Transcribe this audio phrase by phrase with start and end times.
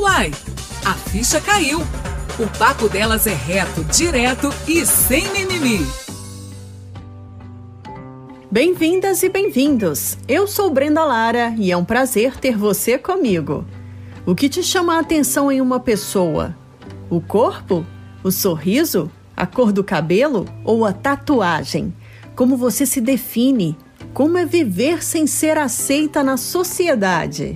[0.00, 0.30] Uai,
[0.82, 1.80] a ficha caiu.
[2.38, 5.86] O papo delas é reto, direto e sem mimimi.
[8.50, 10.16] Bem-vindas e bem-vindos.
[10.26, 13.66] Eu sou Brenda Lara e é um prazer ter você comigo.
[14.24, 16.56] O que te chama a atenção em uma pessoa?
[17.10, 17.84] O corpo?
[18.24, 19.10] O sorriso?
[19.36, 21.94] A cor do cabelo ou a tatuagem?
[22.34, 23.76] Como você se define?
[24.14, 27.54] Como é viver sem ser aceita na sociedade?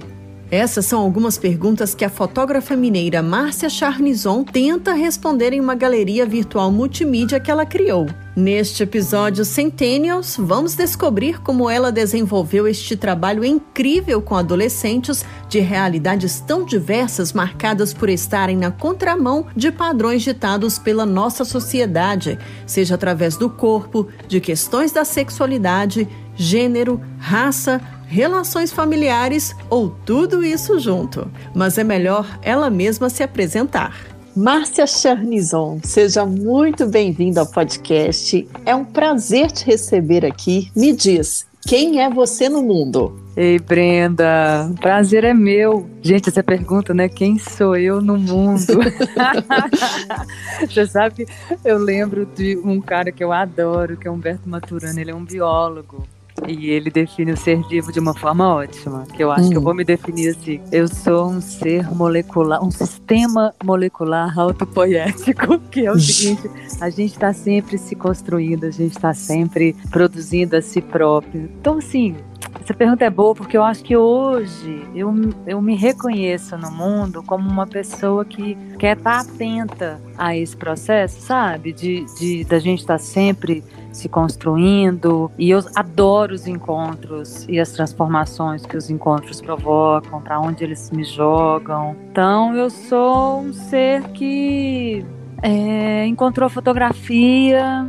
[0.55, 6.25] Essas são algumas perguntas que a fotógrafa mineira Márcia Charnison tenta responder em uma galeria
[6.25, 8.07] virtual multimídia que ela criou.
[8.37, 16.39] Neste episódio Centennials, vamos descobrir como ela desenvolveu este trabalho incrível com adolescentes de realidades
[16.39, 23.37] tão diversas marcadas por estarem na contramão de padrões ditados pela nossa sociedade, seja através
[23.37, 31.31] do corpo, de questões da sexualidade, gênero, raça, relações familiares ou tudo isso junto.
[31.55, 34.15] Mas é melhor ela mesma se apresentar.
[34.37, 38.49] Márcia Charnison, seja muito bem-vinda ao podcast.
[38.67, 40.73] É um prazer te receber aqui.
[40.75, 43.19] Me diz, quem é você no mundo?
[43.37, 45.89] Ei, Brenda, prazer é meu.
[46.03, 47.09] Gente, essa pergunta, né?
[47.09, 48.81] Quem sou eu no mundo?
[50.61, 51.27] Você sabe,
[51.65, 55.25] eu lembro de um cara que eu adoro, que é Humberto Maturana, ele é um
[55.25, 56.07] biólogo.
[56.49, 59.51] E ele define o ser vivo de uma forma ótima, que eu acho hum.
[59.51, 59.65] que eu hum.
[59.65, 60.61] vou me definir assim.
[60.73, 67.13] Eu sou um ser molecular, um sistema molecular autopoético, que é o seguinte, a gente
[67.13, 71.51] está sempre se construindo, a gente está sempre produzindo a si próprio.
[71.61, 72.17] Então, assim,
[72.61, 75.15] essa pergunta é boa porque eu acho que hoje eu,
[75.47, 80.57] eu me reconheço no mundo como uma pessoa que quer estar tá atenta a esse
[80.57, 81.73] processo, sabe?
[81.73, 85.31] De, de da gente estar tá sempre se construindo.
[85.39, 90.91] E eu adoro os encontros e as transformações que os encontros provocam, para onde eles
[90.91, 91.97] me jogam.
[92.11, 95.05] Então eu sou um ser que
[95.43, 97.87] é, encontrou fotografia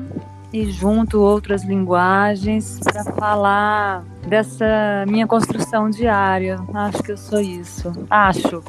[0.56, 6.58] e junto outras linguagens para falar dessa minha construção diária.
[6.74, 7.92] Acho que eu sou isso.
[8.10, 8.64] Acho.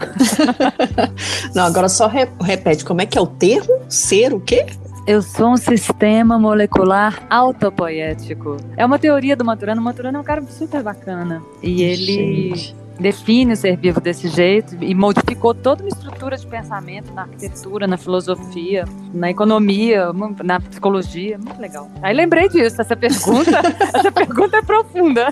[1.55, 3.73] Não, agora só re repete, como é que é o termo?
[3.89, 4.67] Ser o quê?
[5.07, 8.57] Eu sou um sistema molecular autopoético.
[8.77, 9.81] É uma teoria do Maturano.
[9.81, 11.41] O Maturano é um cara super bacana.
[11.63, 12.57] E ele.
[12.57, 17.23] Gente define o ser vivo desse jeito e modificou toda uma estrutura de pensamento na
[17.23, 20.11] arquitetura, na filosofia, na economia,
[20.43, 21.39] na psicologia.
[21.39, 21.91] Muito legal.
[22.03, 23.61] Aí lembrei disso, essa pergunta,
[23.95, 25.29] essa pergunta é profunda.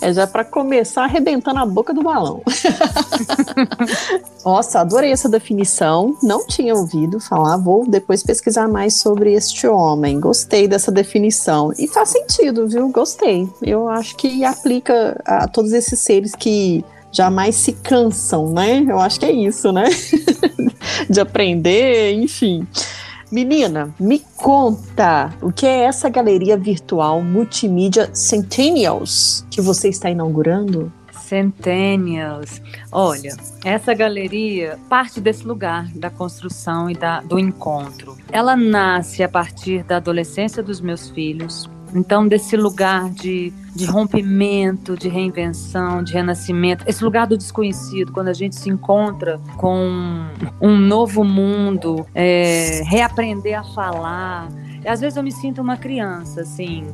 [0.00, 2.42] É já para começar arrebentando a boca do balão.
[4.44, 6.16] Nossa, adorei essa definição.
[6.22, 10.18] Não tinha ouvido falar, vou depois pesquisar mais sobre este homem.
[10.18, 11.72] Gostei dessa definição.
[11.78, 12.88] E faz sentido, viu?
[12.88, 13.48] Gostei.
[13.62, 18.84] Eu acho que aplica a todos esses seres que jamais se cansam, né?
[18.88, 19.84] Eu acho que é isso, né?
[21.08, 22.66] de aprender, enfim.
[23.30, 30.92] Menina, me conta o que é essa galeria virtual multimídia Centennials que você está inaugurando?
[31.30, 32.60] Centennials.
[32.90, 38.16] Olha, essa galeria parte desse lugar da construção e da, do encontro.
[38.32, 44.96] Ela nasce a partir da adolescência dos meus filhos, então, desse lugar de, de rompimento,
[44.96, 50.28] de reinvenção, de renascimento, esse lugar do desconhecido, quando a gente se encontra com
[50.60, 54.48] um novo mundo, é, reaprender a falar.
[54.86, 56.86] Às vezes eu me sinto uma criança, assim,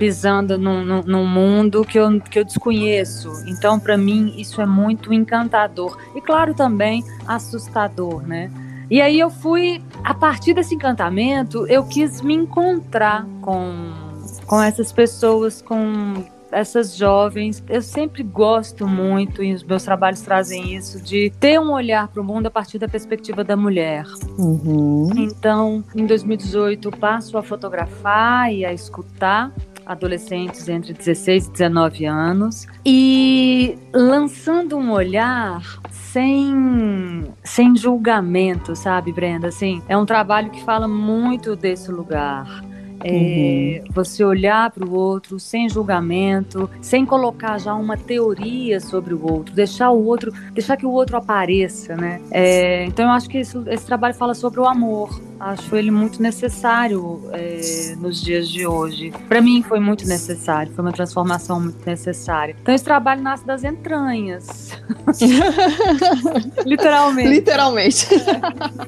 [0.00, 3.30] pisando num, num, num, mundo que eu, que eu desconheço.
[3.46, 5.98] Então, para mim, isso é muito encantador.
[6.16, 8.50] E, claro, também assustador, né?
[8.90, 14.10] E aí eu fui, a partir desse encantamento, eu quis me encontrar com
[14.46, 17.62] com essas pessoas, com essas jovens.
[17.68, 22.20] Eu sempre gosto muito, e os meus trabalhos trazem isso, de ter um olhar para
[22.20, 24.04] o mundo a partir da perspectiva da mulher.
[24.38, 25.10] Uhum.
[25.16, 29.52] Então, em 2018, passo a fotografar e a escutar
[29.84, 39.48] adolescentes entre 16 e 19 anos e lançando um olhar sem sem julgamento, sabe, Brenda?
[39.48, 42.62] Assim, é um trabalho que fala muito desse lugar
[43.02, 43.92] é, uhum.
[43.92, 49.54] Você olhar para o outro sem julgamento, sem colocar já uma teoria sobre o outro,
[49.54, 52.20] deixar o outro, deixar que o outro apareça, né?
[52.30, 56.22] É, então eu acho que esse, esse trabalho fala sobre o amor, acho ele muito
[56.22, 59.10] necessário é, nos dias de hoje.
[59.26, 62.54] Para mim foi muito necessário, foi uma transformação muito necessária.
[62.60, 64.70] Então esse trabalho nasce das entranhas.
[66.66, 67.28] Literalmente.
[67.28, 68.08] Literalmente.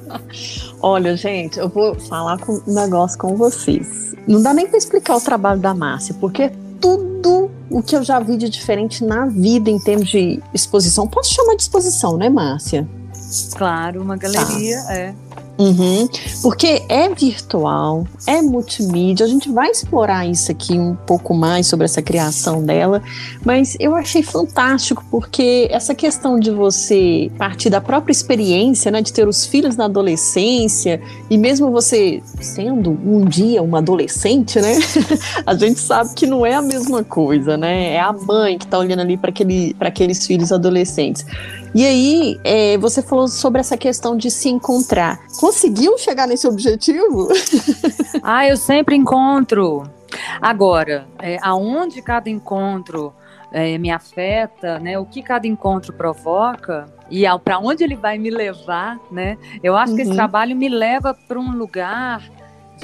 [0.79, 4.13] Olha, gente, eu vou falar com um negócio com vocês.
[4.27, 8.19] Não dá nem para explicar o trabalho da Márcia, porque tudo o que eu já
[8.19, 11.07] vi de diferente na vida em termos de exposição.
[11.07, 12.87] Posso chamar de exposição, né, Márcia?
[13.55, 14.93] Claro, uma galeria, tá.
[14.93, 15.15] é.
[15.57, 16.09] Uhum,
[16.41, 21.85] porque é virtual, é multimídia, a gente vai explorar isso aqui um pouco mais sobre
[21.85, 23.03] essa criação dela,
[23.45, 29.13] mas eu achei fantástico porque essa questão de você partir da própria experiência, né, de
[29.13, 34.79] ter os filhos na adolescência e mesmo você sendo um dia uma adolescente, né,
[35.45, 38.79] a gente sabe que não é a mesma coisa, né, é a mãe que está
[38.79, 41.23] olhando ali para aquele, aqueles filhos adolescentes.
[41.75, 45.19] E aí, é, você falou sobre essa questão de se encontrar.
[45.39, 47.29] Conseguiu chegar nesse objetivo?
[48.21, 49.83] ah, eu sempre encontro.
[50.39, 53.11] Agora, é, aonde cada encontro
[53.51, 54.99] é, me afeta, né?
[54.99, 59.37] O que cada encontro provoca e para onde ele vai me levar, né?
[59.63, 59.95] Eu acho uhum.
[59.95, 60.17] que esse uhum.
[60.17, 62.23] trabalho me leva para um lugar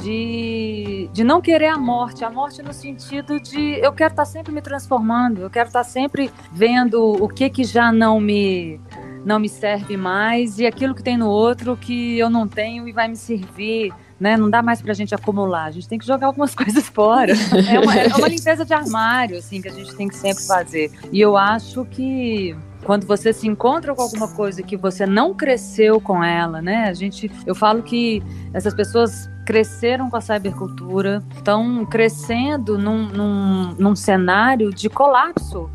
[0.02, 4.26] de, de não querer a morte, a morte no sentido de eu quero estar tá
[4.26, 8.80] sempre me transformando, eu quero estar tá sempre vendo o que que já não me
[9.26, 12.92] não me serve mais e aquilo que tem no outro que eu não tenho e
[12.92, 13.94] vai me servir.
[14.20, 14.36] Né?
[14.36, 17.32] Não dá mais para a gente acumular, a gente tem que jogar algumas coisas fora.
[17.32, 20.92] É uma, é uma limpeza de armário, assim, que a gente tem que sempre fazer.
[21.10, 22.54] E eu acho que
[22.84, 26.90] quando você se encontra com alguma coisa que você não cresceu com ela, né?
[26.90, 28.22] A gente, eu falo que
[28.54, 35.68] essas pessoas cresceram com a cybercultura, estão crescendo num, num, num cenário de colapso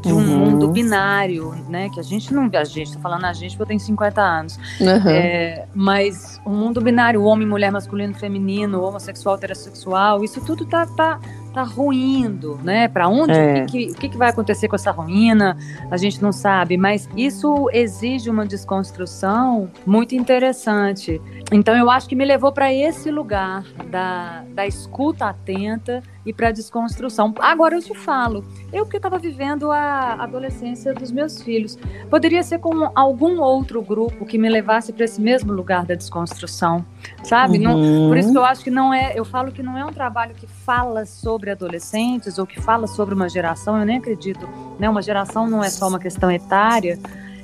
[0.00, 0.38] de um uhum.
[0.38, 1.90] mundo binário, né?
[1.90, 2.48] Que a gente não.
[2.54, 4.58] A gente tá falando a gente porque eu tenho 50 anos.
[4.80, 5.10] Uhum.
[5.10, 10.86] É, mas o um mundo binário, homem, mulher, masculino, feminino, homossexual, heterossexual, isso tudo tá,
[10.86, 11.20] tá,
[11.58, 12.86] tá ruindo, né?
[12.86, 13.32] Para onde?
[13.32, 13.64] É.
[13.64, 15.56] O, que, que, que vai acontecer com essa ruína?
[15.90, 21.20] A gente não sabe, mas isso exige uma desconstrução muito interessante.
[21.50, 26.52] Então eu acho que me levou para esse lugar da, da escuta atenta e para
[26.52, 27.34] desconstrução.
[27.38, 31.78] Agora eu te falo, eu que estava vivendo a adolescência dos meus filhos,
[32.10, 36.84] poderia ser com algum outro grupo que me levasse para esse mesmo lugar da desconstrução,
[37.24, 37.56] sabe?
[37.56, 37.64] Uhum.
[37.64, 39.92] Não, por isso que eu acho que não é, eu falo que não é um
[39.92, 43.78] trabalho que fala sobre adolescentes ou que fala sobre uma geração.
[43.78, 44.46] Eu nem acredito,
[44.78, 44.88] né?
[44.90, 46.98] Uma geração não é só uma questão etária.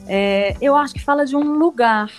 [0.06, 2.10] É, eu acho que fala de um lugar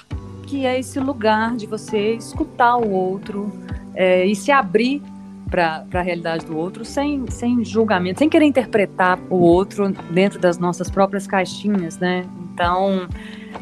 [0.48, 3.52] que é esse lugar de você escutar o outro
[3.94, 5.04] é, e se abrir
[5.50, 10.58] para a realidade do outro sem, sem julgamento, sem querer interpretar o outro dentro das
[10.58, 12.26] nossas próprias caixinhas, né?
[12.54, 13.08] Então,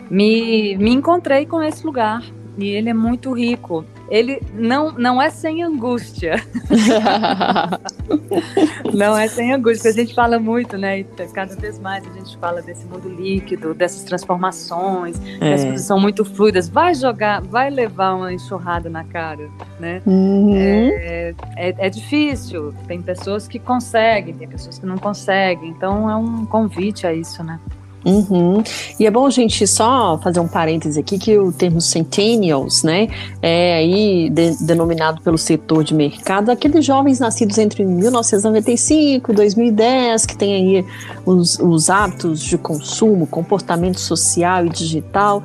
[0.09, 2.23] me, me encontrei com esse lugar
[2.57, 6.35] e ele é muito rico ele não, não é sem angústia.
[8.93, 9.89] não é sem angústia.
[9.89, 10.99] A gente fala muito, né?
[10.99, 15.55] E cada vez mais a gente fala desse mundo líquido, dessas transformações, é.
[15.55, 16.69] as coisas são muito fluidas.
[16.69, 19.49] Vai jogar, vai levar uma enxurrada na cara,
[19.79, 19.99] né?
[20.05, 20.55] Uhum.
[20.55, 22.71] É, é, é difícil.
[22.85, 25.69] Tem pessoas que conseguem, tem pessoas que não conseguem.
[25.69, 27.59] Então é um convite a isso, né?
[28.05, 28.61] Uhum.
[28.99, 33.07] E é bom a gente só fazer um parêntese aqui que o termo centennials, né,
[33.41, 40.25] é aí de, denominado pelo setor de mercado, aqueles jovens nascidos entre 1995 e 2010,
[40.25, 40.85] que têm aí
[41.25, 45.41] os, os hábitos de consumo, comportamento social e digital,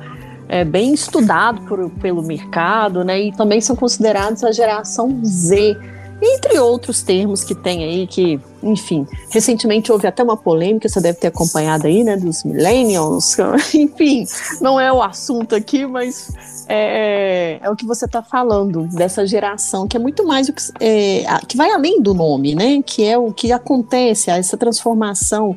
[0.49, 5.77] é bem estudado por, pelo mercado, né, e também são considerados a geração Z,
[6.21, 11.17] entre outros termos que tem aí que, enfim, recentemente houve até uma polêmica, você deve
[11.17, 13.37] ter acompanhado aí, né, dos millennials,
[13.73, 14.25] enfim,
[14.59, 16.31] não é o assunto aqui, mas
[16.67, 20.61] é, é o que você está falando dessa geração que é muito mais o que,
[20.79, 25.55] é, que vai além do nome, né, que é o que acontece, essa transformação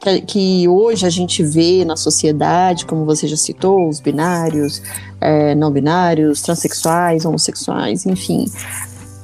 [0.00, 4.80] que, que, hoje a gente vê na sociedade, como você já citou, os binários,
[5.20, 8.44] é, não binários, transexuais, homossexuais, enfim.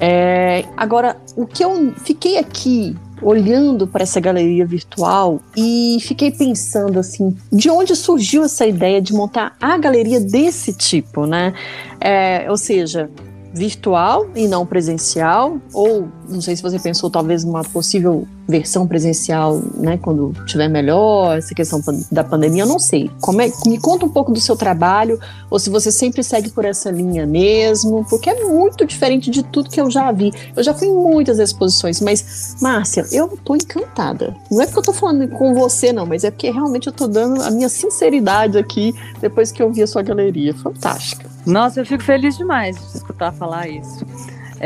[0.06, 6.99] É, agora, o que eu fiquei aqui olhando para essa galeria virtual e fiquei pensando
[6.99, 11.54] assim, de onde surgiu essa ideia de montar a galeria desse tipo, né?
[11.99, 13.08] É, ou seja,
[13.54, 19.60] virtual e não presencial, ou não sei se você pensou talvez uma possível versão presencial,
[19.74, 23.10] né, quando tiver melhor, essa questão da pandemia, eu não sei.
[23.20, 25.18] Como é, me conta um pouco do seu trabalho,
[25.50, 29.70] ou se você sempre segue por essa linha mesmo, porque é muito diferente de tudo
[29.70, 30.32] que eu já vi.
[30.54, 34.36] Eu já fui em muitas exposições, mas, Márcia, eu tô encantada.
[34.50, 37.06] Não é porque eu tô falando com você, não, mas é porque realmente eu tô
[37.06, 40.54] dando a minha sinceridade aqui depois que eu vi a sua galeria.
[40.54, 41.30] Fantástica.
[41.46, 44.04] Nossa, eu fico feliz demais de escutar falar isso.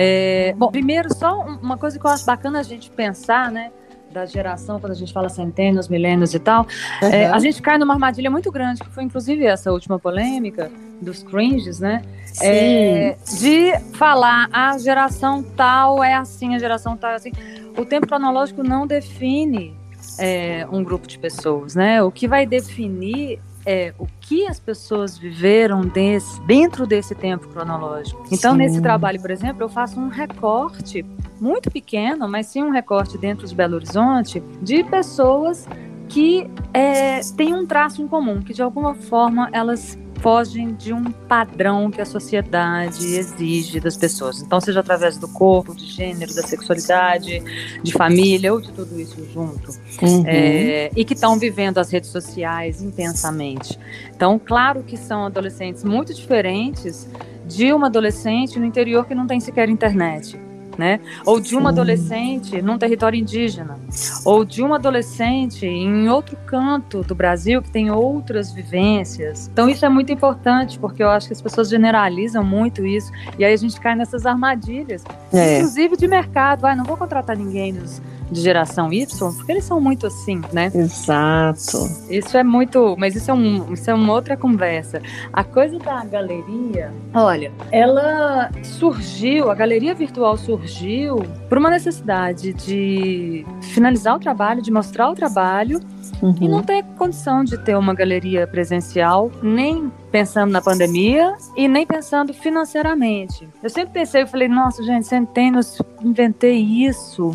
[0.00, 3.72] É, bom, primeiro, só uma coisa que eu acho bacana a gente pensar, né?
[4.12, 6.66] Da geração, quando a gente fala centênios, milênios e tal,
[7.02, 7.08] uhum.
[7.08, 10.70] é, a gente cai numa armadilha muito grande, que foi inclusive essa última polêmica
[11.02, 12.02] dos cringes, né?
[12.40, 17.32] É, de falar a geração tal é assim, a geração tal é assim.
[17.76, 19.76] o tempo cronológico não define
[20.16, 22.00] é, um grupo de pessoas, né?
[22.02, 28.24] O que vai definir é o que as pessoas viveram desse, dentro desse tempo cronológico.
[28.32, 28.58] Então, sim.
[28.58, 31.04] nesse trabalho, por exemplo, eu faço um recorte
[31.38, 35.68] muito pequeno, mas sim um recorte dentro de Belo Horizonte de pessoas
[36.08, 41.04] que é, têm um traço em comum, que de alguma forma elas fogem de um
[41.04, 44.42] padrão que a sociedade exige das pessoas.
[44.42, 47.42] Então, seja através do corpo, de gênero, da sexualidade,
[47.82, 49.70] de família, ou de tudo isso junto.
[50.02, 50.24] Uhum.
[50.26, 53.78] É, e que estão vivendo as redes sociais intensamente.
[54.14, 57.08] Então, claro que são adolescentes muito diferentes
[57.46, 60.38] de uma adolescente no interior que não tem sequer internet
[60.78, 61.00] né?
[61.26, 63.76] Ou de uma adolescente num território indígena,
[64.24, 69.50] ou de uma adolescente em outro canto do Brasil que tem outras vivências.
[69.52, 73.44] Então isso é muito importante porque eu acho que as pessoas generalizam muito isso e
[73.44, 75.56] aí a gente cai nessas armadilhas, é.
[75.56, 76.64] inclusive de mercado.
[76.64, 79.06] Ah, não vou contratar ninguém nos de geração Y,
[79.36, 80.70] porque eles são muito assim, né?
[80.74, 81.78] Exato.
[82.10, 85.00] Isso é muito, mas isso é, um, isso é uma outra conversa.
[85.32, 93.46] A coisa da galeria, olha, ela surgiu, a galeria virtual surgiu por uma necessidade de
[93.62, 95.80] finalizar o trabalho, de mostrar o trabalho
[96.22, 96.34] uhum.
[96.40, 101.86] e não ter condição de ter uma galeria presencial, nem pensando na pandemia e nem
[101.86, 103.48] pensando financeiramente.
[103.62, 107.32] Eu sempre pensei, eu falei, nossa, gente, centenas, inventei isso.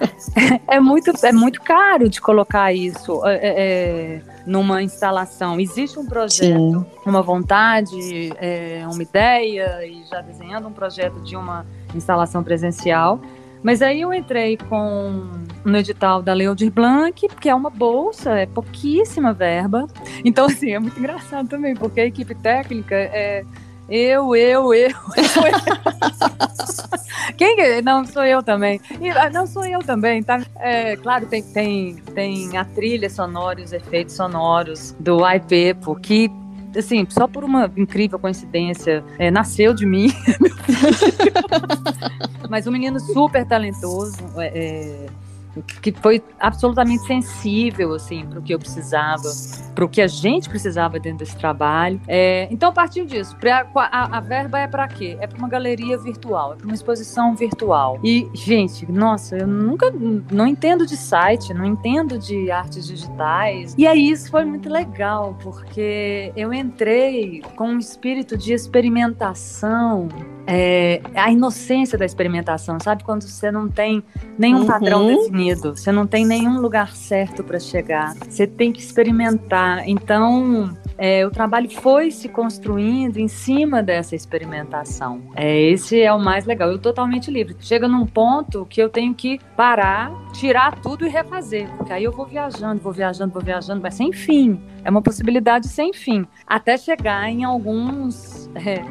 [0.68, 5.58] é, muito, é muito caro de colocar isso é, é, é, numa instalação.
[5.58, 6.86] Existe um projeto, Sim.
[7.06, 13.20] uma vontade, é, uma ideia, e já desenhando um projeto de uma instalação presencial.
[13.62, 15.30] Mas aí eu entrei com
[15.64, 19.86] no edital da Lei Aldir Blanc, que é uma bolsa, é pouquíssima verba.
[20.24, 23.44] Então, assim, é muito engraçado também, porque a equipe técnica é
[23.88, 24.94] eu, eu, eu, eu.
[27.36, 27.82] Quem é?
[27.82, 28.80] Não, sou eu também.
[29.16, 30.40] Ah, não, sou eu também, tá?
[30.56, 36.30] É, claro, tem, tem, tem a trilha sonora e os efeitos sonoros do IPEPO, que
[36.74, 40.10] assim, só por uma incrível coincidência, é, nasceu de mim.
[42.48, 44.16] Mas um menino super talentoso.
[44.38, 45.06] É, é
[45.82, 49.30] que foi absolutamente sensível assim para o que eu precisava,
[49.74, 52.00] para o que a gente precisava dentro desse trabalho.
[52.08, 55.16] É, então, partir disso, pra, a, a verba é para quê?
[55.20, 57.98] É para uma galeria virtual, é para uma exposição virtual.
[58.02, 59.92] E, gente, nossa, eu nunca
[60.30, 63.74] não entendo de site, não entendo de artes digitais.
[63.76, 70.08] E aí isso foi muito legal, porque eu entrei com um espírito de experimentação
[70.46, 73.04] é, a inocência da experimentação, sabe?
[73.04, 74.02] Quando você não tem
[74.38, 74.66] nenhum uhum.
[74.66, 79.88] padrão definido, você não tem nenhum lugar certo para chegar, você tem que experimentar.
[79.88, 85.22] Então, é, o trabalho foi se construindo em cima dessa experimentação.
[85.34, 86.70] É, esse é o mais legal.
[86.70, 87.56] Eu totalmente livre.
[87.60, 92.12] Chega num ponto que eu tenho que parar, tirar tudo e refazer, porque aí eu
[92.12, 94.60] vou viajando, vou viajando, vou viajando, mas sem fim.
[94.84, 98.82] É uma possibilidade sem fim, até chegar em alguns é,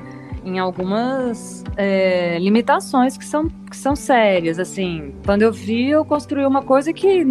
[0.43, 4.59] em algumas é, limitações que são, que são sérias.
[4.59, 7.25] Assim, quando eu vi, eu construí uma coisa que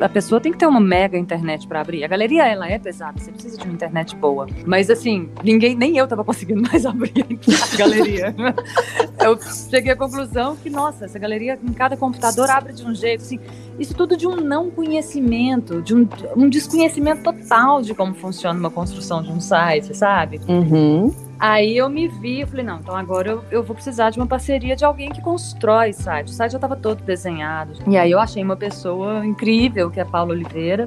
[0.00, 2.04] a pessoa tem que ter uma mega internet para abrir.
[2.04, 4.46] A galeria, ela é pesada, você precisa de uma internet boa.
[4.66, 7.24] Mas, assim, ninguém, nem eu tava conseguindo mais abrir
[7.72, 8.34] a galeria.
[9.22, 9.38] eu
[9.70, 13.38] cheguei à conclusão que, nossa, essa galeria em cada computador abre de um jeito, assim,
[13.78, 18.70] isso tudo de um não conhecimento, de um, um desconhecimento total de como funciona uma
[18.70, 20.40] construção de um site, sabe?
[20.48, 21.29] Uhum.
[21.40, 24.26] Aí eu me vi, eu falei, não, então agora eu, eu vou precisar de uma
[24.26, 26.28] parceria de alguém que constrói site.
[26.28, 27.72] O site já estava todo desenhado.
[27.88, 30.86] E aí eu achei uma pessoa incrível, que é a Paula Oliveira,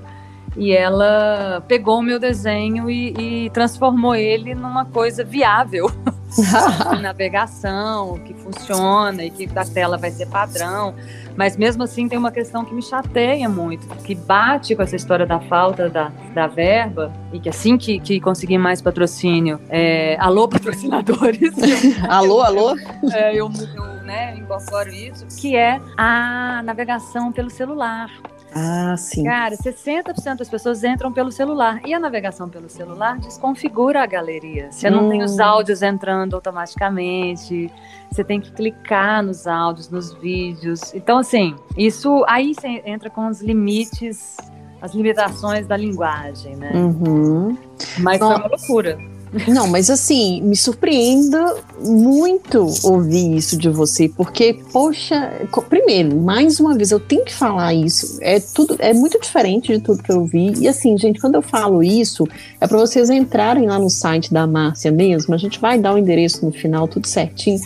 [0.56, 5.92] e ela pegou o meu desenho e, e transformou ele numa coisa viável.
[7.02, 10.94] navegação, que funciona e que da tela vai ser padrão.
[11.36, 15.26] Mas mesmo assim tem uma questão que me chateia muito, que bate com essa história
[15.26, 20.48] da falta da, da verba, e que assim que, que conseguir mais patrocínio, é, alô
[20.50, 21.54] patrocinadores.
[22.10, 22.76] alô, alô?
[23.12, 28.10] É, eu, eu né, incorporo isso, que é a navegação pelo celular.
[28.56, 29.24] Ah, sim.
[29.24, 31.82] Cara, 60% das pessoas entram pelo celular.
[31.86, 34.72] E a navegação pelo celular desconfigura a galeria.
[34.72, 34.92] Você hum.
[34.92, 35.44] não tem os hum.
[35.44, 37.72] áudios entrando automaticamente.
[38.12, 40.94] Você tem que clicar nos áudios, nos vídeos.
[40.94, 44.38] Então, assim, isso aí você entra com os limites,
[44.82, 46.72] as limitações da linguagem, né?
[46.74, 47.58] Uhum.
[48.00, 49.13] Mas Bom, foi uma loucura.
[49.48, 56.76] Não, mas assim, me surpreenda muito ouvir isso de você, porque, poxa, primeiro, mais uma
[56.76, 58.18] vez, eu tenho que falar isso.
[58.22, 60.54] É tudo, é muito diferente de tudo que eu vi.
[60.60, 62.28] E assim, gente, quando eu falo isso,
[62.62, 65.34] é para vocês entrarem lá no site da Márcia mesmo.
[65.34, 67.60] A gente vai dar o endereço no final, tudo certinho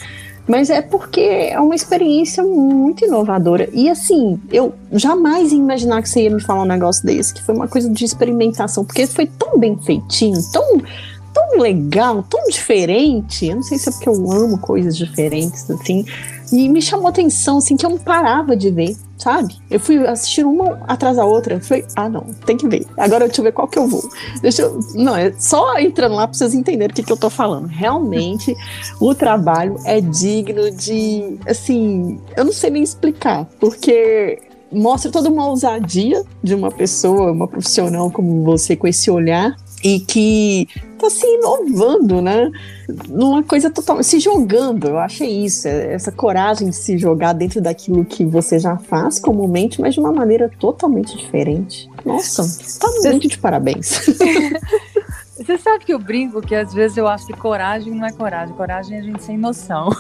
[0.47, 3.69] Mas é porque é uma experiência muito inovadora.
[3.73, 7.43] E assim, eu jamais ia imaginar que você ia me falar um negócio desse, que
[7.43, 10.81] foi uma coisa de experimentação, porque foi tão bem feitinho, tão
[11.49, 13.47] tão legal, tão diferente.
[13.47, 16.05] Eu não sei se é porque eu amo coisas diferentes, assim.
[16.51, 19.53] E me chamou atenção, assim, que eu não parava de ver, sabe?
[19.69, 21.59] Eu fui assistir uma atrás da outra.
[21.59, 22.85] Falei, ah, não, tem que ver.
[22.97, 24.03] Agora deixa eu ver qual que eu vou.
[24.41, 24.79] Deixa eu.
[24.95, 27.67] Não, é só entrando lá pra vocês entenderem o que, que eu tô falando.
[27.67, 28.55] Realmente,
[28.99, 31.37] o trabalho é digno de.
[31.45, 34.39] Assim, eu não sei nem explicar, porque
[34.71, 39.99] mostra toda uma ousadia de uma pessoa, uma profissional como você, com esse olhar e
[39.99, 40.67] que
[40.97, 42.51] tá se inovando, né?
[43.09, 44.07] Numa coisa totalmente.
[44.07, 48.57] se jogando, eu achei isso, é, essa coragem de se jogar dentro daquilo que você
[48.57, 51.89] já faz comumente, mas de uma maneira totalmente diferente.
[52.05, 52.43] Nossa,
[52.79, 54.07] tá muito de parabéns.
[55.37, 58.55] Você sabe que eu brinco que às vezes eu acho que coragem não é coragem,
[58.55, 59.89] coragem é a gente sem noção.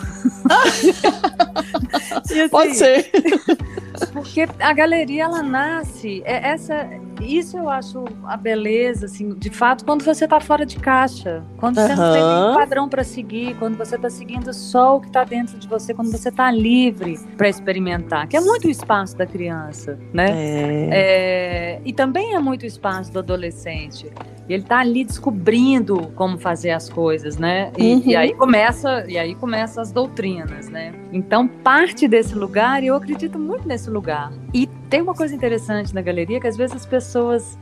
[2.11, 3.11] assim, Pode ser.
[4.11, 6.89] Porque a galeria ela nasce, é essa,
[7.21, 11.77] isso eu acho a beleza, assim, de fato, quando você está fora de caixa, quando
[11.77, 11.87] uhum.
[11.87, 15.23] você não tem nenhum padrão para seguir, quando você está seguindo só o que está
[15.23, 19.25] dentro de você, quando você está livre para experimentar, que é muito o espaço da
[19.25, 20.27] criança, né?
[20.29, 20.89] É.
[20.91, 24.11] É, e também é muito o espaço do adolescente.
[24.49, 27.71] E ele está ali descobrindo como fazer as coisas, né?
[27.77, 28.03] E, uhum.
[28.05, 30.93] e, aí começa, e aí começa as doutrinas, né?
[31.11, 34.31] Então parte desse lugar, e eu acredito muito nesse lugar.
[34.53, 37.06] E tem uma coisa interessante na galeria que às vezes as pessoas,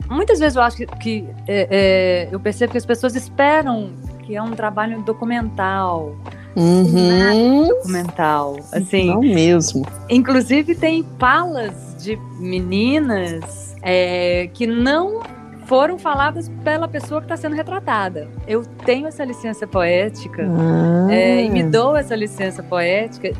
[0.08, 3.92] muitas vezes eu acho que, que é, é, eu percebo que as pessoas esperam
[4.24, 6.16] que é um trabalho documental.
[6.56, 7.68] Uhum.
[7.68, 9.08] documental, assim.
[9.08, 9.86] Não mesmo.
[10.08, 15.22] Inclusive tem falas de meninas é, que não
[15.66, 18.28] foram faladas pela pessoa que está sendo retratada.
[18.46, 21.12] Eu tenho essa licença poética ah.
[21.12, 23.32] é, e me dou essa licença poética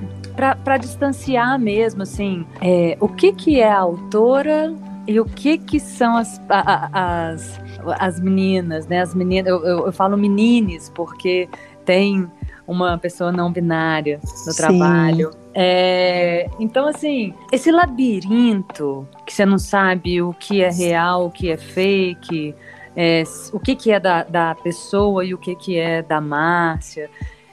[0.64, 4.74] para distanciar mesmo, assim, é, o que que é a autora
[5.06, 7.60] e o que que são as, as,
[7.98, 9.00] as meninas, né?
[9.00, 11.48] As meninas, eu, eu, eu falo menines porque
[11.84, 12.28] tem
[12.66, 14.56] uma pessoa não binária no Sim.
[14.56, 15.30] trabalho.
[15.54, 21.50] É, então, assim, esse labirinto que você não sabe o que é real, o que
[21.50, 22.54] é fake,
[22.96, 27.08] é, o que, que é da, da pessoa e o que, que é da Márcia.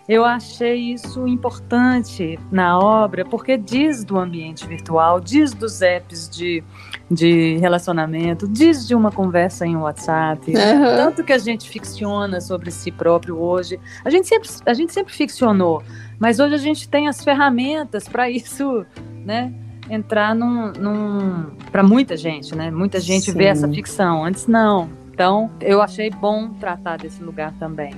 [0.07, 6.61] Eu achei isso importante na obra, porque diz do ambiente virtual, diz dos apps de,
[7.09, 10.51] de relacionamento, diz de uma conversa em WhatsApp.
[10.51, 10.55] Uhum.
[10.55, 13.79] Tanto que a gente ficciona sobre si próprio hoje.
[14.03, 15.81] A gente sempre, a gente sempre ficcionou,
[16.19, 18.85] mas hoje a gente tem as ferramentas para isso,
[19.25, 19.53] né?
[19.89, 20.73] Entrar num.
[20.73, 22.69] num para muita gente, né?
[22.71, 23.37] Muita gente Sim.
[23.37, 24.25] vê essa ficção.
[24.25, 24.89] Antes não.
[25.13, 27.93] Então, eu achei bom tratar desse lugar também.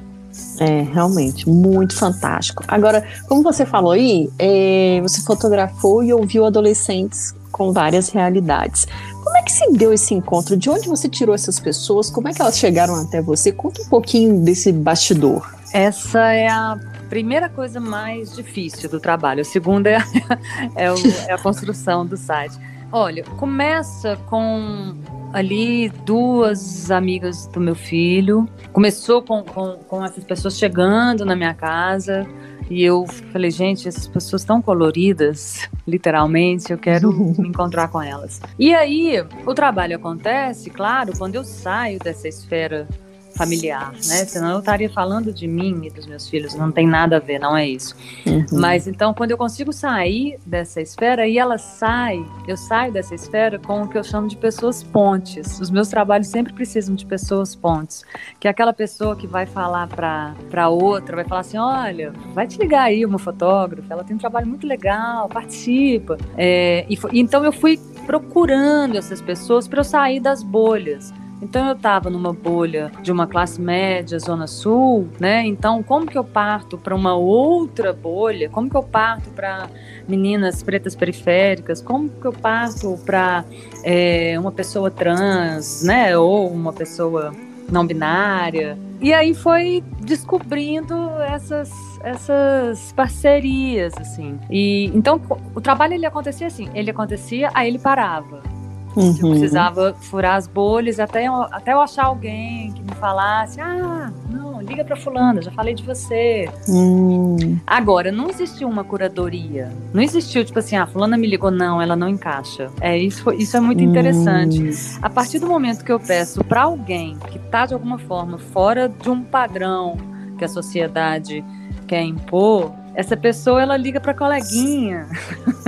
[0.59, 2.63] É, realmente, muito fantástico.
[2.67, 8.87] Agora, como você falou aí, é, você fotografou e ouviu adolescentes com várias realidades.
[9.23, 10.57] Como é que se deu esse encontro?
[10.57, 12.09] De onde você tirou essas pessoas?
[12.09, 13.51] Como é que elas chegaram até você?
[13.51, 15.53] Conta um pouquinho desse bastidor.
[15.73, 19.41] Essa é a primeira coisa mais difícil do trabalho.
[19.41, 19.97] A segunda é
[20.75, 20.95] é, o,
[21.27, 22.57] é a construção do site.
[22.91, 24.95] Olha, começa com
[25.35, 28.47] ali duas amigas do meu filho.
[28.71, 32.25] Começou com, com, com, essas pessoas chegando na minha casa.
[32.69, 38.41] E eu falei, gente, essas pessoas tão coloridas, literalmente, eu quero me encontrar com elas.
[38.57, 42.87] E aí, o trabalho acontece, claro, quando eu saio dessa esfera
[43.35, 44.25] familiar, né?
[44.25, 47.39] Senão eu estaria falando de mim e dos meus filhos, não tem nada a ver,
[47.39, 47.95] não é isso.
[48.25, 48.45] Uhum.
[48.53, 53.59] Mas então, quando eu consigo sair dessa esfera e ela sai, eu saio dessa esfera
[53.59, 55.59] com o que eu chamo de pessoas pontes.
[55.59, 58.03] Os meus trabalhos sempre precisam de pessoas pontes,
[58.39, 62.57] que é aquela pessoa que vai falar para outra, vai falar assim, olha, vai te
[62.57, 66.17] ligar aí uma fotógrafa, ela tem um trabalho muito legal, participa.
[66.37, 71.13] É, e, então eu fui procurando essas pessoas para eu sair das bolhas.
[71.45, 75.45] Então eu estava numa bolha de uma classe média, zona sul, né?
[75.45, 78.49] Então como que eu parto para uma outra bolha?
[78.49, 79.69] Como que eu parto para
[80.07, 81.81] meninas pretas periféricas?
[81.81, 83.45] Como que eu parto para
[83.83, 86.17] é, uma pessoa trans, né?
[86.17, 87.31] Ou uma pessoa
[87.71, 88.75] não binária?
[88.99, 91.71] E aí foi descobrindo essas
[92.03, 94.39] essas parcerias assim.
[94.49, 95.21] E então
[95.53, 98.54] o trabalho ele acontecia assim, ele acontecia, aí ele parava.
[98.95, 99.15] Uhum.
[99.19, 104.11] Eu precisava furar as bolhas até eu, até eu achar alguém que me falasse: ah,
[104.29, 106.49] não, liga para Fulana, já falei de você.
[106.67, 107.59] Uhum.
[107.65, 109.71] Agora, não existiu uma curadoria.
[109.93, 112.69] Não existiu, tipo assim, ah, Fulana me ligou, não, ela não encaixa.
[112.81, 113.89] É, isso, isso é muito uhum.
[113.89, 114.97] interessante.
[115.01, 118.89] A partir do momento que eu peço para alguém que está de alguma forma fora
[118.89, 119.97] de um padrão
[120.37, 121.43] que a sociedade
[121.87, 125.07] quer impor, essa pessoa ela liga para coleguinha,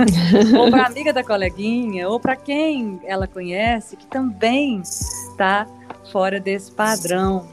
[0.58, 5.66] ou para amiga da coleguinha, ou para quem ela conhece que também está
[6.10, 7.46] fora desse padrão.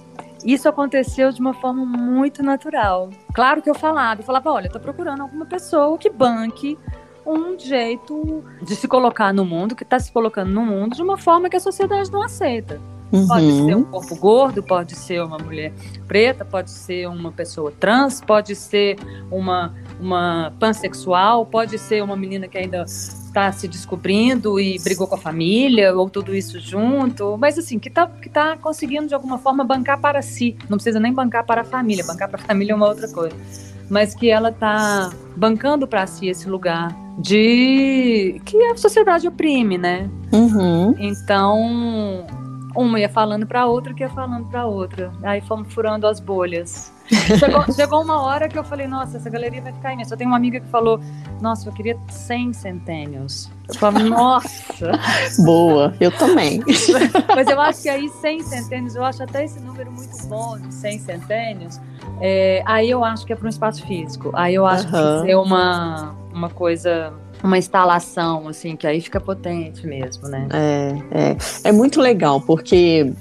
[0.45, 3.09] Isso aconteceu de uma forma muito natural.
[3.33, 6.77] Claro que eu falava, eu falava, olha, eu tô procurando alguma pessoa que banque
[7.25, 11.17] um jeito de se colocar no mundo, que está se colocando no mundo de uma
[11.17, 12.79] forma que a sociedade não aceita.
[13.15, 13.27] Uhum.
[13.27, 15.73] Pode ser um corpo gordo, pode ser uma mulher
[16.07, 18.97] preta, pode ser uma pessoa trans, pode ser
[19.31, 25.15] uma, uma pansexual, pode ser uma menina que ainda está se descobrindo e brigou com
[25.15, 29.37] a família, ou tudo isso junto, mas assim, que está que tá conseguindo de alguma
[29.37, 30.55] forma bancar para si.
[30.69, 33.35] Não precisa nem bancar para a família, bancar para a família é uma outra coisa.
[33.89, 40.09] Mas que ela está bancando para si esse lugar de que a sociedade oprime, né?
[40.31, 40.95] Uhum.
[40.97, 42.25] Então,
[42.75, 45.11] uma ia falando para outra, que ia falando para outra.
[45.23, 46.91] Aí fomos furando as bolhas.
[47.37, 50.13] Chegou, chegou, uma hora que eu falei, nossa, essa galeria vai ficar imensa.
[50.13, 50.99] Eu tenho uma amiga que falou,
[51.41, 53.49] nossa, eu queria 100 centênios.
[53.67, 54.91] Eu falo, nossa.
[55.43, 56.61] Boa, eu também.
[57.35, 60.73] Mas eu acho que aí 100 centênios, eu acho até esse número muito bom, de
[60.73, 61.79] 100 centênios.
[62.21, 64.31] É, aí eu acho que é para um espaço físico.
[64.33, 65.25] Aí eu acho uhum.
[65.25, 67.13] que é uma, uma coisa
[67.45, 70.47] uma instalação, assim, que aí fica potente mesmo, né?
[70.51, 73.13] É, é, é muito legal, porque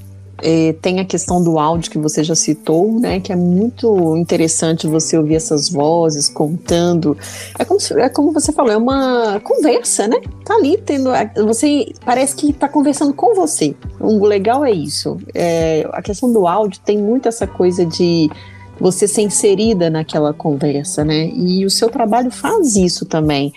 [0.43, 3.21] é, tem a questão do áudio que você já citou, né?
[3.21, 7.17] Que é muito interessante você ouvir essas vozes contando.
[7.59, 10.21] É como, é como você falou, é uma conversa, né?
[10.45, 11.11] Tá ali tendo.
[11.47, 13.75] Você parece que tá conversando com você.
[14.01, 15.19] O legal é isso.
[15.35, 18.31] É, a questão do áudio tem muito essa coisa de
[18.79, 21.29] você ser inserida naquela conversa, né?
[21.29, 23.53] E o seu trabalho faz isso também.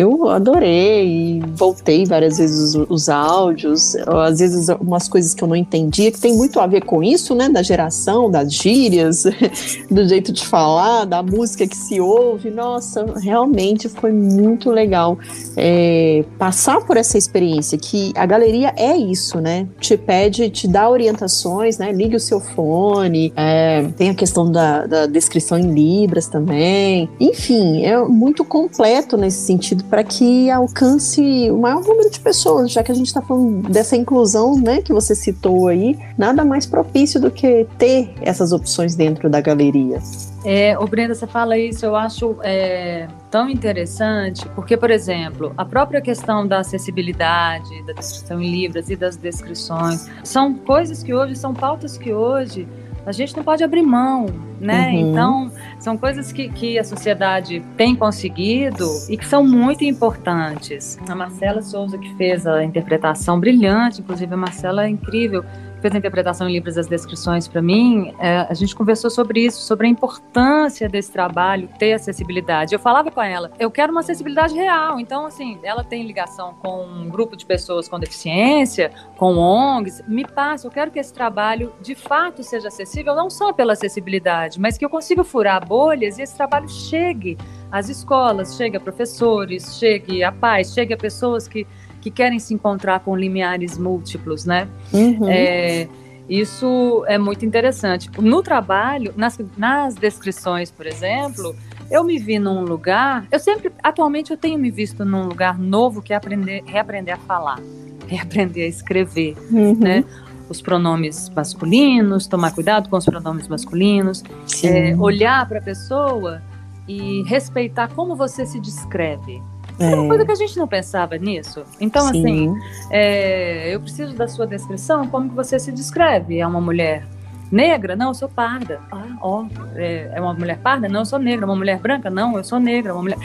[0.00, 5.54] Eu adorei, voltei várias vezes os, os, áudios, às vezes umas coisas que eu não
[5.54, 7.50] entendia, que tem muito a ver com isso, né?
[7.50, 9.24] Da geração, das gírias,
[9.90, 12.48] do jeito de falar, da música que se ouve.
[12.48, 15.18] Nossa, realmente foi muito legal
[15.54, 19.68] é, passar por essa experiência, que a galeria é isso, né?
[19.78, 21.92] Te pede, te dá orientações, né?
[21.92, 27.06] Ligue o seu fone, é, tem a questão da, da descrição em Libras também.
[27.20, 32.82] Enfim, é muito completo nesse sentido para que alcance o maior número de pessoas, já
[32.82, 37.20] que a gente está falando dessa inclusão, né, que você citou aí, nada mais propício
[37.20, 39.98] do que ter essas opções dentro da galeria.
[40.44, 45.64] É, o Brenda, você fala isso, eu acho é, tão interessante, porque, por exemplo, a
[45.64, 51.34] própria questão da acessibilidade, da descrição em libras e das descrições, são coisas que hoje,
[51.34, 52.66] são pautas que hoje
[53.06, 54.26] a gente não pode abrir mão,
[54.60, 54.90] né?
[54.90, 55.10] Uhum.
[55.10, 60.98] Então, são coisas que, que a sociedade tem conseguido e que são muito importantes.
[61.08, 65.44] A Marcela Souza, que fez a interpretação brilhante, inclusive a Marcela é incrível,
[65.80, 69.60] fez a interpretação em livros das descrições para mim, é, a gente conversou sobre isso,
[69.62, 72.74] sobre a importância desse trabalho ter acessibilidade.
[72.74, 75.00] Eu falava com ela, eu quero uma acessibilidade real.
[75.00, 80.02] Então, assim, ela tem ligação com um grupo de pessoas com deficiência, com ONGs.
[80.06, 84.60] Me passa, eu quero que esse trabalho de fato seja acessível, não só pela acessibilidade,
[84.60, 87.36] mas que eu consiga furar bolhas e esse trabalho chegue
[87.70, 91.66] às escolas, chegue a professores, chegue a pais, chegue a pessoas que
[92.00, 94.68] que querem se encontrar com limiares múltiplos, né?
[94.92, 95.28] Uhum.
[95.28, 95.88] É,
[96.28, 98.08] isso é muito interessante.
[98.20, 101.56] No trabalho, nas, nas descrições, por exemplo,
[101.90, 103.26] eu me vi num lugar.
[103.32, 107.18] Eu sempre, atualmente, eu tenho me visto num lugar novo que é aprender, reaprender a
[107.18, 107.58] falar,
[108.06, 109.74] reaprender a escrever, uhum.
[109.74, 110.04] né?
[110.48, 114.22] Os pronomes masculinos, tomar cuidado com os pronomes masculinos,
[114.64, 116.42] é, olhar para a pessoa
[116.86, 119.42] e respeitar como você se descreve.
[119.80, 121.64] É uma coisa que a gente não pensava nisso.
[121.80, 122.20] Então, Sim.
[122.20, 122.54] assim,
[122.90, 125.08] é, eu preciso da sua descrição.
[125.08, 126.38] Como que você se descreve?
[126.38, 127.06] É uma mulher
[127.50, 127.96] negra?
[127.96, 128.80] Não, eu sou parda.
[128.92, 130.88] Ah, ó, é, é uma mulher parda?
[130.88, 131.46] Não, eu sou negra.
[131.46, 132.10] Uma mulher branca?
[132.10, 132.92] Não, eu sou negra.
[132.92, 133.18] Uma mulher...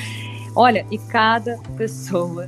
[0.55, 2.47] Olha, e cada pessoa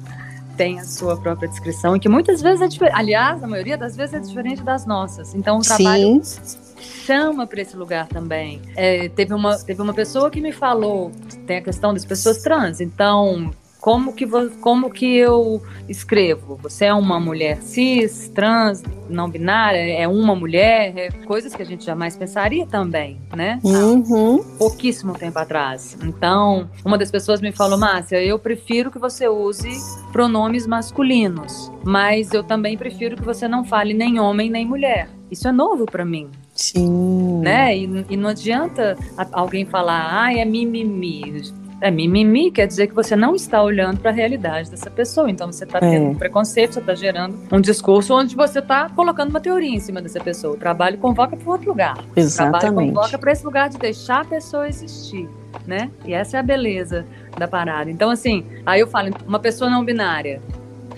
[0.56, 2.96] tem a sua própria descrição e que muitas vezes é diferente.
[2.98, 5.36] Aliás, a maioria das vezes é diferente das nossas.
[5.36, 6.58] Então, o trabalho Sim.
[6.80, 8.62] chama para esse lugar também.
[8.76, 11.12] É, teve, uma, teve uma pessoa que me falou,
[11.46, 12.82] tem a questão das pessoas trans.
[12.82, 13.52] Então,
[13.88, 14.28] como que,
[14.60, 16.60] como que eu escrevo?
[16.62, 21.66] Você é uma mulher cis, trans, não binária, é uma mulher, é coisas que a
[21.66, 23.62] gente jamais pensaria também, né?
[23.64, 24.44] Uhum.
[24.58, 25.98] pouquíssimo tempo atrás.
[26.04, 29.70] Então, uma das pessoas me falou, Márcia, eu prefiro que você use
[30.12, 35.10] pronomes masculinos, mas eu também prefiro que você não fale nem homem nem mulher.
[35.32, 36.30] Isso é novo para mim.
[36.54, 37.40] Sim.
[37.40, 37.78] Né?
[37.78, 38.98] E, e, não adianta
[39.32, 44.10] alguém falar, ah, é mimimi É mimimi quer dizer que você não está olhando para
[44.10, 45.30] a realidade dessa pessoa.
[45.30, 46.10] Então você está tendo é.
[46.10, 50.02] um preconceito, você está gerando um discurso onde você está colocando uma teoria em cima
[50.02, 50.56] dessa pessoa.
[50.56, 52.04] O trabalho convoca para outro lugar.
[52.16, 52.58] Exatamente.
[52.58, 55.30] O trabalho convoca para esse lugar de deixar a pessoa existir.
[55.66, 55.92] Né?
[56.06, 57.06] E essa é a beleza
[57.38, 57.90] da parada.
[57.90, 60.42] Então, assim, aí eu falo, uma pessoa não binária.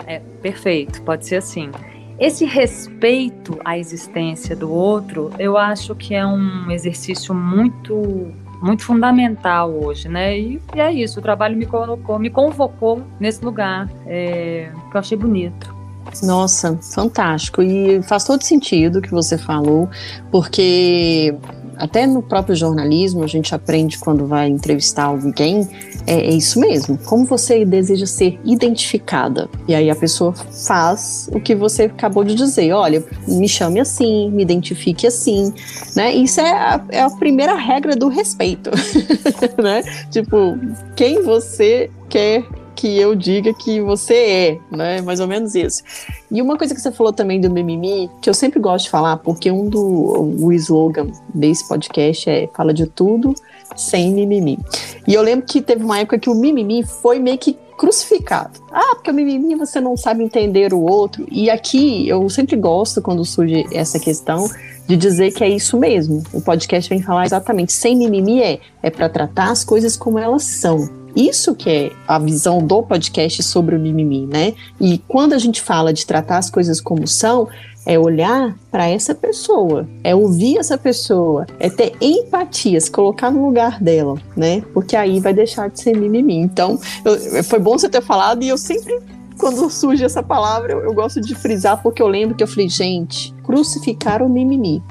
[0.06, 1.70] É perfeito, pode ser assim.
[2.18, 9.70] Esse respeito à existência do outro, eu acho que é um exercício muito muito fundamental
[9.70, 10.38] hoje, né?
[10.38, 15.00] E, e, é isso, o trabalho me colocou, me convocou nesse lugar é, que eu
[15.00, 15.74] achei bonito.
[16.22, 17.62] Nossa, fantástico.
[17.62, 19.88] E faz todo sentido o que você falou,
[20.30, 21.34] porque
[21.80, 25.66] até no próprio jornalismo, a gente aprende quando vai entrevistar alguém,
[26.06, 26.98] é, é, isso mesmo.
[26.98, 29.48] Como você deseja ser identificada?
[29.68, 32.72] E aí a pessoa faz o que você acabou de dizer.
[32.72, 35.52] Olha, me chame assim, me identifique assim,
[35.94, 36.12] né?
[36.12, 38.70] Isso é a, é a primeira regra do respeito,
[39.62, 39.82] né?
[40.10, 40.58] Tipo,
[40.96, 42.44] quem você quer
[42.80, 45.02] que eu diga que você é, né?
[45.02, 45.82] Mais ou menos isso.
[46.30, 49.18] E uma coisa que você falou também do mimimi, que eu sempre gosto de falar,
[49.18, 49.80] porque um do
[50.40, 53.34] o slogan desse podcast é fala de tudo
[53.76, 54.58] sem mimimi.
[55.06, 58.60] E eu lembro que teve uma época que o mimimi foi meio que crucificado.
[58.70, 61.26] Ah, porque o mimimi você não sabe entender o outro.
[61.30, 64.50] E aqui eu sempre gosto quando surge essa questão
[64.86, 66.22] de dizer que é isso mesmo.
[66.32, 70.42] O podcast vem falar exatamente sem mimimi é é para tratar as coisas como elas
[70.42, 71.00] são.
[71.16, 74.54] Isso que é a visão do podcast sobre o mimimi, né?
[74.80, 77.48] E quando a gente fala de tratar as coisas como são,
[77.86, 83.46] é olhar para essa pessoa, é ouvir essa pessoa, é ter empatia, se colocar no
[83.46, 84.62] lugar dela, né?
[84.72, 86.36] Porque aí vai deixar de ser mimimi.
[86.36, 89.00] Então, eu, foi bom você ter falado e eu sempre
[89.38, 92.68] quando surge essa palavra, eu, eu, gosto de frisar porque eu lembro que eu falei,
[92.68, 94.82] gente, crucificar o mimimi.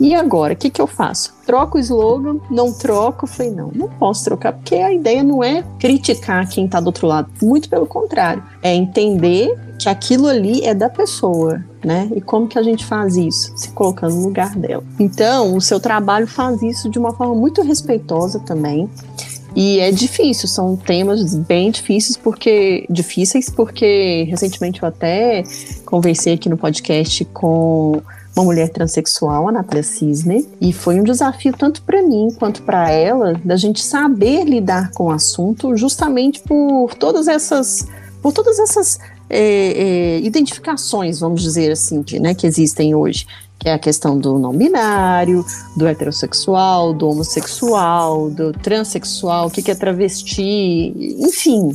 [0.00, 1.34] E agora, o que, que eu faço?
[1.44, 2.38] Troco o slogan?
[2.50, 3.26] Não troco?
[3.26, 7.06] Falei, não, não posso trocar, porque a ideia não é criticar quem está do outro
[7.06, 7.28] lado.
[7.42, 8.42] Muito pelo contrário.
[8.62, 12.10] É entender que aquilo ali é da pessoa, né?
[12.14, 13.52] E como que a gente faz isso?
[13.56, 14.82] Se colocando no lugar dela.
[14.98, 18.88] Então, o seu trabalho faz isso de uma forma muito respeitosa também.
[19.54, 25.42] E é difícil, são temas bem difíceis porque difíceis porque recentemente eu até
[25.84, 28.02] conversei aqui no podcast com
[28.36, 32.90] uma mulher transexual, a Natália Cisne, e foi um desafio tanto para mim quanto para
[32.90, 37.88] ela da gente saber lidar com o assunto, justamente por todas essas,
[38.22, 43.26] por todas essas é, é, identificações, vamos dizer assim, que, né, que existem hoje
[43.58, 45.44] que é a questão do não binário,
[45.76, 51.72] do heterossexual, do homossexual, do transexual, o que, que é travesti, enfim,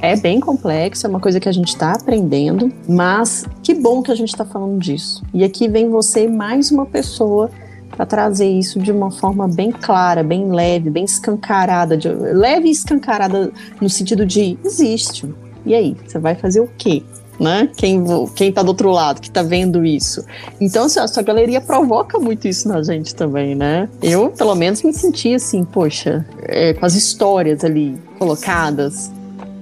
[0.00, 4.12] é bem complexo, é uma coisa que a gente está aprendendo, mas que bom que
[4.12, 5.22] a gente está falando disso.
[5.32, 7.50] E aqui vem você, mais uma pessoa,
[7.90, 12.70] para trazer isso de uma forma bem clara, bem leve, bem escancarada, de, leve e
[12.70, 15.26] escancarada no sentido de existe.
[15.64, 17.02] E aí, você vai fazer o quê?
[17.42, 17.68] né?
[17.76, 20.24] Quem, quem tá do outro lado, que tá vendo isso.
[20.60, 23.88] Então, assim, a sua galeria provoca muito isso na gente também, né?
[24.00, 29.10] Eu, pelo menos, me senti assim, poxa, é, com as histórias ali colocadas.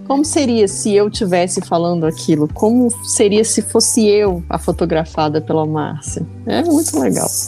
[0.07, 2.49] Como seria se eu tivesse falando aquilo?
[2.53, 6.27] Como seria se fosse eu a fotografada pela Márcia?
[6.47, 7.29] É muito legal.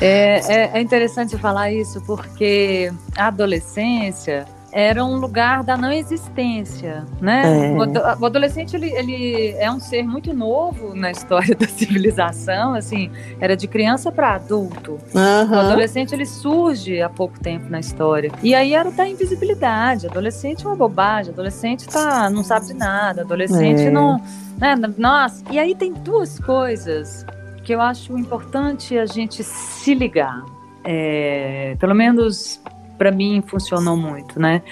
[0.00, 7.06] É, é, é interessante falar isso porque a adolescência era um lugar da não existência,
[7.18, 7.70] né?
[7.70, 8.16] É.
[8.20, 13.10] O adolescente ele, ele é um ser muito novo na história da civilização, assim,
[13.40, 14.98] era de criança para adulto.
[15.14, 15.50] Uhum.
[15.50, 18.30] O adolescente ele surge há pouco tempo na história.
[18.42, 20.08] E aí era da invisibilidade.
[20.08, 23.90] Adolescente é uma bobagem, adolescente tá não sabe de nada, adolescente é.
[23.90, 24.20] não,
[24.58, 24.74] né?
[24.98, 25.42] Nossa.
[25.50, 27.24] E aí tem duas coisas
[27.64, 30.44] que eu acho importante a gente se ligar.
[30.84, 32.60] É, pelo menos
[32.96, 34.62] para mim funcionou muito, né?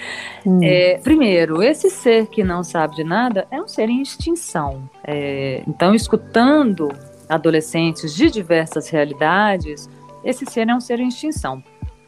[0.45, 0.59] Hum.
[0.61, 4.89] É, primeiro, esse ser que não sabe de nada é um ser em extinção.
[5.03, 6.89] É, então, escutando
[7.29, 9.89] adolescentes de diversas realidades,
[10.23, 11.63] esse ser é um ser em extinção.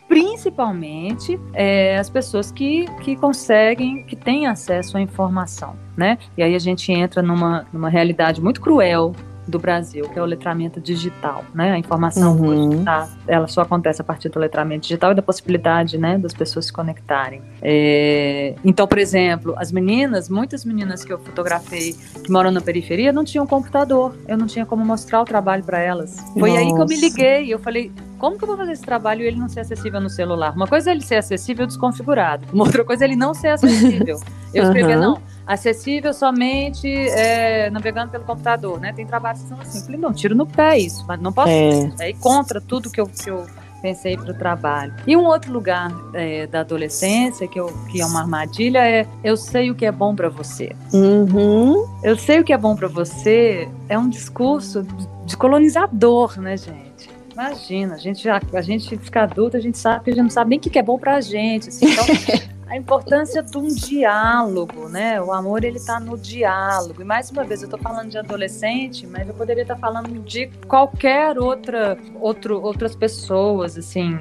[0.08, 6.18] Principalmente é, as pessoas que, que conseguem, que têm acesso à informação, né?
[6.38, 9.14] E aí a gente entra numa, numa realidade muito cruel
[9.48, 11.72] do Brasil, que é o letramento digital, né?
[11.72, 12.84] A informação uhum.
[12.84, 16.66] tá, ela só acontece a partir do letramento digital e da possibilidade, né, das pessoas
[16.66, 17.42] se conectarem.
[17.62, 23.12] É, então, por exemplo, as meninas, muitas meninas que eu fotografei que moram na periferia
[23.12, 26.18] não tinham computador, eu não tinha como mostrar o trabalho para elas.
[26.34, 26.62] Foi Nossa.
[26.62, 29.28] aí que eu me liguei, eu falei, como que eu vou fazer esse trabalho e
[29.28, 30.54] ele não ser acessível no celular?
[30.56, 34.20] Uma coisa é ele ser acessível desconfigurado, uma outra coisa é ele não ser acessível.
[34.54, 35.02] Eu escrevi, uhum.
[35.02, 38.92] não, acessível somente é, navegando pelo computador, né?
[38.94, 39.80] Tem trabalhos que são assim.
[39.80, 41.50] Eu falei, não, tiro no pé isso, mas não posso.
[41.50, 42.10] É.
[42.10, 43.46] é contra tudo que eu, que eu
[43.82, 44.94] pensei para o trabalho.
[45.06, 49.38] E um outro lugar é, da adolescência, que, eu, que é uma armadilha, é eu
[49.38, 50.76] sei o que é bom para você.
[50.94, 51.86] Uhum.
[52.04, 54.86] Eu sei o que é bom para você é um discurso
[55.26, 57.10] de colonizador, né, gente?
[57.32, 60.30] Imagina, a gente, já, a gente fica adulta, a gente sabe que a gente não
[60.30, 61.70] sabe nem o que é bom pra gente.
[61.70, 62.06] Assim, então,
[62.70, 65.22] a importância de um diálogo, né?
[65.22, 67.02] O amor ele está no diálogo.
[67.02, 70.20] E mais uma vez eu estou falando de adolescente, mas eu poderia estar tá falando
[70.24, 74.20] de qualquer outra, outro, outras pessoas, assim.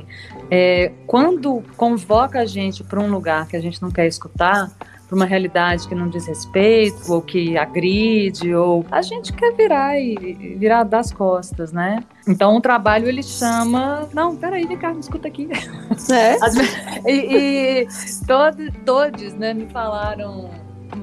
[0.50, 4.70] É, quando convoca a gente para um lugar que a gente não quer escutar,
[5.06, 9.98] para uma realidade que não diz respeito ou que agride ou a gente quer virar
[10.00, 12.02] e virar das costas, né?
[12.26, 15.48] Então o trabalho ele chama, não, peraí, vem cá, me escuta aqui.
[16.10, 16.32] É.
[16.42, 16.56] As,
[17.06, 17.86] e, e
[18.26, 20.50] todos, todos, né, me falaram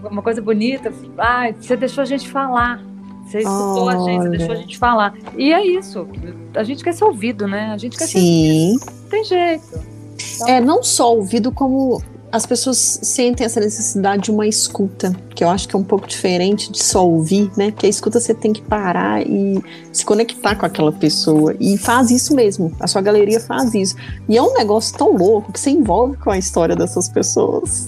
[0.04, 2.84] uma coisa bonita, ah, você deixou a gente falar.
[3.26, 3.98] Você escutou Olha.
[3.98, 5.14] a gente, você deixou a gente falar.
[5.38, 6.08] E é isso.
[6.56, 7.72] A gente quer ser ouvido, né?
[7.72, 8.78] A gente quer Sim.
[8.78, 8.86] ser.
[8.86, 9.94] Não tem jeito.
[10.36, 12.02] Então, é, não só ouvido, como
[12.34, 16.08] as pessoas sentem essa necessidade de uma escuta, que eu acho que é um pouco
[16.08, 17.70] diferente de só ouvir, né?
[17.70, 21.56] Que a escuta você tem que parar e se conectar com aquela pessoa.
[21.60, 22.76] E faz isso mesmo.
[22.80, 23.96] A sua galeria faz isso.
[24.28, 27.86] E é um negócio tão louco que você envolve com a história dessas pessoas.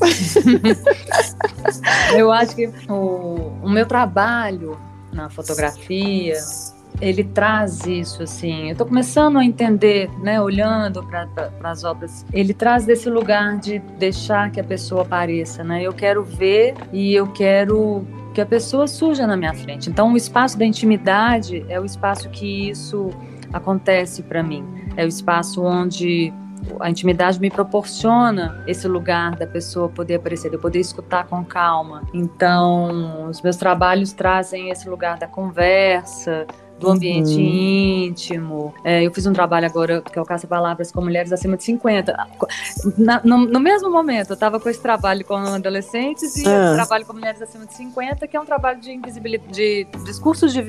[2.16, 4.78] eu acho que o, o meu trabalho
[5.12, 6.38] na fotografia,
[7.02, 8.68] ele traz isso assim.
[8.68, 11.28] Eu estou começando a entender, né, olhando para
[11.64, 15.82] as obras, ele traz desse lugar de deixar que a pessoa apareça, né?
[15.84, 19.90] Eu quero ver e eu quero que a pessoa surja na minha frente.
[19.90, 23.10] Então, o espaço da intimidade é o espaço que isso
[23.54, 24.66] acontece para mim.
[24.98, 26.34] É o espaço onde
[26.80, 31.44] a intimidade me proporciona esse lugar da pessoa poder aparecer, de eu poder escutar com
[31.46, 32.04] calma.
[32.14, 36.46] Então, os meus trabalhos trazem esse lugar da conversa,
[36.80, 38.08] do ambiente uhum.
[38.10, 38.74] íntimo.
[38.84, 41.64] É, eu fiz um trabalho agora, que é o Caça Palavras com Mulheres acima de
[41.64, 42.28] 50.
[42.98, 46.74] Na, no, no, mesmo momento, eu estava com esse trabalho com adolescentes e ah.
[46.76, 50.62] trabalho com mulheres acima de 50, que é um trabalho de invisibilidade, de discursos de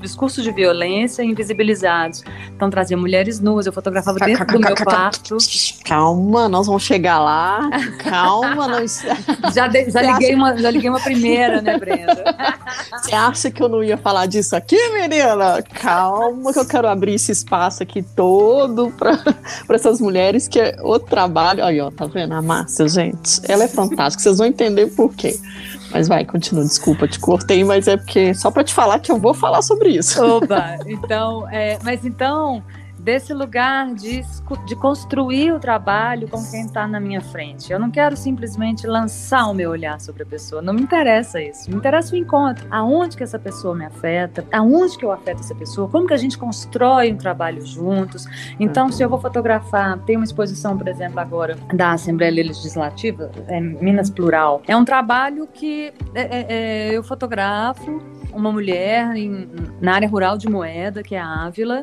[0.00, 2.24] discursos de violência invisibilizados.
[2.54, 5.36] Então trazia mulheres nuas, eu fotografava dentro do meu quarto.
[5.84, 7.68] Calma, nós vamos chegar lá.
[7.98, 8.80] Calma, não.
[9.52, 10.36] já, de, já, liguei acha...
[10.36, 12.24] uma, já liguei uma primeira, né, Brenda?
[13.02, 15.62] Você acha que eu não ia falar disso aqui, menina?
[15.62, 19.18] Calma, que eu quero abrir esse espaço aqui todo para
[19.70, 21.64] essas mulheres, que é o trabalho.
[21.64, 22.34] Aí, ó, tá vendo?
[22.34, 25.38] A Márcia, gente, ela é fantástica, vocês vão entender por quê.
[25.90, 29.18] Mas vai, continua, desculpa, te cortei, mas é porque só para te falar que eu
[29.18, 30.22] vou falar sobre isso.
[30.24, 32.62] Oba, então, é, mas então,
[33.00, 34.22] desse lugar de,
[34.66, 37.72] de construir o trabalho com quem está na minha frente.
[37.72, 41.70] Eu não quero simplesmente lançar o meu olhar sobre a pessoa, não me interessa isso.
[41.70, 42.66] Me interessa o encontro.
[42.70, 44.44] Aonde que essa pessoa me afeta?
[44.52, 45.88] Aonde que eu afeto essa pessoa?
[45.88, 48.26] Como que a gente constrói um trabalho juntos?
[48.58, 53.60] Então, se eu vou fotografar, tem uma exposição, por exemplo, agora da Assembleia Legislativa, é,
[53.60, 54.62] Minas Plural.
[54.66, 59.48] É um trabalho que é, é, é eu fotografo uma mulher em,
[59.80, 61.82] na área rural de Moeda, que é a Ávila,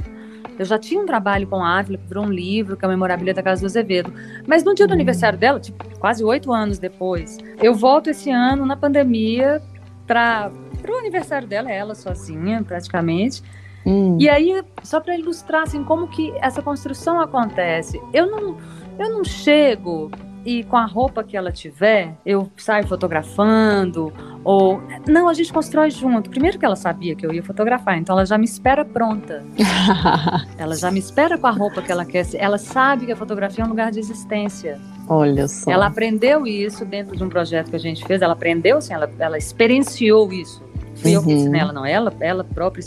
[0.57, 2.89] eu já tinha um trabalho com a Ávila, que virou um livro, que é a
[2.89, 4.13] memorabilia da Casa do Azevedo.
[4.47, 8.65] Mas no dia do aniversário dela, tipo, quase oito anos depois, eu volto esse ano,
[8.65, 9.61] na pandemia,
[10.05, 10.51] para
[10.87, 13.43] o aniversário dela, ela sozinha, praticamente.
[13.85, 14.17] Hum.
[14.19, 18.57] E aí, só para ilustrar assim, como que essa construção acontece, eu não,
[18.97, 20.11] eu não chego
[20.47, 24.13] e com a roupa que ela tiver, eu saio fotografando,
[24.45, 24.81] ou.
[25.05, 26.29] Não, a gente constrói junto.
[26.29, 29.43] Primeiro que ela sabia que eu ia fotografar, então ela já me espera pronta.
[30.57, 32.25] ela já me espera com a roupa que ela quer.
[32.35, 34.79] Ela sabe que a fotografia é um lugar de existência.
[35.09, 35.69] Olha só.
[35.69, 38.21] Ela aprendeu isso dentro de um projeto que a gente fez.
[38.21, 40.63] Ela aprendeu, assim, ela, ela experienciou isso.
[41.01, 41.17] Fui uhum.
[41.17, 41.39] eu que uhum.
[41.39, 41.85] ensinei ela, não.
[41.85, 42.83] Ela, ela própria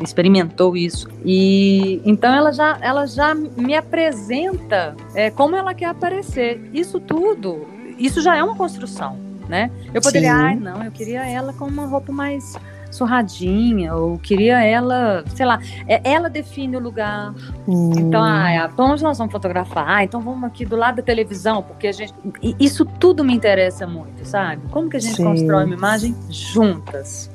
[0.00, 1.08] experimentou isso.
[1.24, 6.60] E então ela já, ela já me apresenta é, como ela quer aparecer.
[6.72, 7.66] Isso tudo,
[7.98, 9.18] isso já é uma construção,
[9.48, 9.70] né?
[9.92, 12.54] Eu poderia, ai, não, eu queria ela com uma roupa mais
[12.90, 17.34] surradinha, ou queria ela, sei lá, é, ela define o lugar.
[17.66, 17.92] Hum.
[17.96, 19.84] Então, ah, então onde nós vamos fotografar?
[19.88, 22.14] Ah, então vamos aqui do lado da televisão, porque a gente.
[22.58, 24.62] Isso tudo me interessa muito, sabe?
[24.70, 25.24] Como que a gente Sim.
[25.24, 27.30] constrói uma imagem juntas?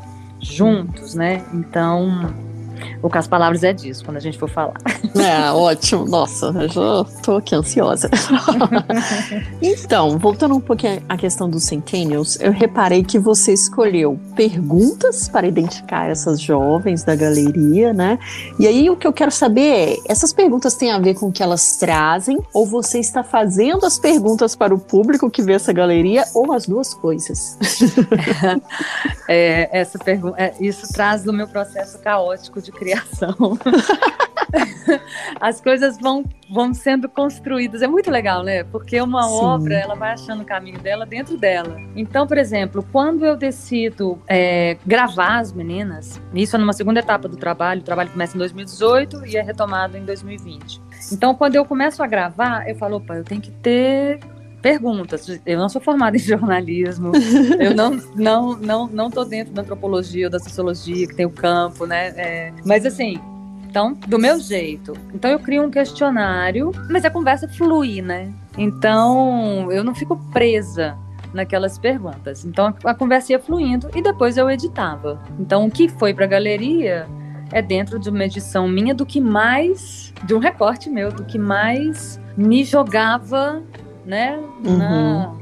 [0.47, 1.45] Juntos, né?
[1.53, 2.33] Então,
[3.01, 4.73] o que as palavras é disso, quando a gente for falar.
[5.15, 6.05] É, ótimo.
[6.05, 8.09] Nossa, eu já tô aqui ansiosa.
[9.61, 15.45] então, voltando um pouquinho à questão dos Centennials, eu reparei que você escolheu perguntas para
[15.45, 18.17] identificar essas jovens da galeria, né?
[18.59, 21.31] E aí o que eu quero saber é, essas perguntas têm a ver com o
[21.31, 25.71] que elas trazem, ou você está fazendo as perguntas para o público que vê essa
[25.71, 27.57] galeria, ou as duas coisas?
[29.27, 33.35] é, essa pergunta, é, isso traz do meu processo caótico de criação.
[35.39, 37.81] as coisas vão, vão sendo construídas.
[37.81, 38.63] É muito legal, né?
[38.63, 39.33] Porque uma Sim.
[39.33, 41.77] obra, ela vai achando o caminho dela dentro dela.
[41.95, 47.27] Então, por exemplo, quando eu decido é, gravar as meninas, isso é numa segunda etapa
[47.27, 50.81] do trabalho, o trabalho começa em 2018 e é retomado em 2020.
[51.11, 54.19] Então, quando eu começo a gravar, eu falo, opa, eu tenho que ter
[54.63, 55.41] perguntas.
[55.45, 57.11] Eu não sou formada em jornalismo,
[57.59, 61.29] eu não não não não tô dentro da antropologia ou da sociologia que tem o
[61.29, 62.13] campo, né?
[62.15, 63.19] É, mas assim,
[63.69, 64.93] então do meu jeito.
[65.13, 68.33] Então eu crio um questionário, mas a conversa flui, né?
[68.57, 70.97] Então eu não fico presa
[71.33, 72.45] naquelas perguntas.
[72.45, 75.21] Então a conversa ia fluindo e depois eu editava.
[75.37, 77.05] Então o que foi para a galeria
[77.51, 81.37] é dentro de uma edição minha do que mais, de um recorte meu, do que
[81.37, 83.61] mais me jogava
[84.05, 84.77] né, Uhum.
[84.77, 85.33] na,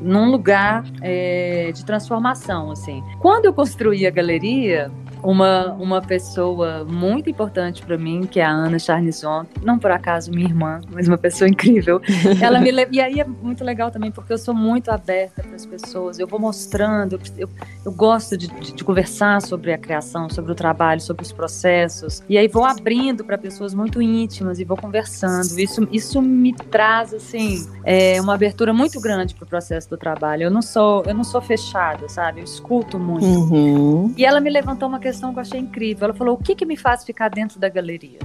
[0.00, 3.02] num lugar é, de transformação, assim.
[3.18, 4.90] Quando eu construí a galeria,
[5.22, 10.30] uma, uma pessoa muito importante para mim, que é a Ana Charnison, não por acaso
[10.30, 12.00] minha irmã, mas uma pessoa incrível.
[12.40, 12.70] Ela me.
[12.90, 16.26] E aí é muito legal também, porque eu sou muito aberta para as pessoas, eu
[16.26, 17.48] vou mostrando, eu,
[17.84, 22.22] eu gosto de, de, de conversar sobre a criação, sobre o trabalho, sobre os processos,
[22.28, 25.58] e aí vou abrindo para pessoas muito íntimas e vou conversando.
[25.58, 30.44] Isso, isso me traz, assim, é, uma abertura muito grande para o processo do trabalho.
[30.44, 32.40] Eu não sou, eu não sou fechada, sabe?
[32.40, 33.24] Eu escuto muito.
[33.24, 34.14] Uhum.
[34.16, 36.04] E ela me levantou uma questão que eu achei incrível.
[36.04, 38.18] Ela falou: o que, que me faz ficar dentro da galeria?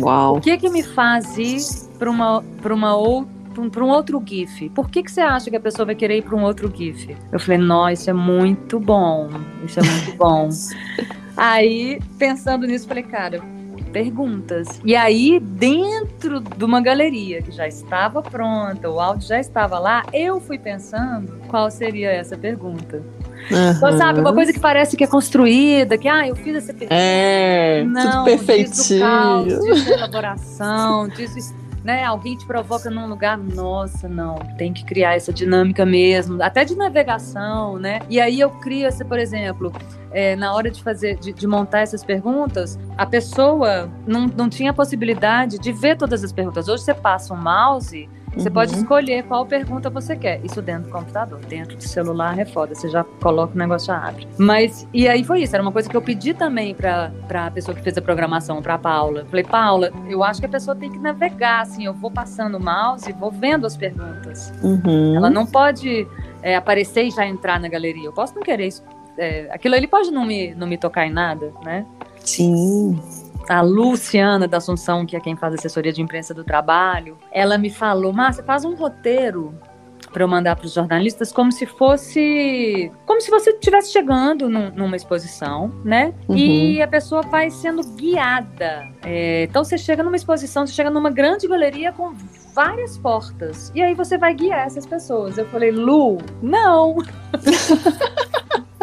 [0.00, 0.36] Uau.
[0.36, 1.58] O que, que me faz ir
[1.98, 3.36] para uma, pra uma outra
[3.70, 4.68] para um outro GIF.
[4.70, 7.16] Por que, que você acha que a pessoa vai querer ir para um outro GIF?
[7.32, 9.30] Eu falei, nossa, isso é muito bom.
[9.64, 10.50] Isso é muito bom.
[11.34, 13.42] Aí, pensando nisso, falei, cara,
[13.96, 14.78] perguntas.
[14.84, 20.04] E aí, dentro de uma galeria que já estava pronta, o áudio já estava lá,
[20.12, 23.02] eu fui pensando qual seria essa pergunta.
[23.46, 26.94] Então, sabe, uma coisa que parece que é construída, que, ah, eu fiz essa pergunta.
[26.94, 29.00] É, Não, tudo diz do perfeitinho.
[29.00, 35.14] caos, diz elaboração, diz, né, alguém te provoca num lugar, nossa, não, tem que criar
[35.14, 38.00] essa dinâmica mesmo, até de navegação, né?
[38.10, 39.72] E aí eu crio essa, por exemplo,
[40.12, 44.70] é, na hora de fazer, de, de montar essas perguntas, a pessoa não, não tinha
[44.70, 46.68] a possibilidade de ver todas as perguntas.
[46.68, 48.54] Hoje você passa um mouse, você Uhum.
[48.54, 50.44] pode escolher qual pergunta você quer.
[50.44, 51.38] Isso dentro do computador.
[51.48, 52.74] Dentro do celular é foda.
[52.74, 54.28] Você já coloca o negócio já abre.
[54.38, 55.56] Mas, e aí foi isso.
[55.56, 58.76] Era uma coisa que eu pedi também pra, pra pessoa que fez a programação, pra
[58.76, 59.24] Paula.
[59.30, 61.86] Falei, Paula, eu acho que a pessoa tem que navegar, assim.
[61.86, 64.52] Eu vou passando o mouse e vou vendo as perguntas.
[64.62, 65.16] Uhum.
[65.16, 66.06] Ela não pode
[66.42, 68.04] é, aparecer e já entrar na galeria.
[68.04, 68.82] Eu posso não querer isso.
[69.18, 71.84] É, aquilo ali pode não me, não me tocar em nada, né?
[72.24, 73.00] Sim.
[73.48, 77.70] a Luciana da Assunção, que é quem faz assessoria de imprensa do trabalho, ela me
[77.70, 79.54] falou: Márcia, faz um roteiro
[80.12, 84.70] para eu mandar para os jornalistas como se fosse como se você estivesse chegando num-
[84.70, 86.14] numa exposição, né?
[86.30, 88.88] E a pessoa vai sendo guiada.
[89.04, 92.14] É, então você chega numa exposição, você chega numa grande galeria com
[92.54, 95.36] várias portas e aí você vai guiar essas pessoas.
[95.38, 96.96] Eu falei, Lu, não.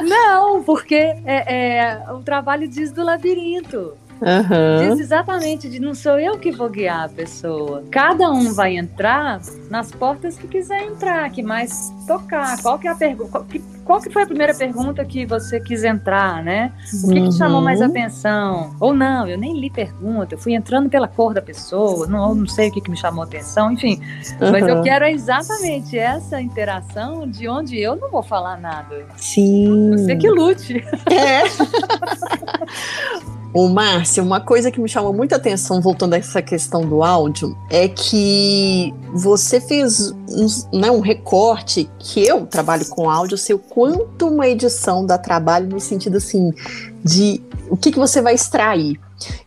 [0.03, 3.93] Não, porque é, é, o trabalho diz do labirinto.
[4.21, 4.89] Aham.
[4.89, 7.83] Diz exatamente de não sou eu que vou guiar a pessoa.
[7.91, 12.61] Cada um vai entrar nas portas que quiser entrar, que mais tocar.
[12.61, 13.43] Qual que é a pergunta?
[13.49, 16.71] Que- qual que foi a primeira pergunta que você quis entrar, né?
[17.03, 17.87] O que, que te chamou mais Uhum.
[17.87, 18.75] atenção?
[18.79, 22.47] Ou não, eu nem li pergunta, eu fui entrando pela cor da pessoa, não, não
[22.47, 23.99] sei o que, que me chamou atenção, enfim.
[24.39, 24.83] Mas eu Aham.
[24.83, 29.05] quero exatamente essa interação de onde eu não vou falar nada.
[29.17, 29.91] Sim.
[29.91, 30.83] Você que lute.
[31.11, 31.43] É.
[33.53, 37.55] Ô, Márcia, uma coisa que me chamou muita atenção, voltando a essa questão do áudio,
[37.69, 43.59] é que você fez um, né, um recorte que eu trabalho com áudio, sei o
[43.73, 46.53] quanto uma edição dá trabalho no sentido assim
[47.03, 48.99] de o que, que você vai extrair.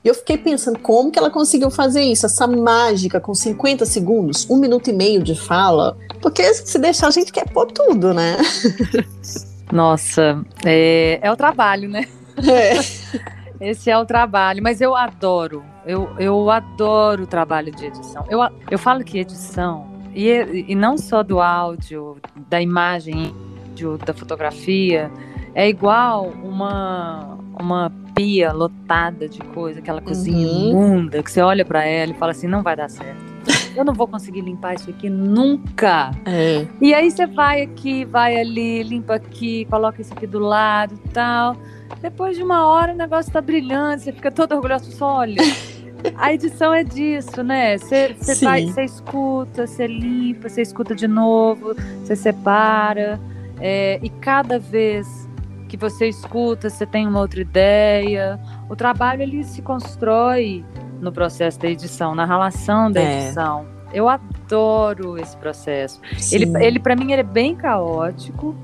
[0.02, 4.44] E eu fiquei pensando como que ela conseguiu fazer isso, essa mágica com 50 segundos,
[4.50, 8.36] um minuto e meio de fala, porque se deixar a gente quer pôr tudo, né?
[9.72, 12.08] Nossa, é, é o trabalho, né?
[12.44, 12.80] É.
[13.70, 18.24] Esse é o trabalho, mas eu adoro, eu, eu adoro o trabalho de edição.
[18.28, 22.18] Eu, eu falo que edição, e, e não só do áudio,
[22.50, 23.32] da imagem,
[24.04, 25.10] da fotografia,
[25.54, 30.70] é igual uma, uma pia lotada de coisa, aquela cozinha Uhum.
[30.70, 33.36] imunda, que você olha pra ela e fala assim, não vai dar certo.
[33.76, 36.10] Eu não vou conseguir limpar isso aqui nunca.
[36.24, 36.66] É.
[36.80, 41.08] E aí você vai aqui, vai ali, limpa aqui, coloca isso aqui do lado e
[41.10, 41.56] tal.
[42.00, 45.36] Depois de uma hora o negócio tá brilhando, você fica todo orgulhoso, só olha.
[46.16, 47.76] A edição é disso, né?
[47.78, 48.14] Você
[48.84, 53.18] escuta, você limpa, você escuta de novo, você separa.
[53.60, 55.28] É, e cada vez
[55.68, 58.38] que você escuta, você tem uma outra ideia.
[58.68, 60.64] O trabalho ele se constrói
[61.00, 63.24] no processo da edição, na relação da É.
[63.26, 63.66] edição.
[63.92, 66.00] Eu adoro esse processo.
[66.32, 66.56] Ele, Sim.
[66.62, 68.54] ele para mim, ele é bem caótico,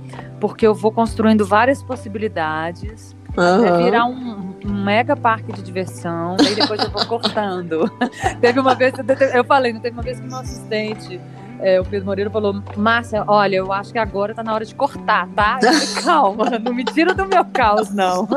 [0.40, 3.16] porque eu vou construindo várias possibilidades.
[3.36, 3.64] Aham.
[3.64, 7.90] É virar um, um mega parque de diversão, e depois eu vou cortando.
[8.42, 8.92] teve uma vez,
[9.34, 11.18] eu falei, teve uma vez que meu assistente,
[11.62, 14.74] é, o Pedro Moreira, falou: Márcia, olha, eu acho que agora tá na hora de
[14.74, 15.58] cortar, tá?
[15.62, 18.28] Falei, Calma, não me tira do meu caos, não.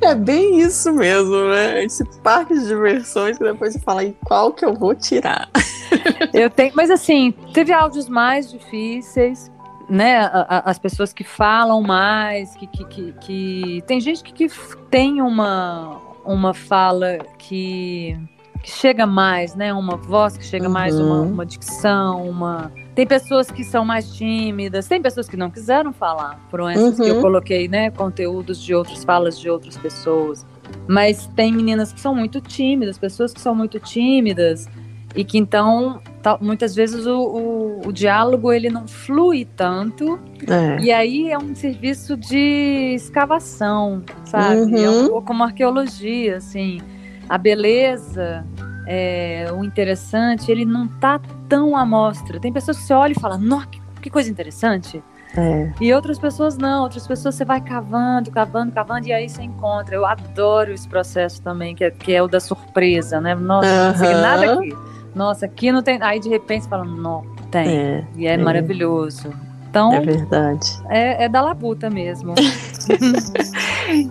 [0.00, 1.82] É bem isso mesmo, né?
[1.84, 5.48] Esse parque de diversões que depois você fala em qual que eu vou tirar.
[6.32, 9.50] Eu tenho, mas assim, teve áudios mais difíceis,
[9.88, 10.18] né?
[10.18, 14.54] A- a- As pessoas que falam mais, que, que, que, que- tem gente que, que
[14.90, 18.18] tem uma, uma fala que,
[18.58, 19.72] que chega mais, né?
[19.72, 21.32] Uma voz que chega mais, uma, Uhum.
[21.32, 22.72] uma dicção, uma.
[22.94, 26.40] Tem pessoas que são mais tímidas, tem pessoas que não quiseram falar.
[26.50, 27.20] Foram essas que eu Uhum.
[27.22, 27.90] coloquei, né?
[27.90, 30.46] Conteúdos de outras falas de outras pessoas.
[30.88, 34.68] Mas tem meninas que são muito tímidas, pessoas que são muito tímidas
[35.14, 36.00] e que então
[36.40, 40.78] muitas vezes o, o, o diálogo ele não flui tanto É.
[40.82, 44.82] e aí é um serviço de escavação, sabe?
[44.82, 45.08] É um Uhum.
[45.08, 46.80] pouco como arqueologia, assim.
[47.28, 48.44] A beleza,
[48.86, 52.38] é, o interessante, ele não tá tão à mostra.
[52.38, 53.66] Tem pessoas que você olha e fala, nossa,
[54.00, 55.02] que, coisa interessante.
[55.36, 55.72] É.
[55.80, 59.96] E outras pessoas não, outras pessoas você vai cavando, cavando, cavando, e aí você encontra.
[59.96, 63.34] Eu adoro esse processo também, que é, que é o da surpresa, né?
[63.34, 64.76] Nossa, não consegui nada aqui.
[65.14, 66.00] Nossa, aqui não tem.
[66.00, 67.68] Aí de repente você fala, não, tem.
[67.68, 68.36] É, E é, é.
[68.36, 69.30] maravilhoso.
[69.68, 70.80] Então, é verdade.
[70.88, 72.34] é, é da labuta mesmo.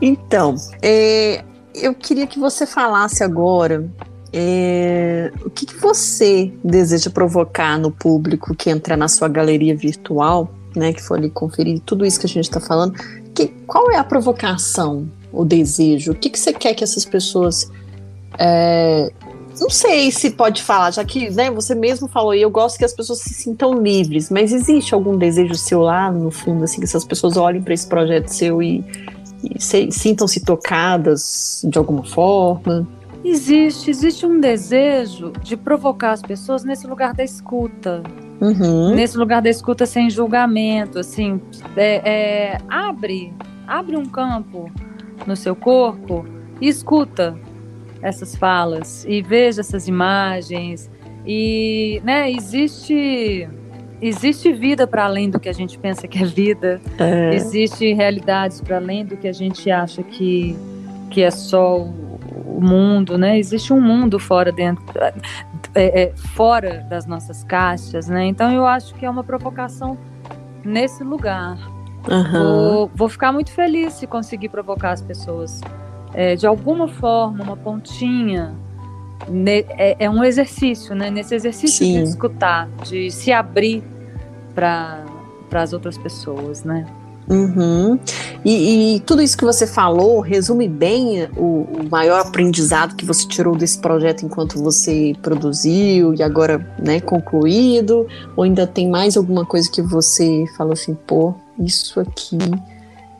[0.01, 1.43] Então, é,
[1.81, 3.89] eu queria que você falasse agora
[4.33, 10.51] é, o que, que você deseja provocar no público que entra na sua galeria virtual,
[10.75, 12.93] né, que for ali conferir tudo isso que a gente está falando.
[13.33, 16.11] Que, qual é a provocação, o desejo?
[16.11, 17.71] O que, que você quer que essas pessoas.
[18.37, 19.11] é,
[19.59, 22.83] não sei se pode falar, já que né, você mesmo falou, e eu gosto que
[22.83, 26.83] as pessoas se sintam livres, mas existe algum desejo seu lá no fundo, assim, que
[26.83, 28.83] essas pessoas olhem para esse projeto seu e,
[29.59, 32.87] sintam-se tocadas de alguma forma?
[33.23, 38.03] Existe, existe um desejo de provocar as pessoas nesse lugar da escuta.
[38.39, 38.93] Uhum.
[38.93, 41.41] Nesse lugar da escuta sem julgamento, assim,
[41.75, 43.33] é, é, abre,
[43.67, 44.69] abre um campo
[45.25, 46.25] no seu corpo
[46.61, 47.35] e escuta
[48.01, 50.89] essas falas e veja essas imagens
[51.25, 53.49] e, né, existe
[54.07, 58.61] existe vida para além do que a gente pensa que é vida, É, existe realidades
[58.61, 60.55] para além do que a gente acha que
[61.09, 63.37] que é só o mundo, né?
[63.37, 64.83] Existe um mundo fora dentro,
[65.73, 68.25] é, é, fora das nossas caixas, né?
[68.25, 69.97] Então eu acho que é uma provocação
[70.63, 71.57] nesse lugar.
[72.09, 72.71] aham.
[72.73, 75.61] Vou, vou ficar muito feliz se conseguir provocar as pessoas
[76.13, 78.53] é, de alguma forma, uma pontinha.
[79.29, 81.09] Ne- é, é um exercício, né?
[81.09, 81.93] Nesse exercício Sim.
[81.93, 83.83] de escutar, de se abrir
[84.55, 85.03] para
[85.51, 86.85] as outras pessoas, né?
[87.27, 87.99] Uhum.
[88.43, 93.27] E, e tudo isso que você falou resume bem o, o maior aprendizado que você
[93.27, 98.07] tirou desse projeto enquanto você produziu e agora né, concluído?
[98.35, 102.37] Ou ainda tem mais alguma coisa que você falou assim, pô, isso aqui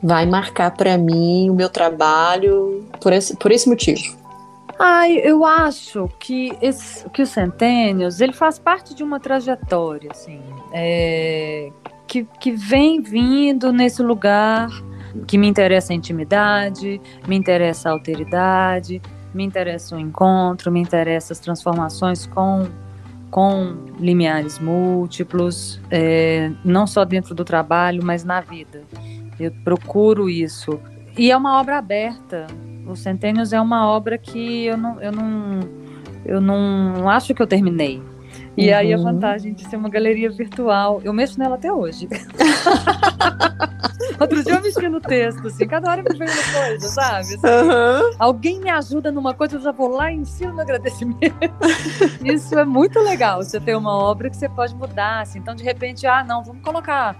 [0.00, 4.16] vai marcar para mim o meu trabalho por esse, por esse motivo?
[4.78, 10.40] Ai, eu acho que, esse, que o Centênios, ele faz parte de uma trajetória, assim,
[10.72, 11.70] é,
[12.06, 14.68] que, que vem vindo nesse lugar
[15.26, 19.00] que me interessa a intimidade, me interessa a alteridade,
[19.32, 22.66] me interessa o encontro, me interessa as transformações com,
[23.30, 28.82] com limiares múltiplos, é, não só dentro do trabalho, mas na vida.
[29.38, 30.78] Eu procuro isso.
[31.16, 32.46] E é uma obra aberta,
[32.86, 35.60] o Centênios é uma obra que eu não, eu não,
[36.24, 38.02] eu não acho que eu terminei.
[38.56, 39.02] E aí a Uhum.
[39.04, 42.08] vantagem de ser uma galeria virtual, eu mexo nela até hoje.
[44.18, 47.34] Outro dia eu mexi no texto, assim, cada hora me vem uma coisa, sabe?
[47.34, 51.20] Assim, Alguém me ajuda numa coisa, eu já vou lá e ensino no agradecimento.
[52.24, 55.38] Isso é muito legal, você ter uma obra que você pode mudar, assim.
[55.38, 57.14] Então, de repente, ah, não, vamos colocar,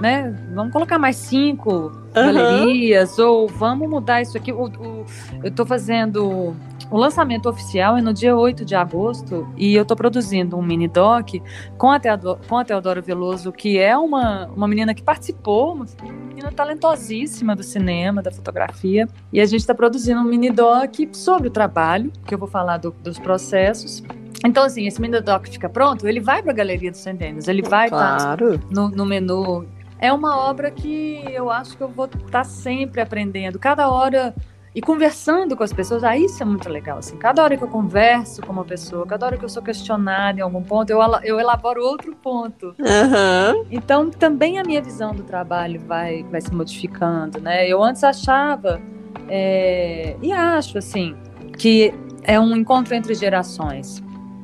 [0.00, 0.34] né?
[0.54, 4.52] Vamos colocar mais cinco galerias, ou vamos mudar isso aqui.
[4.52, 5.04] O, o-
[5.42, 6.54] eu tô fazendo.
[6.90, 10.88] O lançamento oficial é no dia 8 de agosto e eu tô produzindo um mini
[10.88, 11.34] doc
[11.78, 15.86] com a, Teodo- com a Teodora Veloso, que é uma, uma menina que participou, uma
[16.26, 19.06] menina talentosíssima do cinema, da fotografia.
[19.32, 22.78] E a gente está produzindo um mini doc sobre o trabalho, que eu vou falar
[22.78, 24.02] do- dos processos.
[24.44, 27.62] Então, assim, esse mini doc fica pronto, ele vai para a Galeria dos Centênios, ele
[27.62, 28.60] vai estar Claro.
[28.68, 29.64] no, no menu.
[30.00, 33.58] É uma obra que eu acho que eu vou estar sempre aprendendo.
[33.58, 34.34] Cada hora
[34.74, 36.98] e conversando com as pessoas, aí isso é muito legal.
[36.98, 40.38] Assim, cada hora que eu converso com uma pessoa, cada hora que eu sou questionada
[40.38, 42.74] em algum ponto, eu, eu elaboro outro ponto.
[42.78, 43.66] Uhum.
[43.70, 47.68] Então, também a minha visão do trabalho vai, vai se modificando, né?
[47.68, 48.80] Eu antes achava,
[49.28, 51.16] é, e acho, assim,
[51.58, 51.92] que
[52.22, 54.00] é um encontro entre gerações.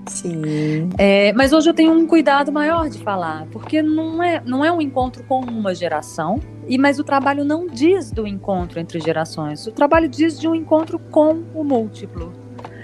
[0.06, 0.88] Sim.
[0.96, 4.70] É, mas hoje eu tenho um cuidado maior de falar, porque não é, não é
[4.70, 9.66] um encontro com uma geração, e mas o trabalho não diz do encontro entre gerações.
[9.66, 12.32] O trabalho diz de um encontro com o múltiplo,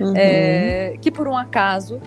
[0.01, 0.14] uhum.
[0.16, 2.01] é, que por um acaso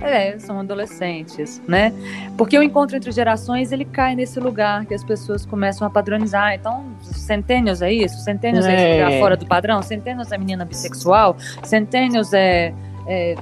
[0.00, 1.92] é, são adolescentes, né?
[2.36, 6.54] Porque o encontro entre gerações ele cai nesse lugar que as pessoas começam a padronizar.
[6.54, 11.36] Então, centênios é isso, centênios é, é isso fora do padrão, centênios é menina bissexual,
[11.62, 12.72] centênios é
[13.06, 13.34] é,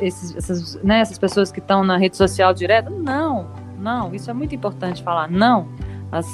[0.00, 2.90] esses, essas, né, essas pessoas que estão na rede social direto.
[2.90, 3.48] Não,
[3.78, 5.30] não, isso é muito importante falar.
[5.30, 5.68] Não,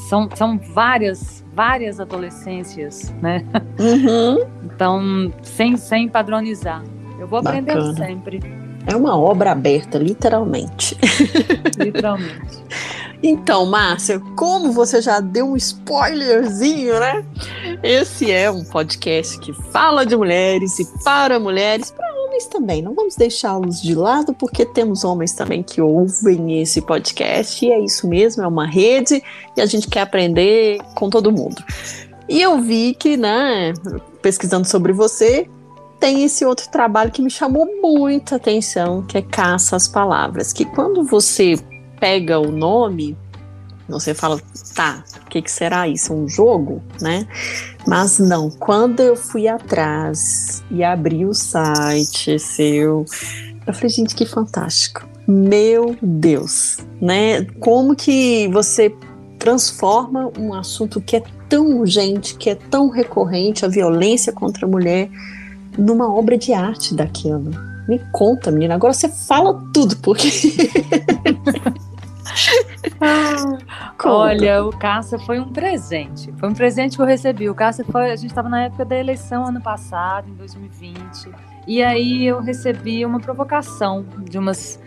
[0.09, 3.45] são, são várias, várias adolescências, né?
[3.79, 4.47] Uhum.
[4.65, 6.83] Então, sem, sem padronizar.
[7.19, 8.41] Eu vou aprendendo sempre.
[8.87, 10.97] É uma obra aberta, literalmente.
[11.79, 12.65] Literalmente.
[13.23, 17.25] Então, Márcia, como você já deu um spoilerzinho, né?
[17.83, 22.81] Esse é um podcast que fala de mulheres e para mulheres, para homens também.
[22.81, 27.79] Não vamos deixá-los de lado, porque temos homens também que ouvem esse podcast, e é
[27.79, 29.23] isso mesmo, é uma rede,
[29.55, 31.63] e a gente quer aprender com todo mundo.
[32.27, 33.75] E eu vi que, né,
[34.23, 35.47] pesquisando sobre você,
[35.99, 40.65] tem esse outro trabalho que me chamou muita atenção, que é Caça às Palavras, que
[40.65, 41.59] quando você
[42.01, 43.17] pega o nome,
[43.91, 44.41] você fala,
[44.75, 46.15] tá, o que, que será isso?
[46.15, 47.27] Um jogo, né?
[47.87, 53.05] Mas não, quando eu fui atrás e abri o site seu,
[53.67, 55.07] eu falei, gente, que fantástico.
[55.27, 57.45] Meu Deus, né?
[57.59, 58.95] Como que você
[59.39, 64.69] transforma um assunto que é tão urgente, que é tão recorrente, a violência contra a
[64.69, 65.11] mulher,
[65.77, 67.51] numa obra de arte daquilo.
[67.89, 68.75] Me conta, menina.
[68.75, 70.31] Agora você fala tudo, porque.
[74.05, 76.33] olha, o Caça foi um presente.
[76.39, 77.49] Foi um presente que eu recebi.
[77.49, 78.11] O Caça foi.
[78.11, 81.31] A gente estava na época da eleição ano passado, em 2020.
[81.67, 84.81] E aí eu recebi uma provocação de umas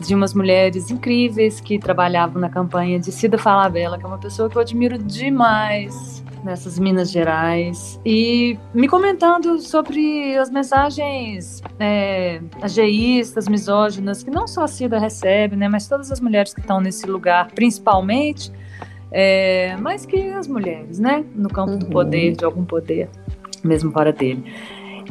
[0.00, 4.48] de umas mulheres incríveis que trabalhavam na campanha de Cida Falabella, que é uma pessoa
[4.48, 13.48] que eu admiro demais nessas Minas Gerais e me comentando sobre as mensagens é, ageístas,
[13.48, 17.06] misóginas, que não só a Cida recebe, né, mas todas as mulheres que estão nesse
[17.06, 18.52] lugar, principalmente,
[19.10, 21.78] é, mas que as mulheres, né, no campo uhum.
[21.78, 23.08] do poder, de algum poder,
[23.64, 24.44] mesmo fora dele.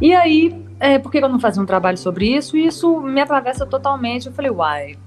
[0.01, 2.55] E aí, é, por que eu não fazia um trabalho sobre isso?
[2.55, 4.27] E isso me atravessa totalmente.
[4.27, 4.97] Eu falei, uai,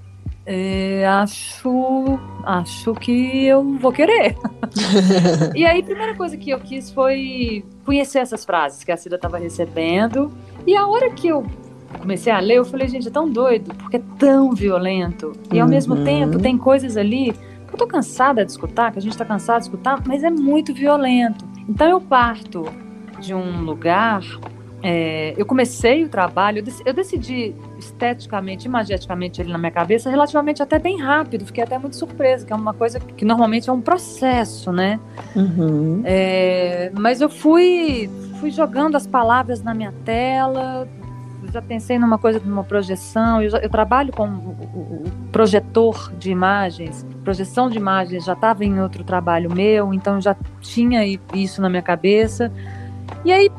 [0.47, 4.36] é, acho, acho que eu vou querer.
[5.55, 9.16] e aí, a primeira coisa que eu quis foi conhecer essas frases que a Cida
[9.16, 10.30] estava recebendo.
[10.66, 11.45] E a hora que eu
[11.99, 15.32] comecei a ler, eu falei, gente, é tão doido, porque é tão violento.
[15.53, 15.70] E ao uhum.
[15.72, 19.24] mesmo tempo, tem coisas ali que eu tô cansada de escutar, que a gente tá
[19.24, 21.45] cansado de escutar, mas é muito violento.
[21.68, 22.64] Então eu parto
[23.20, 24.22] de um lugar
[24.82, 30.78] é, eu comecei o trabalho, eu decidi esteticamente, imageticamente ele na minha cabeça, relativamente até
[30.78, 34.72] bem rápido, fiquei até muito surpresa, que é uma coisa que normalmente é um processo,
[34.72, 34.98] né?
[35.36, 36.02] Uhum.
[36.04, 38.08] É, mas eu fui,
[38.38, 40.88] fui jogando as palavras na minha tela,
[41.52, 45.10] já pensei numa coisa de uma projeção, eu, já, eu trabalho com o, o, o,
[45.32, 51.04] projetor de imagens, projeção de imagens já estava em outro trabalho meu, então já tinha
[51.34, 52.52] isso na minha cabeça.
[53.24, 53.50] E aí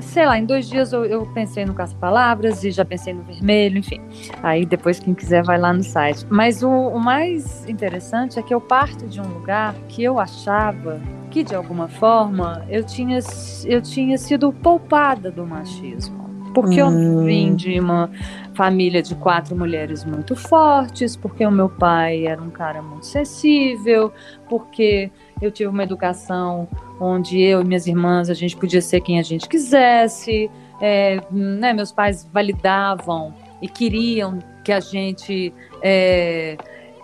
[0.00, 3.78] sei lá, em dois dias eu, eu pensei no caça-palavras e já pensei no vermelho,
[3.78, 4.00] enfim.
[4.42, 6.26] Aí depois, quem quiser, vai lá no site.
[6.28, 11.00] Mas o, o mais interessante é que eu parto de um lugar que eu achava
[11.30, 13.18] que, de alguma forma, eu tinha,
[13.64, 16.24] eu tinha sido poupada do machismo.
[16.54, 17.18] Porque hum.
[17.18, 18.08] eu vim de uma
[18.54, 24.12] família de quatro mulheres muito fortes, porque o meu pai era um cara muito sensível,
[24.48, 25.10] porque
[25.46, 26.68] eu tive uma educação
[27.00, 31.72] onde eu e minhas irmãs a gente podia ser quem a gente quisesse, é, né,
[31.72, 36.56] meus pais validavam e queriam que a gente é,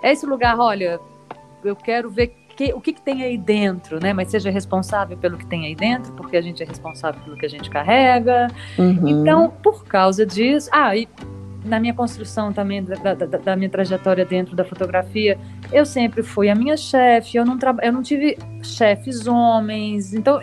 [0.02, 0.98] é esse lugar, olha,
[1.64, 4.12] eu quero ver que, o que, que, tem aí dentro, né?
[4.12, 7.46] Mas seja responsável pelo que tem aí dentro, porque a gente é responsável pelo que
[7.46, 8.48] a gente carrega.
[8.78, 9.08] Uhum.
[9.08, 11.08] Então, por causa disso, ah, e
[11.64, 15.38] na minha construção também da, da, da, minha trajetória dentro da fotografia,
[15.72, 20.40] eu sempre fui a minha chefe, eu não, eu não tive chefes homens, então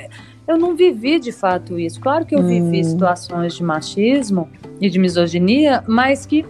[0.47, 1.99] eu não vivi de fato isso.
[1.99, 2.47] Claro que eu hum.
[2.47, 4.49] vivi situações de machismo
[4.79, 6.45] e de misoginia, mas que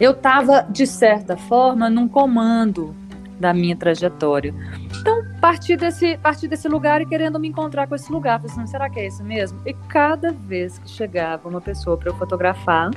[0.00, 2.94] eu estava, de certa forma, num comando
[3.38, 4.54] da minha trajetória.
[5.00, 8.40] Então, partir desse, partir desse lugar e querendo me encontrar com esse lugar.
[8.40, 9.60] Falei assim, será que é isso mesmo?
[9.66, 12.90] E cada vez que chegava uma pessoa para eu fotografar,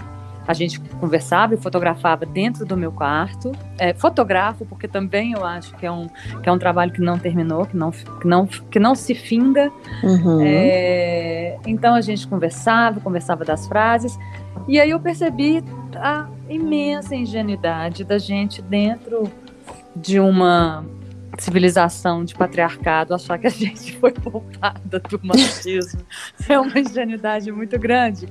[0.47, 3.51] a gente conversava e fotografava dentro do meu quarto.
[3.77, 6.07] É, fotografo, porque também eu acho que é um,
[6.41, 9.71] que é um trabalho que não terminou, que não, que não, que não se finda.
[10.03, 10.41] Uhum.
[10.41, 14.17] É, então a gente conversava, conversava das frases.
[14.67, 15.63] E aí eu percebi
[15.95, 19.31] a imensa ingenuidade da gente dentro
[19.95, 20.85] de uma
[21.43, 26.01] civilização de patriarcado achar que a gente foi poupada do machismo.
[26.47, 28.27] É uma ingenuidade muito grande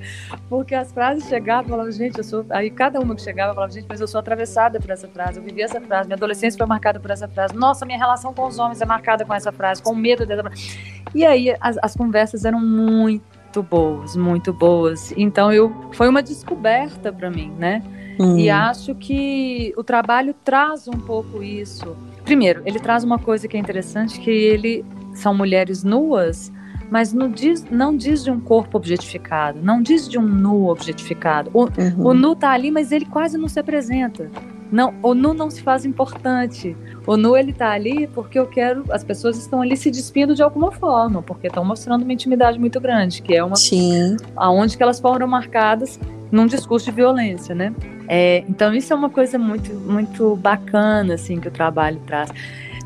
[0.49, 3.73] porque as frases chegavam e falavam gente eu sou aí cada uma que chegava falava
[3.73, 6.67] gente mas eu sou atravessada por essa frase eu vivi essa frase minha adolescência foi
[6.67, 9.83] marcada por essa frase nossa minha relação com os homens é marcada com essa frase
[9.83, 10.79] com medo dessa frase
[11.15, 15.13] e aí as, as conversas eram muito boas muito boas.
[15.17, 17.83] Então eu foi uma descoberta para mim né
[18.19, 18.39] hum.
[18.39, 23.57] e acho que o trabalho traz um pouco isso Primeiro, ele traz uma coisa que
[23.57, 26.51] é interessante, que ele são mulheres nuas,
[26.91, 31.51] mas não diz, não diz de um corpo objetificado, não diz de um nu objetificado.
[31.53, 32.07] O, uhum.
[32.07, 34.31] o nu tá ali, mas ele quase não se apresenta.
[34.73, 36.75] Não, o nu não se faz importante.
[37.07, 40.43] O nu ele tá ali porque eu quero, as pessoas estão ali se despindo de
[40.43, 44.17] alguma forma, porque estão mostrando uma intimidade muito grande, que é uma Sim.
[44.35, 46.01] aonde que elas foram marcadas
[46.35, 47.73] num discurso de violência, né?
[48.09, 52.31] É, então isso é uma coisa muito muito bacana assim que o trabalho traz.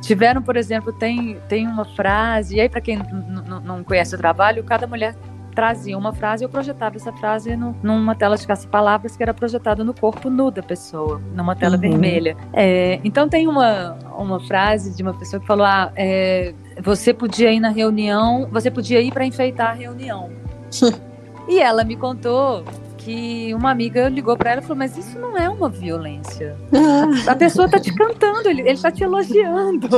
[0.03, 2.99] Tiveram, por exemplo, tem, tem uma frase, e aí para quem
[3.65, 5.17] não conhece o trabalho, cada mulher
[5.55, 9.35] trazia uma frase e eu projetava essa frase no, numa tela de caça-palavras que era
[9.35, 11.81] projetada no corpo nu da pessoa, numa tela uhum.
[11.81, 12.37] vermelha.
[12.53, 17.51] É, então tem uma, uma frase de uma pessoa que falou: ah, é, você podia
[17.51, 20.31] ir na reunião, você podia ir para enfeitar a reunião.
[21.49, 22.63] e ela me contou
[23.09, 26.55] que uma amiga ligou para ela e falou: Mas isso não é uma violência.
[27.27, 29.89] A, a pessoa tá te cantando, ele, ele tá te elogiando.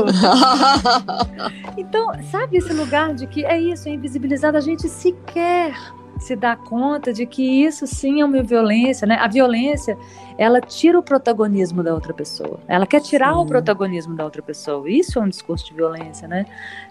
[1.76, 5.74] então, sabe esse lugar de que é isso, é invisibilizado, a gente sequer
[6.20, 9.16] se dá conta de que isso sim é uma violência, né?
[9.16, 9.96] A violência,
[10.36, 12.60] ela tira o protagonismo da outra pessoa.
[12.68, 13.40] Ela quer tirar sim.
[13.40, 14.88] o protagonismo da outra pessoa.
[14.88, 16.44] Isso é um discurso de violência, né?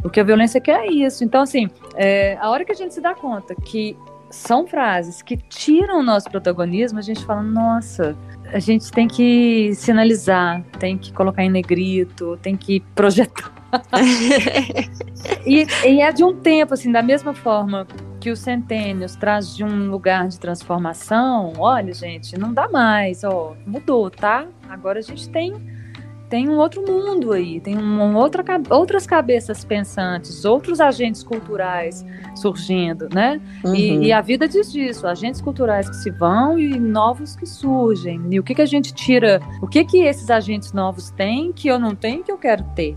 [0.03, 1.23] O que a violência quer é isso.
[1.23, 3.95] Então, assim, é, a hora que a gente se dá conta que
[4.29, 8.15] são frases que tiram o nosso protagonismo, a gente fala, nossa,
[8.53, 13.51] a gente tem que sinalizar, tem que colocar em negrito, tem que projetar.
[15.45, 17.85] e, e, é de um tempo, assim, da mesma forma
[18.19, 23.55] que o Centênios traz de um lugar de transformação, olha, gente, não dá mais, ó,
[23.65, 24.47] mudou, tá?
[24.67, 25.53] Agora a gente tem
[26.29, 32.05] tem um outro mundo aí, tem uma outra, outras cabeças pensantes, outros agentes culturais
[32.35, 33.41] surgindo, né?
[33.65, 33.75] Uhum.
[33.75, 38.21] E, e, a vida diz disso, agentes culturais que se vão e novos que surgem.
[38.29, 41.67] E o que, que a gente tira, o que que esses agentes novos têm que
[41.67, 42.95] eu não tenho que eu quero ter?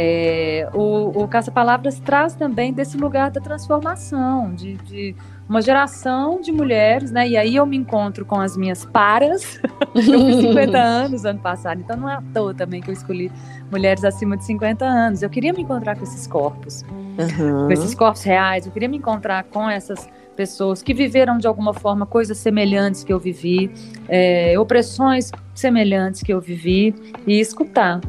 [0.00, 5.16] É, o, o Caça-Palavras traz também desse lugar da transformação, de, de
[5.48, 7.28] uma geração de mulheres, né?
[7.28, 9.60] E aí eu me encontro com as minhas paras.
[9.96, 13.32] eu fiz 50 anos ano passado, então não é à toa também que eu escolhi
[13.72, 15.20] mulheres acima de 50 anos.
[15.20, 16.84] Eu queria me encontrar com esses corpos,
[17.18, 17.66] uhum.
[17.66, 18.66] com esses corpos reais.
[18.66, 23.12] Eu queria me encontrar com essas pessoas que viveram de alguma forma coisas semelhantes que
[23.12, 23.68] eu vivi,
[24.08, 26.94] é, opressões semelhantes que eu vivi
[27.26, 28.00] e escutar.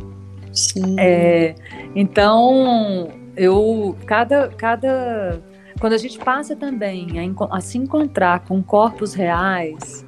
[0.60, 0.95] Sim.
[0.99, 1.55] É,
[1.95, 5.41] então eu cada cada
[5.80, 10.05] quando a gente passa também a, a, se encontrar com corpos reais,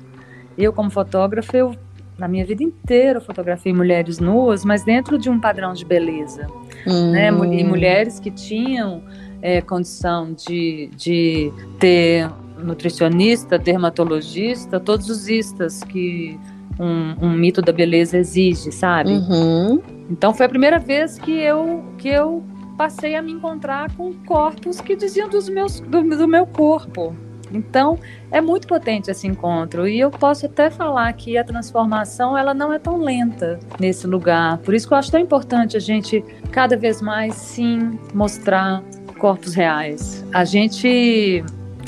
[0.57, 1.75] eu como fotógrafa, eu
[2.17, 6.45] na minha vida inteira fotografei mulheres nuas, mas dentro de um padrão de beleza,
[6.85, 7.11] hum.
[7.11, 7.29] né?
[7.29, 9.01] E mulheres que tinham
[9.41, 12.29] é, condição de, de ter
[12.59, 16.39] nutricionista, dermatologista, todos os istas que
[16.79, 19.11] um, um mito da beleza exige, sabe?
[19.11, 19.81] Uhum.
[20.09, 22.43] Então foi a primeira vez que eu que eu
[22.77, 27.15] passei a me encontrar com corpos que diziam dos meus, do, do meu corpo.
[27.53, 27.99] Então,
[28.31, 32.71] é muito potente esse encontro e eu posso até falar que a transformação ela não
[32.71, 34.57] é tão lenta nesse lugar.
[34.59, 38.81] Por isso que eu acho tão importante a gente cada vez mais sim mostrar
[39.19, 40.25] corpos reais.
[40.33, 41.43] A gente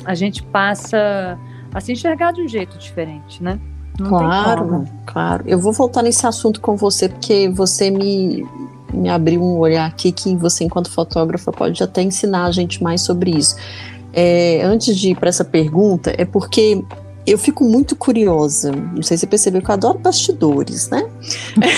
[0.06, 1.40] a gente passa
[1.74, 3.60] a se enxergar de um jeito diferente, né?
[4.00, 5.44] Não claro, claro.
[5.48, 8.46] Eu vou voltar nesse assunto com você porque você me
[8.94, 13.02] me abriu um olhar aqui que você, enquanto fotógrafa, pode até ensinar a gente mais
[13.02, 13.56] sobre isso.
[14.14, 16.84] É, antes de ir para essa pergunta, é porque
[17.26, 18.72] eu fico muito curiosa.
[18.72, 21.10] Não sei se você percebeu que eu adoro bastidores, né?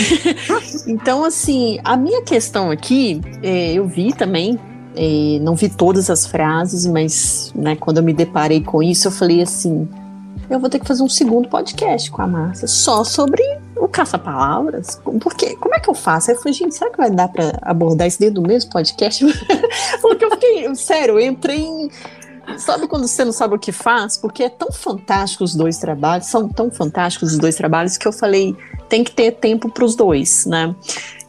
[0.85, 4.59] então, assim, a minha questão aqui, é, eu vi também,
[4.95, 9.11] é, não vi todas as frases, mas né, quando eu me deparei com isso, eu
[9.11, 9.87] falei assim:
[10.49, 13.41] eu vou ter que fazer um segundo podcast com a Márcia, só sobre
[13.75, 16.29] o caça-palavras, porque como é que eu faço?
[16.29, 19.25] Aí eu falei, gente, será que vai dar para abordar isso dentro do mesmo podcast?
[20.01, 21.89] porque eu fiquei, sério, eu entrei em.
[22.57, 24.17] Sabe quando você não sabe o que faz?
[24.17, 28.13] Porque é tão fantástico os dois trabalhos, são tão fantásticos os dois trabalhos que eu
[28.13, 28.55] falei,
[28.87, 30.75] tem que ter tempo para os dois, né?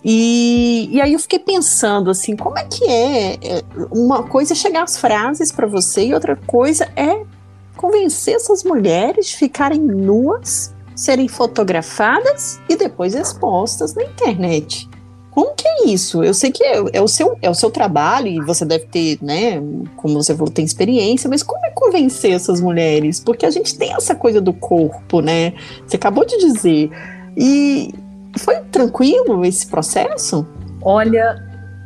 [0.04, 3.34] E, e aí eu fiquei pensando assim, como é que é?
[3.42, 7.24] é uma coisa é chegar as frases para você e outra coisa é
[7.76, 14.88] convencer essas mulheres de ficarem nuas, serem fotografadas e depois expostas na internet.
[15.30, 16.24] Como que é isso?
[16.24, 19.18] Eu sei que é, é, o, seu, é o seu trabalho e você deve ter,
[19.20, 19.60] né,
[19.94, 23.20] como você falou, tem experiência, mas como é convencer essas mulheres?
[23.20, 25.52] Porque a gente tem essa coisa do corpo, né?
[25.86, 26.90] Você acabou de dizer.
[27.36, 27.92] E
[28.38, 30.46] foi tranquilo esse processo?
[30.80, 31.36] Olha,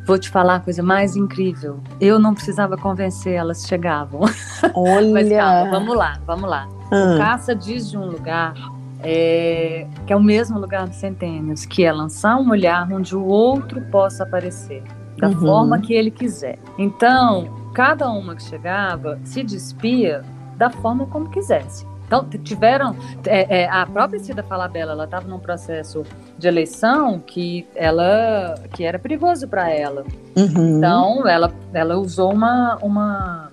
[0.06, 1.80] Vou te falar a coisa mais incrível.
[2.00, 4.22] Eu não precisava convencer, elas chegavam.
[4.74, 5.12] Olha!
[5.12, 6.68] Mas calma, vamos lá, vamos lá.
[6.90, 7.14] Ah.
[7.14, 8.54] O Caça diz de um lugar
[9.02, 13.24] é, que é o mesmo lugar dos centênios, que é lançar um olhar onde o
[13.24, 14.82] outro possa aparecer,
[15.18, 15.40] da Uhum.
[15.40, 16.58] forma que ele quiser.
[16.76, 20.22] Então, cada uma que chegava se despia
[20.56, 21.86] da forma como quisesse.
[22.10, 22.96] Então, tiveram.
[23.24, 26.02] é, é, a própria Cida Falabella, ela estava num processo
[26.36, 30.04] de eleição que, ela, que era perigoso para ela.
[30.36, 30.78] Uhum.
[30.78, 33.52] Então, ela, ela usou uma, uma.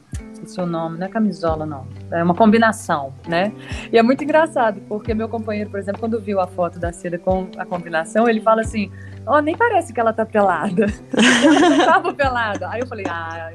[0.57, 1.85] O nome, não é camisola, não.
[2.09, 3.51] É uma combinação, né?
[3.91, 7.19] E é muito engraçado, porque meu companheiro, por exemplo, quando viu a foto da Cida
[7.19, 8.89] com a combinação, ele fala assim:
[9.25, 10.85] Ó, nem parece que ela tá pelada.
[11.43, 12.69] ela não tava pelada.
[12.69, 13.51] Aí eu falei: Ah,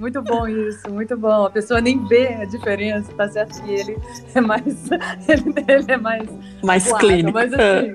[0.00, 1.44] muito bom isso, muito bom.
[1.44, 3.98] A pessoa nem vê a diferença, tá certo que ele
[4.34, 4.90] é mais.
[5.28, 6.28] ele, ele é mais
[6.62, 7.32] Mais Claro, clínico.
[7.32, 7.94] Mas assim,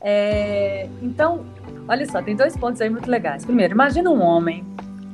[0.00, 1.44] é, então,
[1.88, 3.44] olha só, tem dois pontos aí muito legais.
[3.44, 4.64] Primeiro, imagina um homem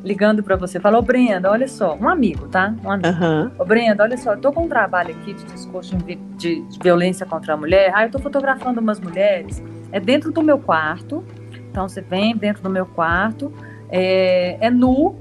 [0.05, 2.75] ligando para você, fala, ô Brenda, olha só, um amigo, tá?
[2.85, 3.09] Um amigo.
[3.09, 3.53] Aham.
[3.59, 5.97] Ô Brenda, olha só, eu tô com um trabalho aqui de discurso
[6.37, 7.91] de violência contra a mulher.
[7.95, 9.63] Ah, eu tô fotografando umas mulheres.
[9.91, 11.25] É dentro do meu quarto.
[11.71, 13.53] Então você vem dentro do meu quarto.
[13.91, 15.17] É, é nu.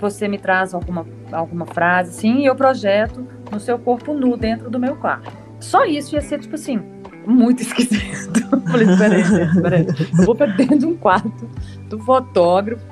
[0.00, 4.68] Você me traz alguma, alguma frase, assim, e eu projeto no seu corpo nu dentro
[4.70, 5.30] do meu quarto.
[5.60, 6.80] Só isso ia ser, tipo assim,
[7.26, 8.40] muito esquisito.
[8.50, 9.22] Eu Falei, peraí,
[9.62, 9.86] peraí.
[10.18, 11.48] Eu vou pra dentro de um quarto
[11.88, 12.84] do fotógrafo,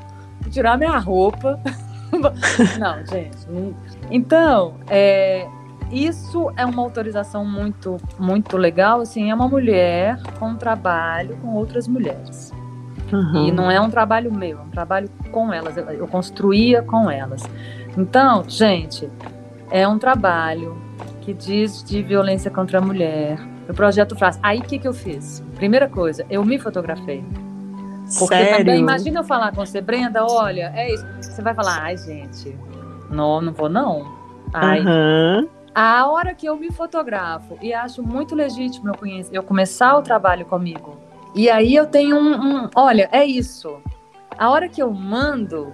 [0.51, 1.59] tirar minha roupa.
[2.79, 3.49] Não, gente.
[3.49, 3.73] não-
[4.11, 5.47] Então, é,
[5.93, 9.01] isso é uma autorização muito, muito legal.
[9.01, 12.53] Assim, é uma mulher com um trabalho com outras mulheres.
[13.13, 13.49] Uhum.
[13.49, 15.77] E não é um trabalho meu, é um trabalho com elas.
[15.77, 17.43] Eu, eu construía com elas.
[17.97, 19.09] Então, gente,
[19.71, 20.77] é um trabalho
[21.21, 23.39] que diz de violência contra a mulher.
[23.69, 24.39] O projeto faz.
[24.43, 25.43] Aí o que, que eu fiz?
[25.57, 27.25] Primeira coisa, eu me fotografei.
[28.19, 28.59] Porque Sério?
[28.59, 31.07] também, imagina eu falar com você, Brenda, olha, é isso.
[31.23, 32.57] Você vai falar, ai, gente,
[33.09, 34.19] não, não vou não.
[34.53, 35.49] Ai, Aham.
[35.73, 40.03] a hora que eu me fotografo e acho muito legítimo eu, conhecer, eu começar o
[40.03, 40.99] trabalho comigo.
[41.35, 43.81] E aí eu tenho um, um- Olha, é isso.
[44.37, 45.71] A hora que eu mando,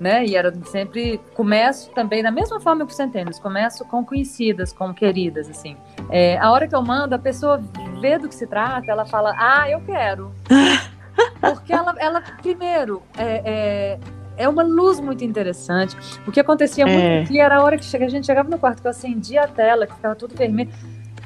[0.00, 0.24] né?
[0.26, 1.20] E era sempre.
[1.34, 5.76] Começo também da mesma forma que os centênios, começo com conhecidas, com queridas, assim.
[6.10, 7.62] É, a hora que eu mando, a pessoa
[8.00, 10.32] vê do que se trata, ela fala, ah, eu quero.
[11.40, 13.98] Porque ela, ela primeiro, é, é,
[14.44, 15.94] é uma luz muito interessante.
[16.26, 17.22] O que acontecia muito É.
[17.22, 19.48] aqui era a hora que chega- a gente chegava no quarto, que eu acendia a
[19.48, 20.70] tela, que ficava tudo vermelho.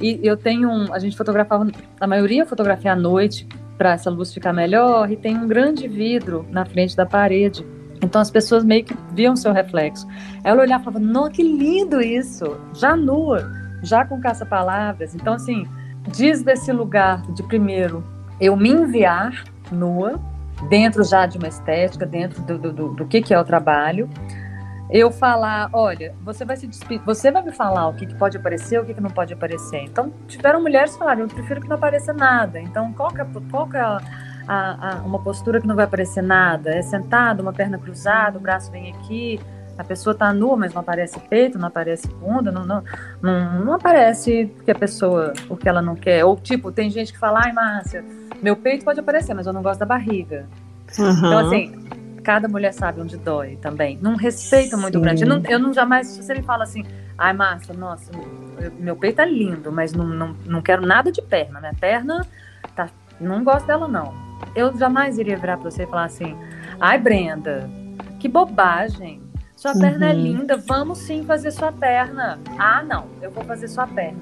[0.01, 0.93] E eu tenho um.
[0.93, 1.67] A gente fotografava,
[2.01, 6.47] a maioria fotografia à noite, para essa luz ficar melhor, e tem um grande vidro
[6.51, 7.65] na frente da parede.
[8.03, 10.07] Então as pessoas meio que viam seu reflexo.
[10.43, 12.59] Ela olhava e falava: Nossa, que lindo isso!
[12.75, 13.51] Já nua,
[13.83, 15.15] já com caça-palavras.
[15.15, 15.67] Então, assim,
[16.09, 18.05] diz desse lugar de primeiro
[18.41, 20.21] eu me enviar nua,
[20.69, 24.09] dentro já de uma estética, dentro do, do, do, do que, que é o trabalho.
[24.91, 28.37] Eu falar, olha, você vai se despedir, você vai me falar o que, que pode
[28.37, 29.79] aparecer, o que, que não pode aparecer.
[29.81, 32.61] Então, tiveram mulheres que falaram, eu prefiro que não apareça nada.
[32.61, 33.99] Então, qual que é, qual que é a,
[34.47, 36.71] a, a- uma postura que não vai aparecer nada?
[36.71, 39.41] É sentado, uma perna cruzada, o braço vem aqui,
[39.77, 42.85] a pessoa tá nua, mas não aparece peito, não aparece bunda, não, não,
[43.23, 46.25] não, não aparece que a pessoa, o que ela não quer.
[46.27, 48.05] Ou, tipo, tem gente que fala, ai, Márcia,
[48.43, 50.47] meu peito pode aparecer, mas eu não gosto da barriga.
[50.93, 51.41] Então, Aham.
[51.41, 51.73] assim,
[52.25, 53.99] cada mulher sabe onde dói também.
[54.01, 55.03] Num respeito muito Sim.
[55.05, 55.23] grande.
[55.23, 56.83] Eu não, eu não jamais, se você me fala assim,
[57.17, 58.11] ai, Márcia, nossa,
[58.59, 61.61] eu- meu peito é lindo, mas não, não, não quero nada de perna.
[61.61, 62.27] Minha perna,
[62.75, 62.89] tá,
[63.21, 64.13] não gosto dela, não.
[64.57, 66.37] Eu jamais iria virar pra você e falar assim,
[66.81, 67.69] ai, Brenda,
[68.19, 69.23] que bobagem.
[69.55, 70.21] Sua perna é Uhum.
[70.23, 72.39] linda, vamos sim fazer sua perna.
[72.59, 74.19] Ah, não, eu vou fazer sua perna.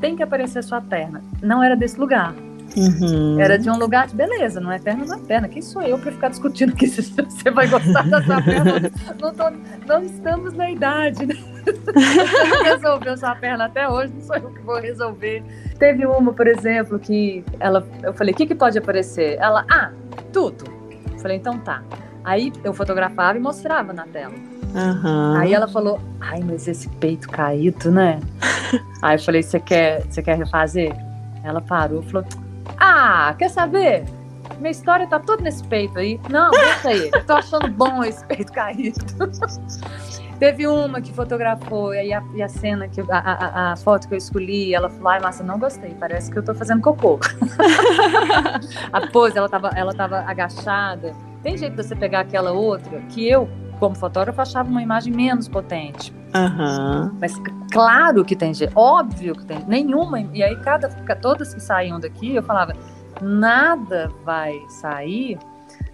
[0.00, 1.22] Tem que aparecer sua perna.
[1.40, 2.34] Não era desse lugar.
[2.76, 3.38] Uhum.
[3.40, 5.48] Era de um lugar de beleza, não é perna, não é perna.
[5.48, 8.90] Quem sou eu para ficar discutindo aqui se você vai gostar dessa perna?
[9.20, 9.50] Não, tô,
[9.86, 11.34] não estamos na idade, né?
[11.64, 15.42] Você não resolveu sua perna até hoje, não sou eu que vou resolver.
[15.78, 19.36] Teve uma, por exemplo, que ela, eu falei, o que, que pode aparecer?
[19.38, 19.90] Ela, ah,
[20.32, 20.64] tudo.
[21.12, 21.82] Eu falei, então tá.
[22.24, 24.34] Aí eu fotografava e mostrava na tela.
[24.74, 25.36] Uhum.
[25.36, 28.20] Aí ela falou, ai, mas esse peito caído, né?
[29.02, 30.96] Aí eu falei, você quer, você quer refazer?
[31.44, 32.26] Ela parou e falou,
[32.78, 34.04] ah, quer saber?
[34.58, 36.20] Minha história tá toda nesse peito aí.
[36.28, 37.10] Não, deixa aí.
[37.12, 39.00] Eu tô achando bom esse peito caído.
[40.38, 44.14] Teve uma que fotografou, e a, e a cena, que a, a, a, foto que
[44.14, 47.20] eu escolhi, ela falou, ai, Márcia, não gostei, parece que eu tô fazendo cocô.
[48.92, 51.14] a pose, ela tava, ela tava agachada.
[51.44, 53.48] Tem jeito de você pegar aquela outra, que eu,
[53.78, 56.12] como fotógrafo, achava uma imagem menos potente.
[56.34, 57.16] Uhum.
[57.20, 57.34] Mas
[57.70, 59.64] claro que tem jeito, óbvio que tem.
[59.66, 62.74] Nenhuma, e aí cada, todas que saíam daqui, eu falava,
[63.20, 65.38] nada vai sair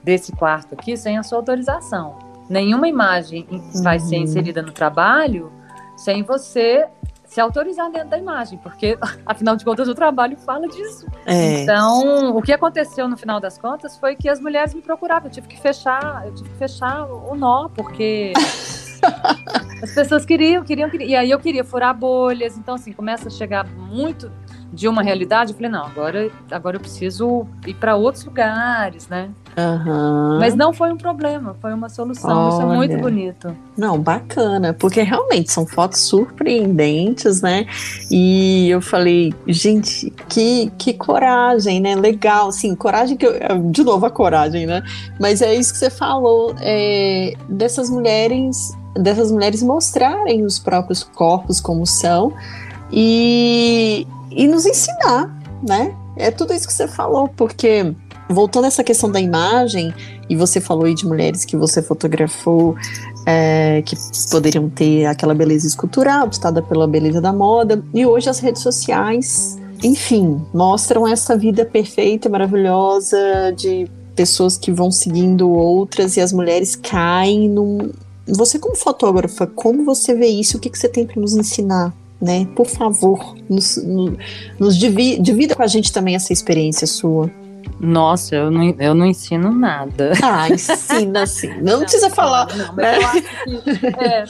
[0.04, 3.46] desse quarto aqui sem a sua autorização nenhuma imagem
[3.82, 4.22] vai ser uhum.
[4.22, 5.52] inserida no trabalho
[5.96, 6.86] sem você
[7.28, 11.06] se autorizar dentro da imagem, porque afinal de contas o trabalho fala disso.
[11.26, 11.62] É.
[11.62, 15.32] Então, o que aconteceu no final das contas foi que as mulheres me procuravam, eu
[15.32, 18.32] tive que fechar, eu tive que fechar o nó, porque
[19.82, 23.30] as pessoas queriam, queriam, queriam, e aí eu queria furar bolhas, então assim, começa a
[23.30, 24.32] chegar muito
[24.72, 29.30] de uma realidade, eu falei, não, agora, agora eu preciso ir para outros lugares, né?
[29.56, 30.38] Uhum.
[30.38, 32.30] Mas não foi um problema, foi uma solução.
[32.30, 32.52] Olha.
[32.52, 33.56] Isso é muito bonito.
[33.76, 37.66] Não, bacana, porque realmente são fotos surpreendentes, né?
[38.10, 41.96] E eu falei, gente, que, que coragem, né?
[41.96, 43.34] Legal, sim, coragem que eu,
[43.70, 44.82] de novo a coragem, né?
[45.18, 51.60] Mas é isso que você falou, é, dessas mulheres, dessas mulheres mostrarem os próprios corpos
[51.60, 52.32] como são
[52.92, 55.94] e, e nos ensinar, né?
[56.16, 57.94] É tudo isso que você falou, porque
[58.28, 59.94] voltando a essa questão da imagem,
[60.28, 62.76] e você falou aí de mulheres que você fotografou
[63.26, 63.96] é, que
[64.30, 69.58] poderiam ter aquela beleza escultural, ditada pela beleza da moda, e hoje as redes sociais,
[69.82, 73.18] enfim, mostram essa vida perfeita, maravilhosa,
[73.56, 77.92] de pessoas que vão seguindo outras e as mulheres caem num.
[78.26, 80.56] Você, como fotógrafa, como você vê isso?
[80.56, 81.94] O que, que você tem para nos ensinar?
[82.20, 82.48] Né?
[82.56, 84.12] Por favor, nos, nos,
[84.58, 87.30] nos divida, divida com a gente também essa experiência sua.
[87.78, 90.12] Nossa, eu não, eu não ensino nada.
[90.22, 91.54] Ah, ensina sim.
[91.60, 92.48] Não, não precisa falar.
[92.56, 93.86] Não, mas eu acho que.
[93.86, 94.24] É,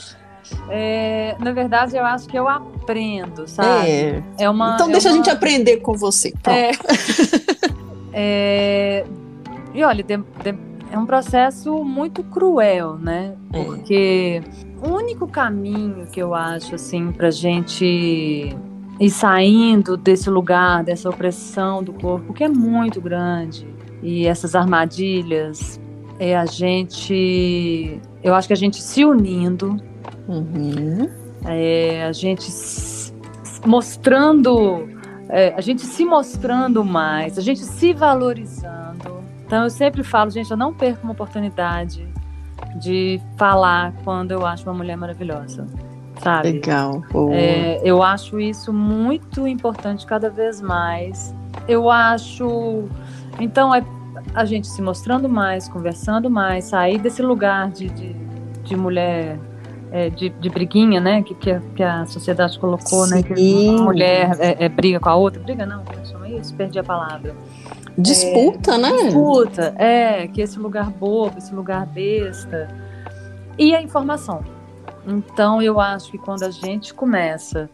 [0.69, 3.89] é, na verdade, eu acho que eu aprendo, sabe?
[3.89, 4.23] É.
[4.39, 5.15] é uma, então, é deixa uma...
[5.15, 6.33] a gente aprender com você.
[6.47, 6.71] É,
[8.13, 9.07] é,
[9.75, 10.53] e olha, de, de,
[10.91, 13.35] é um processo muito cruel, né?
[13.53, 13.65] É.
[13.65, 14.43] Porque
[14.83, 18.57] o único caminho que eu acho, assim, pra gente
[19.01, 23.67] e saindo desse lugar, dessa opressão do corpo, que é muito grande,
[24.03, 25.81] e essas armadilhas,
[26.19, 29.77] é a gente, eu acho que a gente se unindo,
[30.27, 31.09] uhum.
[31.45, 32.51] é a gente
[33.65, 34.89] mostrando,
[35.29, 38.88] é, a gente se mostrando mais, a gente se valorizando.
[39.49, 42.07] Então eu sempre falo, gente, eu não perco uma oportunidade
[42.77, 45.67] de falar quando eu acho uma mulher maravilhosa
[46.23, 46.53] sabe?
[46.53, 47.03] Legal.
[47.33, 51.35] É, eu acho isso muito importante cada vez mais.
[51.67, 52.85] Eu acho.
[53.39, 53.83] Então, é
[54.35, 58.13] a gente se mostrando mais, conversando mais, sair desse lugar de, de,
[58.65, 59.39] de mulher.
[59.91, 61.23] É, de, de, briguinha, né?
[61.23, 63.15] Que, que, a, que a sociedade colocou, Sim.
[63.15, 63.23] né?
[63.23, 65.43] Que uma mulher é, é, briga com a outra.
[65.43, 66.55] Briga não, como chama isso?
[66.55, 67.35] Perdi a palavra.
[67.99, 68.93] Disputa, é, né?
[68.93, 72.69] Disputa, é, que esse lugar bobo, esse lugar besta.
[73.59, 74.45] E a informação
[75.09, 77.71] então, eu acho que quando a gente começa,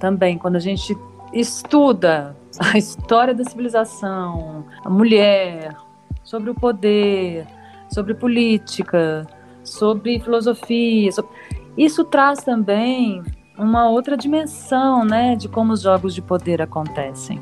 [0.00, 0.98] também, quando a gente
[1.32, 5.76] estuda a história da civilização, a mulher,
[6.24, 7.46] sobre o poder,
[7.88, 9.26] sobre política,
[9.62, 11.30] sobre filosofia, sobre...
[11.76, 13.22] isso traz também
[13.56, 17.40] uma outra dimensão, né, de como os jogos de poder acontecem.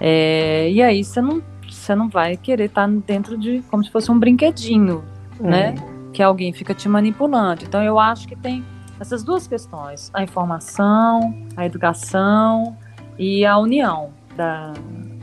[0.00, 4.10] É, e aí você não, você não vai querer estar dentro de como se fosse
[4.10, 5.04] um brinquedinho,
[5.40, 5.46] é.
[5.46, 5.74] né?
[6.14, 7.64] que alguém fica te manipulando.
[7.64, 8.64] Então eu acho que tem
[8.98, 12.76] essas duas questões: a informação, a educação
[13.18, 14.72] e a união da,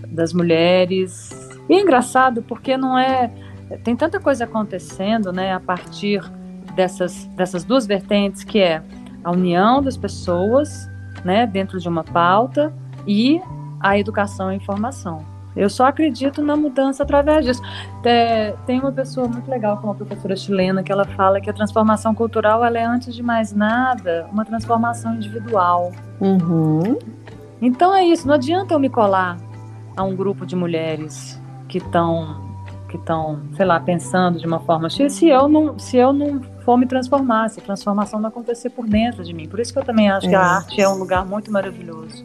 [0.07, 1.49] das mulheres.
[1.67, 3.31] E é engraçado porque não é.
[3.85, 6.21] Tem tanta coisa acontecendo né, a partir
[6.75, 8.83] dessas, dessas duas vertentes, que é
[9.23, 10.89] a união das pessoas
[11.23, 12.73] né, dentro de uma pauta
[13.07, 13.39] e
[13.81, 15.25] a educação e a informação.
[15.55, 17.61] Eu só acredito na mudança através disso.
[18.05, 21.53] É, tem uma pessoa muito legal, como a professora chilena, que ela fala que a
[21.53, 25.91] transformação cultural ela é, antes de mais nada, uma transformação individual.
[26.19, 26.97] Uhum.
[27.61, 29.37] Então é isso, não adianta eu me colar
[29.95, 32.49] a um grupo de mulheres que estão
[32.89, 36.41] que estão, sei lá, pensando de uma forma X, se eu não, se eu não
[36.65, 39.47] for me transformar, se a transformação não acontecer por dentro de mim.
[39.47, 40.29] Por isso que eu também acho é.
[40.29, 40.43] que a é.
[40.43, 42.21] arte é um lugar muito maravilhoso.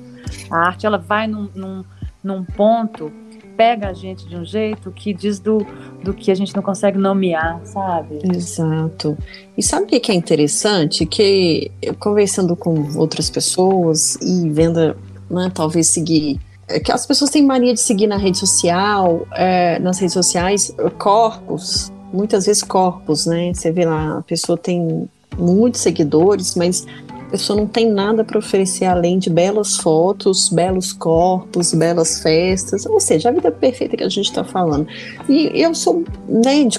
[0.51, 1.85] A arte ela vai num, num,
[2.23, 3.13] num ponto
[3.57, 5.67] pega a gente de um jeito que diz do,
[6.05, 8.21] do que a gente não consegue nomear, sabe?
[8.23, 9.17] Exato.
[9.57, 11.07] E sabe o que é interessante?
[11.07, 14.95] Que eu conversando com outras pessoas e vendo,
[15.31, 19.79] né, talvez seguir é que as pessoas têm mania de seguir na rede social, é,
[19.79, 23.55] nas redes sociais, corpos, muitas vezes corpos, né?
[23.55, 25.09] Você vê lá, a pessoa tem
[25.39, 26.85] muitos seguidores, mas
[27.27, 32.87] a pessoa não tem nada para oferecer além de belas fotos, belos corpos, belas festas,
[32.87, 34.87] ou seja, a vida perfeita que a gente está falando.
[35.29, 36.79] E eu sou, né, de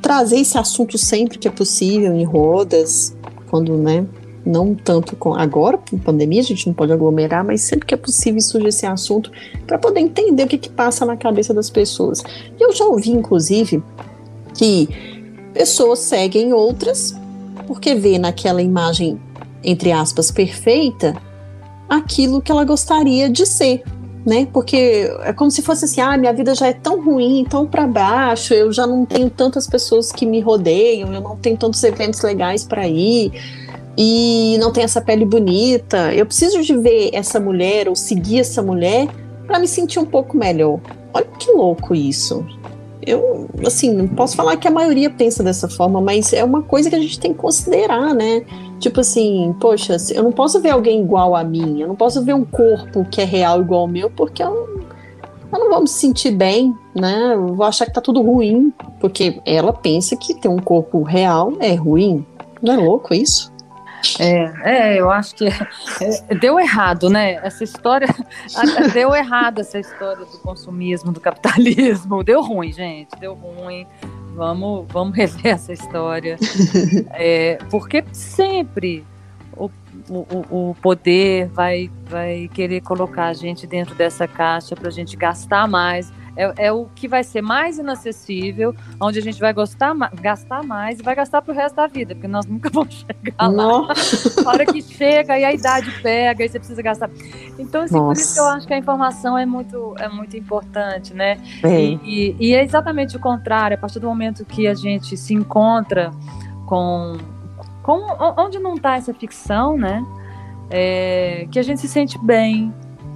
[0.00, 3.16] trazer esse assunto sempre que é possível em rodas,
[3.50, 4.06] quando, né,
[4.46, 7.96] não tanto com agora, com pandemia, a gente não pode aglomerar, mas sempre que é
[7.96, 9.32] possível surge esse assunto
[9.66, 12.22] para poder entender o que, que passa na cabeça das pessoas.
[12.58, 13.82] E eu já ouvi, inclusive,
[14.54, 14.88] que
[15.52, 17.14] pessoas seguem outras
[17.66, 19.20] porque vê naquela imagem,
[19.62, 21.14] entre aspas, perfeita,
[21.88, 23.82] aquilo que ela gostaria de ser.
[24.26, 24.46] Né?
[24.52, 27.86] Porque é como se fosse assim, ah, minha vida já é tão ruim, tão para
[27.86, 32.20] baixo, eu já não tenho tantas pessoas que me rodeiam, eu não tenho tantos eventos
[32.20, 33.32] legais para ir,
[34.00, 36.14] e não tem essa pele bonita.
[36.14, 39.08] Eu preciso de ver essa mulher ou seguir essa mulher
[39.44, 40.78] para me sentir um pouco melhor.
[41.12, 42.46] Olha que louco isso.
[43.00, 46.90] Eu, assim, não posso falar que a maioria pensa dessa forma, mas é uma coisa
[46.90, 48.44] que a gente tem que considerar, né?
[48.78, 52.34] Tipo assim, poxa, eu não posso ver alguém igual a mim, eu não posso ver
[52.34, 54.68] um corpo que é real igual ao meu, porque eu,
[55.52, 57.34] eu não vou me sentir bem, né?
[57.34, 61.52] Eu vou achar que tá tudo ruim, porque ela pensa que ter um corpo real
[61.60, 62.24] é ruim.
[62.60, 63.52] Não é louco isso?
[64.18, 67.34] É, é, eu acho que é, deu errado, né?
[67.42, 68.08] Essa história
[68.92, 72.22] deu errado essa história do consumismo, do capitalismo.
[72.28, 73.86] Deu ruim, gente, deu ruim.
[74.34, 76.36] Vamos, vamos rever essa história.
[77.10, 79.04] É, porque sempre
[79.56, 79.70] o,
[80.08, 85.16] o, o poder vai, vai querer colocar a gente dentro dessa caixa para a gente
[85.16, 89.92] gastar mais é, é, o que vai ser mais inacessível, onde a gente vai gostar,
[90.22, 93.88] gastar mais e vai gastar pro resto da vida, porque nós nunca vamos chegar lá.
[94.46, 97.10] a hora que chega e a idade pega e você precisa gastar.
[97.58, 101.12] Então, assim, por isso que eu acho que a informação é muito, é muito importante,
[101.12, 101.40] né?
[101.64, 105.34] E, e, e é exatamente o contrário, a partir do momento que a gente se
[105.34, 106.12] encontra
[106.66, 107.16] com,
[107.82, 110.06] com onde não está essa ficção, né?
[110.70, 112.72] É, que a gente se sente bem,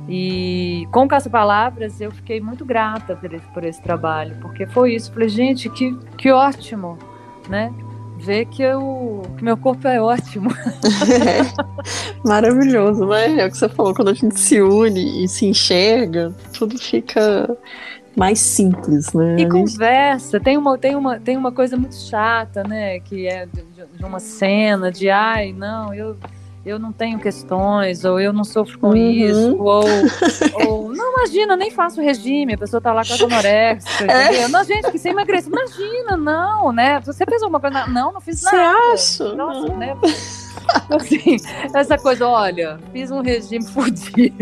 [0.08, 4.94] e com Caça Palavras eu fiquei muito grata por esse, por esse trabalho, porque foi
[4.94, 5.12] isso.
[5.12, 6.98] Falei, gente, que, que ótimo,
[7.48, 7.72] né?
[8.18, 10.50] Ver que, eu, que meu corpo é ótimo.
[10.50, 11.42] É,
[12.24, 13.40] maravilhoso, né?
[13.40, 17.56] É o que você falou, quando a gente se une e se enxerga, tudo fica
[18.16, 19.36] mais simples, né?
[19.38, 23.00] E conversa, tem uma, tem, uma, tem uma coisa muito chata, né?
[23.00, 23.64] Que é de,
[23.96, 26.16] de uma cena de ai, não, eu
[26.64, 28.96] eu não tenho questões, ou eu não sofro com uhum.
[28.96, 29.84] isso, ou,
[30.66, 34.48] ou, não, imagina, nem faço regime, a pessoa tá lá com a anorexia, é.
[34.48, 37.00] Não, gente, que você emagrece, imagina, não, né?
[37.00, 38.56] Você fez alguma coisa, não, não fiz nada.
[38.56, 39.34] Você acha?
[39.34, 39.76] Nossa, não.
[39.76, 39.96] né?
[40.90, 41.36] Assim,
[41.74, 44.36] essa coisa, olha, fiz um regime fudido,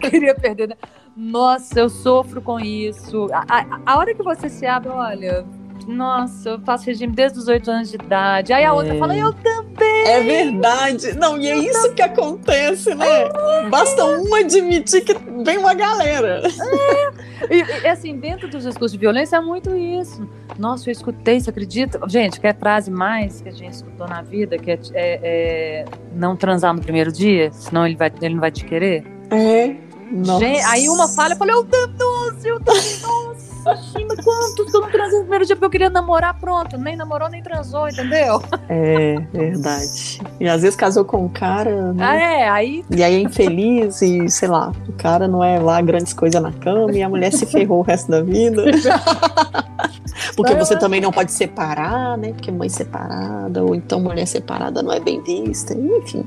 [0.00, 0.68] queria perder.
[0.68, 0.76] Né?
[1.16, 3.28] Nossa, eu sofro com isso.
[3.32, 5.44] A, a, a hora que você se abre, olha,
[5.90, 8.52] nossa, eu faço regime desde os oito anos de idade.
[8.52, 8.72] Aí a é.
[8.72, 10.04] outra fala, eu também.
[10.06, 11.14] É verdade.
[11.14, 11.94] Não, e é eu isso também.
[11.94, 13.06] que acontece, né?
[13.06, 13.68] É.
[13.68, 15.14] Basta uma admitir que
[15.44, 16.42] vem uma galera.
[16.46, 17.54] É.
[17.54, 20.28] E, e, assim, dentro dos discursos de violência é muito isso.
[20.58, 22.00] Nossa, eu escutei, você acredita?
[22.06, 26.36] Gente, quer frase mais que a gente escutou na vida, que é, é, é não
[26.36, 29.04] transar no primeiro dia, senão ele, vai, ele não vai te querer?
[29.30, 29.74] É.
[30.12, 30.44] Nossa.
[30.44, 31.96] Gente, aí uma fala, eu falei, eu também,
[32.44, 36.38] eu também, Imagina quantos que eu não transei no primeiro dia porque eu queria namorar,
[36.38, 36.78] pronto.
[36.78, 38.42] Nem namorou, nem transou, entendeu?
[38.68, 40.20] É, verdade.
[40.38, 42.04] E às vezes casou com um cara, né?
[42.04, 42.84] Ah, é, aí.
[42.90, 46.52] E aí é infeliz e, sei lá, o cara não é lá grandes coisas na
[46.52, 48.64] cama e a mulher se ferrou o resto da vida.
[50.42, 52.32] Porque você também não pode separar, né?
[52.32, 56.26] Porque mãe separada, ou então mulher separada não é bem vista, enfim.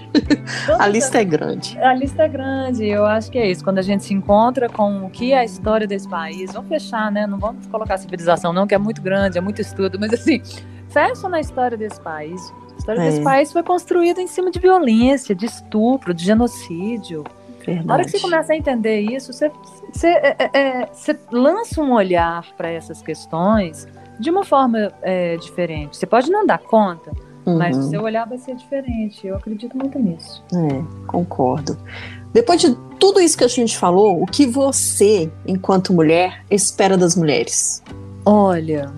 [0.78, 1.78] a lista é grande.
[1.78, 3.64] A lista é grande, eu acho que é isso.
[3.64, 7.10] Quando a gente se encontra com o que é a história desse país, vamos fechar,
[7.10, 7.26] né?
[7.26, 10.42] Não vamos colocar civilização, não, que é muito grande, é muito estudo, mas assim,
[10.88, 12.52] fecha na história desse país.
[12.74, 13.04] A história é.
[13.04, 17.24] desse país foi construída em cima de violência, de estupro, de genocídio.
[17.64, 17.86] Verdade.
[17.86, 19.50] Na hora que você começa a entender isso, você,
[19.98, 20.90] você, é, é, é
[21.30, 23.86] lança um olhar para essas questões
[24.18, 25.96] de uma forma é, diferente.
[25.96, 27.10] Você pode não dar conta,
[27.46, 27.56] uhum.
[27.56, 29.26] mas o seu olhar vai ser diferente.
[29.26, 30.44] Eu acredito muito nisso.
[30.52, 31.76] É, concordo.
[32.32, 37.16] Depois de tudo isso que a gente falou, o que você, enquanto mulher, espera das
[37.16, 37.82] mulheres?
[38.24, 38.92] Olha,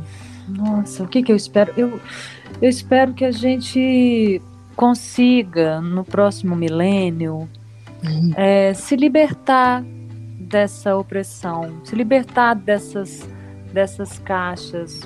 [0.49, 1.73] nossa, o que, que eu espero?
[1.77, 2.01] Eu,
[2.61, 4.43] eu espero que a gente
[4.77, 7.49] consiga, no próximo milênio,
[8.05, 8.33] uhum.
[8.37, 9.85] é, se libertar
[10.43, 13.29] dessa opressão, se libertar dessas,
[13.73, 15.01] dessas caixas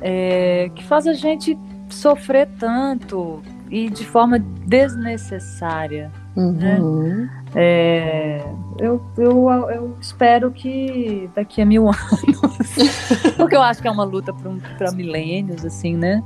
[0.00, 1.58] é, que faz a gente
[1.88, 6.10] sofrer tanto e de forma desnecessária.
[6.36, 6.78] Né?
[6.80, 7.02] Uhum.
[7.02, 7.30] Né?
[7.54, 8.44] É,
[8.78, 14.04] eu, eu, eu espero que daqui a mil anos, porque eu acho que é uma
[14.04, 14.32] luta
[14.76, 16.22] para milênios, assim, né?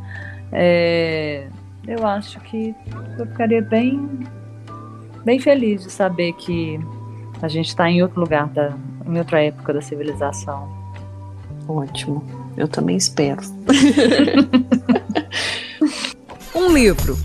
[0.50, 1.48] É,
[1.86, 2.74] eu acho que
[3.18, 4.08] eu ficaria bem,
[5.24, 6.80] bem feliz de saber que
[7.42, 8.72] a gente está em outro lugar, da,
[9.06, 10.68] em outra época da civilização.
[11.66, 12.24] Ótimo,
[12.56, 13.40] eu também espero.
[16.54, 17.16] um livro,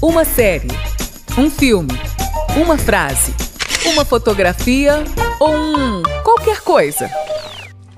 [0.00, 0.68] uma série,
[1.38, 1.98] um filme,
[2.60, 3.34] uma frase,
[3.86, 5.02] uma fotografia
[5.40, 7.10] ou um qualquer coisa.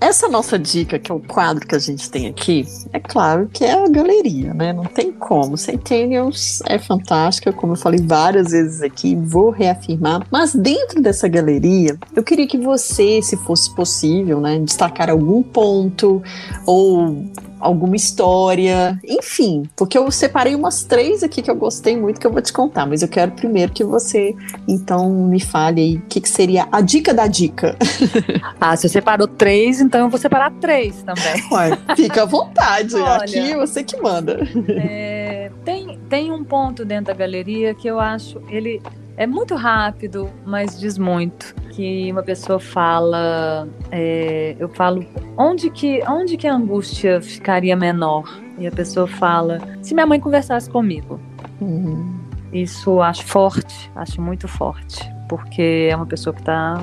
[0.00, 3.64] Essa nossa dica, que é o quadro que a gente tem aqui, é claro que
[3.64, 4.72] é a galeria, né?
[4.72, 5.58] Não tem como.
[5.58, 10.26] Centennials é fantástica, como eu falei várias vezes aqui, vou reafirmar.
[10.30, 16.22] Mas dentro dessa galeria, eu queria que você, se fosse possível, né, destacar algum ponto
[16.64, 17.26] ou
[17.60, 22.32] alguma história, enfim, porque eu separei umas três aqui que eu gostei muito que eu
[22.32, 24.34] vou te contar, mas eu quero primeiro que você
[24.66, 27.76] então me fale aí o que, que seria a dica da dica.
[28.60, 31.42] Ah, se você separou três, então eu vou separar três também.
[31.50, 34.38] Ué, fica à vontade, Olha, aqui você que manda.
[34.68, 38.82] É, tem, tem um ponto dentro da galeria que eu acho, ele
[39.20, 41.54] é muito rápido, mas diz muito.
[41.68, 45.04] Que uma pessoa fala, é, eu falo,
[45.36, 48.24] onde que, onde que a angústia ficaria menor?
[48.56, 51.20] E a pessoa fala, se minha mãe conversasse comigo.
[51.60, 52.18] Uhum.
[52.50, 56.82] Isso acho forte, acho muito forte, porque é uma pessoa que tá,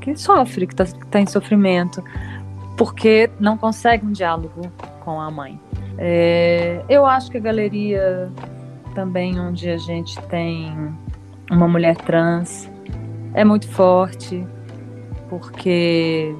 [0.00, 2.02] que sofre, que está tá em sofrimento,
[2.76, 4.72] porque não consegue um diálogo
[5.04, 5.58] com a mãe.
[5.98, 8.28] É, eu acho que a galeria
[8.92, 10.74] também onde a gente tem
[11.50, 12.70] uma mulher trans
[13.34, 14.46] é muito forte,
[15.28, 16.34] porque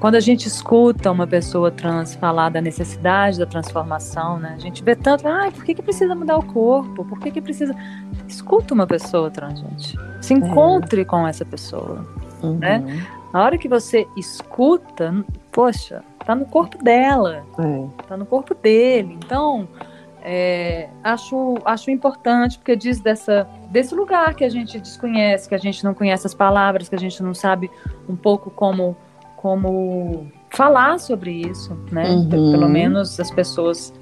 [0.00, 4.54] quando a gente escuta uma pessoa trans falar da necessidade da transformação, né?
[4.54, 7.04] A gente vê tanto, ai, por que, que precisa mudar o corpo?
[7.04, 7.74] Por que, que precisa.
[8.26, 9.98] Escuta uma pessoa trans, gente.
[10.20, 11.04] Se encontre é.
[11.04, 12.06] com essa pessoa.
[12.42, 12.58] Uhum.
[12.58, 13.06] Né?
[13.32, 18.04] A hora que você escuta, poxa, tá no corpo dela, é.
[18.06, 19.18] tá no corpo dele.
[19.22, 19.68] Então,
[20.22, 25.58] é, acho, acho importante, porque diz dessa, desse lugar que a gente desconhece, que a
[25.58, 27.70] gente não conhece as palavras, que a gente não sabe
[28.08, 28.96] um pouco como,
[29.36, 32.08] como falar sobre isso, né?
[32.08, 32.28] Uhum.
[32.28, 33.92] Pelo menos as pessoas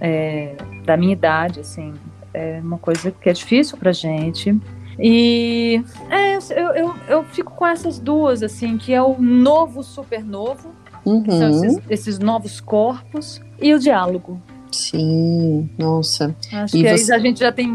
[0.00, 1.94] é, da minha idade, assim,
[2.32, 4.58] é uma coisa que é difícil pra gente.
[4.98, 10.70] E é, eu, eu, eu fico com essas duas, assim, que é o novo supernovo,
[11.04, 11.22] uhum.
[11.22, 14.40] que são esses, esses novos corpos, e o diálogo.
[14.70, 16.34] Sim, nossa.
[16.52, 17.12] Acho e que você...
[17.12, 17.68] a gente já tem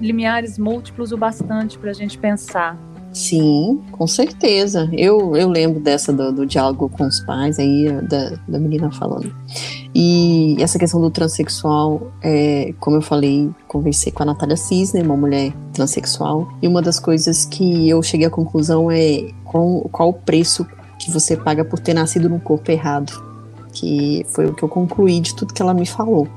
[0.00, 2.78] limiares múltiplos o bastante para a gente pensar.
[3.16, 4.90] Sim, com certeza.
[4.92, 9.34] Eu, eu lembro dessa do, do diálogo com os pais aí, da, da menina falando.
[9.94, 15.16] E essa questão do transexual, é, como eu falei, conversei com a Natália Cisne, uma
[15.16, 20.12] mulher transexual, e uma das coisas que eu cheguei à conclusão é qual, qual o
[20.12, 20.66] preço
[20.98, 23.25] que você paga por ter nascido num corpo errado
[23.78, 26.28] que foi o que eu concluí de tudo que ela me falou.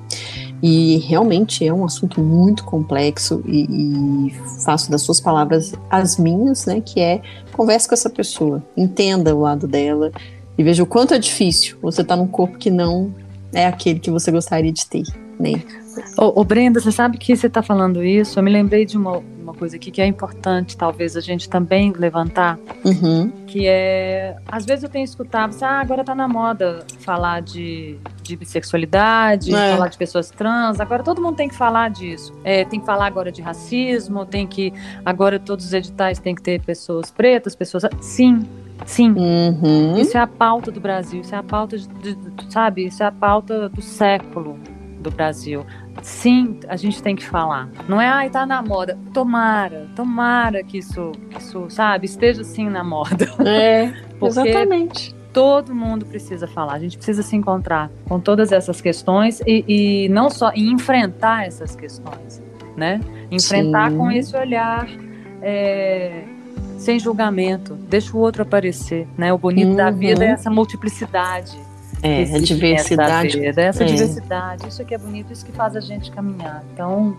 [0.62, 4.34] E realmente é um assunto muito complexo e, e,
[4.64, 6.82] faço das suas palavras as minhas, né?
[6.82, 7.22] Que é
[7.54, 10.12] converse com essa pessoa, entenda o lado dela
[10.58, 13.14] e veja o quanto é difícil você estar tá num corpo que não
[13.54, 15.04] é aquele que você gostaria de ter,
[15.40, 15.64] né?
[16.18, 18.38] Ô, ô Brenda, você sabe que você está falando isso?
[18.38, 21.92] Eu me lembrei de uma, uma coisa aqui que é importante, talvez a gente também
[21.92, 23.30] levantar, uhum.
[23.48, 28.36] que é, às vezes eu tenho escutado, ah, agora está na moda falar de, de
[28.36, 29.74] bissexualidade, é.
[29.74, 32.34] falar de pessoas trans, agora todo mundo tem que falar disso.
[32.44, 34.72] É, tem que falar agora de racismo, tem que,
[35.04, 38.48] agora todos os editais tem que ter pessoas pretas, pessoas, sim,
[38.86, 39.98] Sim, uhum.
[39.98, 42.18] isso é a pauta do Brasil, isso é a pauta, de, de,
[42.50, 44.58] sabe, isso é a pauta do século
[45.00, 45.66] do Brasil.
[46.02, 47.70] Sim, a gente tem que falar.
[47.88, 48.98] Não é, ai, tá na moda.
[49.14, 53.28] Tomara, tomara que isso, isso sabe, esteja assim na moda.
[53.46, 55.16] É, exatamente.
[55.32, 60.10] Todo mundo precisa falar, a gente precisa se encontrar com todas essas questões e, e
[60.10, 62.42] não só e enfrentar essas questões,
[62.76, 63.00] né?
[63.30, 63.98] Enfrentar Sim.
[63.98, 64.88] com esse olhar
[65.42, 66.24] é,
[66.80, 69.32] sem julgamento, deixa o outro aparecer, né?
[69.32, 69.76] O bonito uhum.
[69.76, 71.69] da vida é essa multiplicidade
[72.02, 73.40] é, a diversidade.
[73.40, 73.88] Vida, essa é.
[73.88, 76.64] diversidade, isso que é bonito, isso que faz a gente caminhar.
[76.74, 77.18] Então,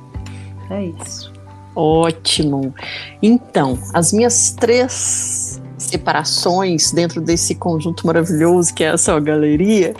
[0.70, 1.32] é isso.
[1.74, 2.74] Ótimo.
[3.22, 9.94] Então, as minhas três separações dentro desse conjunto maravilhoso que é a sua galeria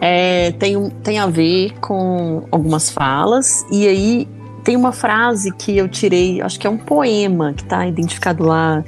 [0.00, 4.28] é, tem, tem a ver com algumas falas, e aí
[4.64, 8.82] tem uma frase que eu tirei, acho que é um poema que está identificado lá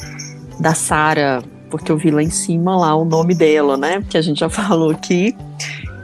[0.59, 1.43] da Sara,
[1.73, 4.05] porque eu vi lá em cima lá o nome dela, né?
[4.07, 5.35] Que a gente já falou aqui,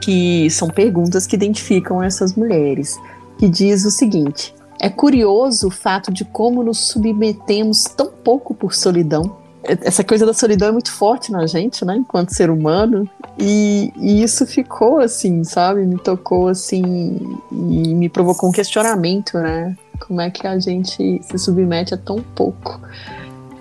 [0.01, 2.99] que são perguntas que identificam essas mulheres,
[3.37, 8.73] que diz o seguinte: é curioso o fato de como nos submetemos tão pouco por
[8.73, 9.37] solidão.
[9.61, 14.23] Essa coisa da solidão é muito forte na gente, né, enquanto ser humano, e, e
[14.23, 15.85] isso ficou assim, sabe?
[15.85, 17.19] Me tocou assim
[17.51, 19.77] e me provocou um questionamento, né?
[19.99, 22.79] Como é que a gente se submete a tão pouco?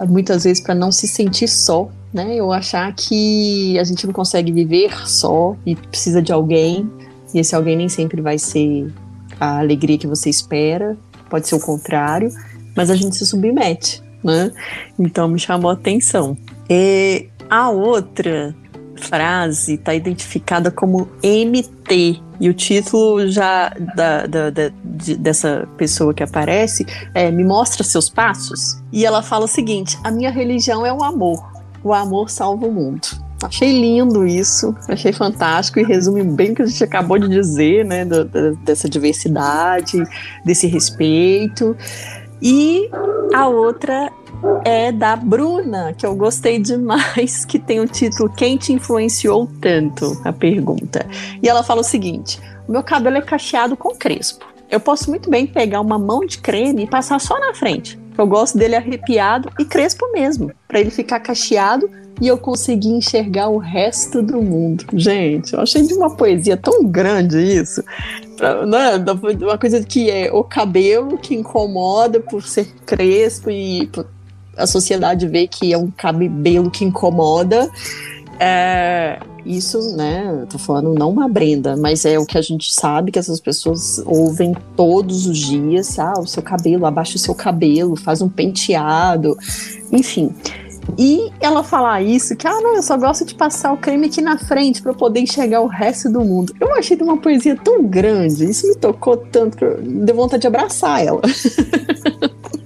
[0.07, 2.37] Muitas vezes para não se sentir só, né?
[2.37, 6.91] Eu achar que a gente não consegue viver só e precisa de alguém,
[7.35, 8.93] e esse alguém nem sempre vai ser
[9.39, 10.97] a alegria que você espera,
[11.29, 12.31] pode ser o contrário,
[12.77, 14.53] mas a gente se submete, né?
[14.99, 16.37] Então me chamou a atenção.
[16.69, 18.55] E a outra
[18.99, 22.21] frase está identificada como MT.
[22.41, 27.83] E o título já da, da, da de, dessa pessoa que aparece é Me Mostra
[27.83, 28.81] Seus Passos.
[28.93, 31.58] E ela fala o seguinte: A minha religião é o amor.
[31.83, 33.09] O amor salva o mundo.
[33.43, 37.85] Achei lindo isso, achei fantástico e resume bem o que a gente acabou de dizer,
[37.85, 38.05] né?
[38.05, 40.03] Do, do, dessa diversidade,
[40.45, 41.77] desse respeito.
[42.43, 42.91] E
[43.33, 44.11] a outra
[44.65, 50.21] é da Bruna, que eu gostei demais, que tem o título Quem te influenciou tanto?
[50.25, 51.07] A pergunta.
[51.41, 54.47] E ela fala o seguinte: o meu cabelo é cacheado com crespo.
[54.71, 57.99] Eu posso muito bem pegar uma mão de creme e passar só na frente.
[58.19, 61.89] Eu gosto dele arrepiado e crespo mesmo, para ele ficar cacheado
[62.21, 64.85] e eu conseguir enxergar o resto do mundo.
[64.93, 67.83] Gente, eu achei de uma poesia tão grande isso.
[68.67, 68.97] Né?
[69.41, 73.89] Uma coisa que é o cabelo que incomoda por ser crespo e
[74.57, 77.71] a sociedade vê que é um cabelo que incomoda.
[78.41, 83.11] É, isso, né, tô falando não uma Brenda, mas é o que a gente sabe
[83.11, 87.97] que essas pessoas ouvem todos os dias, ah, o seu cabelo, abaixa o seu cabelo,
[87.97, 89.37] faz um penteado,
[89.91, 90.33] enfim.
[90.97, 94.23] E ela falar isso, que, ah, não, eu só gosto de passar o creme aqui
[94.23, 96.55] na frente para poder enxergar o resto do mundo.
[96.61, 100.43] Eu achei de uma poesia tão grande, isso me tocou tanto que eu deu vontade
[100.43, 101.21] de abraçar ela.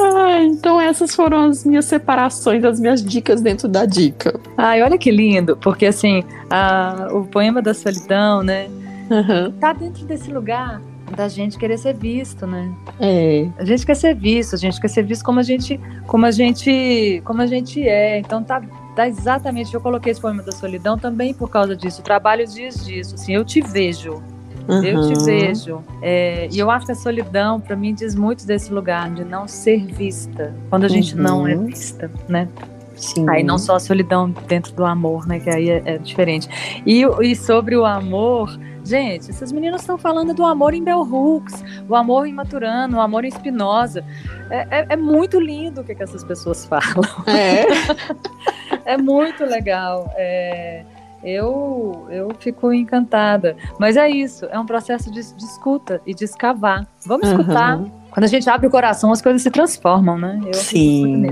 [0.00, 4.38] Ah, então essas foram as minhas separações, as minhas dicas dentro da dica.
[4.56, 8.68] Ai, olha que lindo, porque assim, a, o poema da solidão, né?
[9.10, 9.52] Uhum.
[9.52, 10.80] Tá dentro desse lugar
[11.16, 12.70] da gente querer ser visto, né?
[13.00, 13.48] É.
[13.58, 16.30] A gente quer ser visto, a gente quer ser visto como a gente, como a
[16.30, 18.18] gente, como a gente é.
[18.18, 18.62] Então tá,
[18.94, 19.72] tá exatamente.
[19.74, 22.00] Eu coloquei esse poema da solidão também por causa disso.
[22.00, 23.14] O trabalho diz disso.
[23.14, 24.22] Assim, eu te vejo.
[24.68, 24.84] Uhum.
[24.84, 25.82] Eu te vejo.
[26.02, 29.48] É, e eu acho que a solidão, para mim, diz muito desse lugar de não
[29.48, 30.54] ser vista.
[30.68, 31.22] Quando a gente uhum.
[31.22, 31.66] não é uhum.
[31.66, 32.46] vista, né?
[32.94, 33.28] Sim.
[33.30, 35.40] Aí não só a solidão dentro do amor, né?
[35.40, 36.48] Que aí é, é diferente.
[36.84, 41.64] E, e sobre o amor, gente, essas meninas estão falando do amor em Bell Hooks,
[41.88, 44.04] o amor em Maturano, o amor em Spinoza.
[44.50, 47.04] É, é, é muito lindo o que, que essas pessoas falam.
[47.26, 50.12] É, é muito legal.
[50.16, 50.84] É
[51.22, 53.56] eu, eu fico encantada.
[53.78, 56.86] Mas é isso, é um processo de, de escuta e de escavar.
[57.06, 57.40] Vamos uhum.
[57.40, 57.80] escutar.
[58.10, 60.40] Quando a gente abre o coração, as coisas se transformam, né?
[60.46, 61.26] Eu Sim,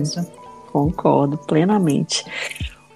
[0.72, 2.24] concordo plenamente.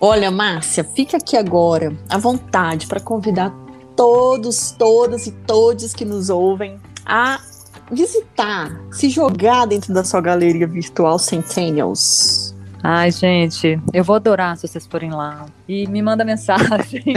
[0.01, 3.53] Olha, Márcia, fica aqui agora à vontade para convidar
[3.95, 7.41] todos, todas e todos que nos ouvem a
[7.91, 12.49] visitar, se jogar dentro da sua galeria virtual Centennials.
[12.82, 15.44] Ai, gente, eu vou adorar se vocês forem lá.
[15.69, 17.05] E me manda mensagem.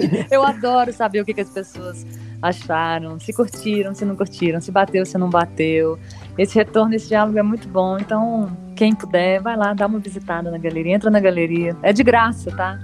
[0.30, 2.06] eu adoro saber o que, que as pessoas
[2.40, 5.98] acharam, se curtiram, se não curtiram, se bateu, se não bateu.
[6.36, 7.96] Esse retorno, esse diálogo é muito bom.
[7.98, 11.74] Então, quem puder, vai lá, dá uma visitada na galeria, entra na galeria.
[11.82, 12.78] É de graça, tá?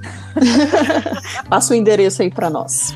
[1.50, 2.94] Passa o endereço aí para nós.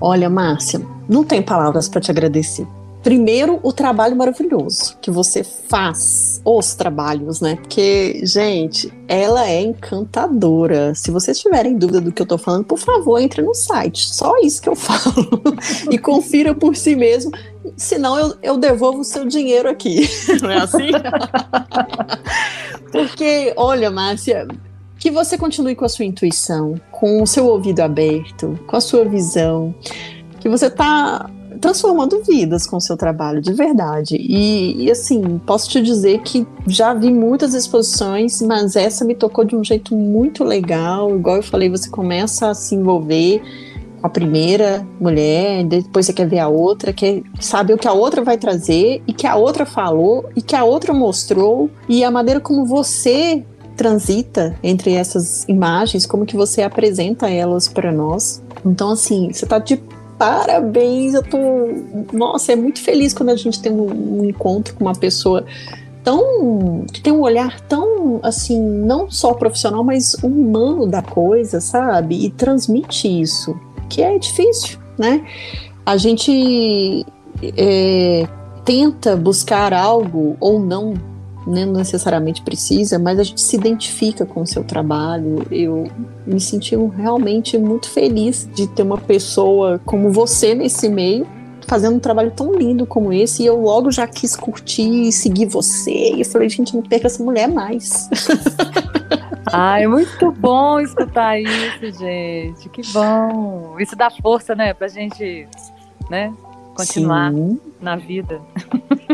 [0.00, 2.66] Olha, Márcia, não tem palavras para te agradecer.
[3.02, 7.56] Primeiro, o trabalho maravilhoso que você faz, os trabalhos, né?
[7.56, 10.94] Porque, gente, ela é encantadora.
[10.94, 14.06] Se vocês tiverem dúvida do que eu tô falando, por favor, entre no site.
[14.14, 15.42] Só isso que eu falo.
[15.90, 17.32] e confira por si mesmo.
[17.76, 20.08] Senão eu, eu devolvo o seu dinheiro aqui.
[20.40, 20.90] Não é assim?
[22.92, 24.46] Porque, olha, Márcia,
[24.98, 29.04] que você continue com a sua intuição, com o seu ouvido aberto, com a sua
[29.04, 29.74] visão
[30.42, 31.30] que você está
[31.60, 34.16] transformando vidas com seu trabalho, de verdade.
[34.16, 39.44] E, e, assim, posso te dizer que já vi muitas exposições, mas essa me tocou
[39.44, 41.14] de um jeito muito legal.
[41.14, 43.42] Igual eu falei, você começa a se envolver
[44.00, 47.92] com a primeira mulher, depois você quer ver a outra, quer saber o que a
[47.92, 52.10] outra vai trazer, e que a outra falou, e que a outra mostrou, e a
[52.10, 53.44] maneira como você
[53.76, 58.42] transita entre essas imagens, como que você apresenta elas para nós.
[58.64, 59.80] Então, assim, você tá de
[60.22, 61.38] parabéns, eu tô.
[62.12, 65.44] Nossa, é muito feliz quando a gente tem um, um encontro com uma pessoa
[66.04, 66.84] tão.
[66.92, 72.24] que tem um olhar tão, assim, não só profissional, mas humano da coisa, sabe?
[72.24, 73.58] E transmite isso,
[73.88, 75.26] que é difícil, né?
[75.84, 77.04] A gente
[77.56, 78.28] é,
[78.64, 80.94] tenta buscar algo ou não
[81.46, 85.46] não necessariamente precisa, mas a gente se identifica com o seu trabalho.
[85.50, 85.88] Eu
[86.26, 91.26] me senti realmente muito feliz de ter uma pessoa como você nesse meio,
[91.66, 95.46] fazendo um trabalho tão lindo como esse, e eu logo já quis curtir e seguir
[95.46, 96.14] você.
[96.14, 98.08] E eu falei, gente, não perca essa mulher mais.
[99.52, 102.68] Ai, muito bom escutar isso, gente.
[102.70, 103.76] Que bom.
[103.78, 105.46] Isso dá força, né, pra gente,
[106.08, 106.32] né,
[106.74, 107.60] continuar Sim.
[107.80, 108.40] na vida.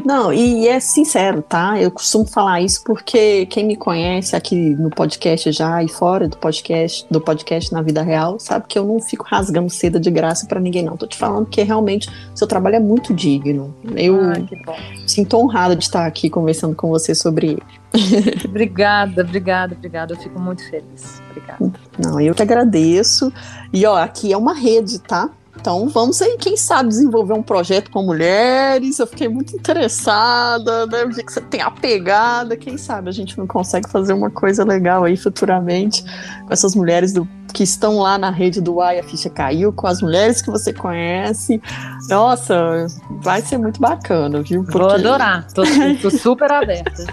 [0.05, 1.81] Não, e é sincero, tá?
[1.81, 6.37] Eu costumo falar isso porque quem me conhece aqui no podcast já e fora do
[6.37, 10.47] podcast, do podcast na vida real, sabe que eu não fico rasgando seda de graça
[10.47, 10.97] para ninguém, não.
[10.97, 13.75] Tô te falando que realmente seu trabalho é muito digno.
[13.97, 14.19] Eu
[15.07, 17.63] sinto honrada de estar aqui conversando com você sobre ele.
[18.45, 20.15] obrigada, obrigada, obrigada.
[20.15, 21.23] Eu fico muito feliz.
[21.31, 21.73] Obrigada.
[21.99, 23.33] Não, eu que agradeço.
[23.73, 25.31] E ó, aqui é uma rede, tá?
[25.61, 28.99] Então vamos aí, quem sabe, desenvolver um projeto com mulheres.
[28.99, 31.03] Eu fiquei muito interessada, né?
[31.03, 32.57] Eu vi que você tem a pegada.
[32.57, 36.05] Quem sabe a gente não consegue fazer uma coisa legal aí futuramente
[36.47, 39.87] com essas mulheres do que estão lá na rede do Ai, a ficha caiu, com
[39.87, 41.61] as mulheres que você conhece.
[42.09, 42.87] Nossa,
[43.23, 44.63] vai ser muito bacana, viu?
[44.63, 44.79] Porque...
[44.79, 45.63] Vou adorar, tô,
[46.01, 47.05] tô super aberta.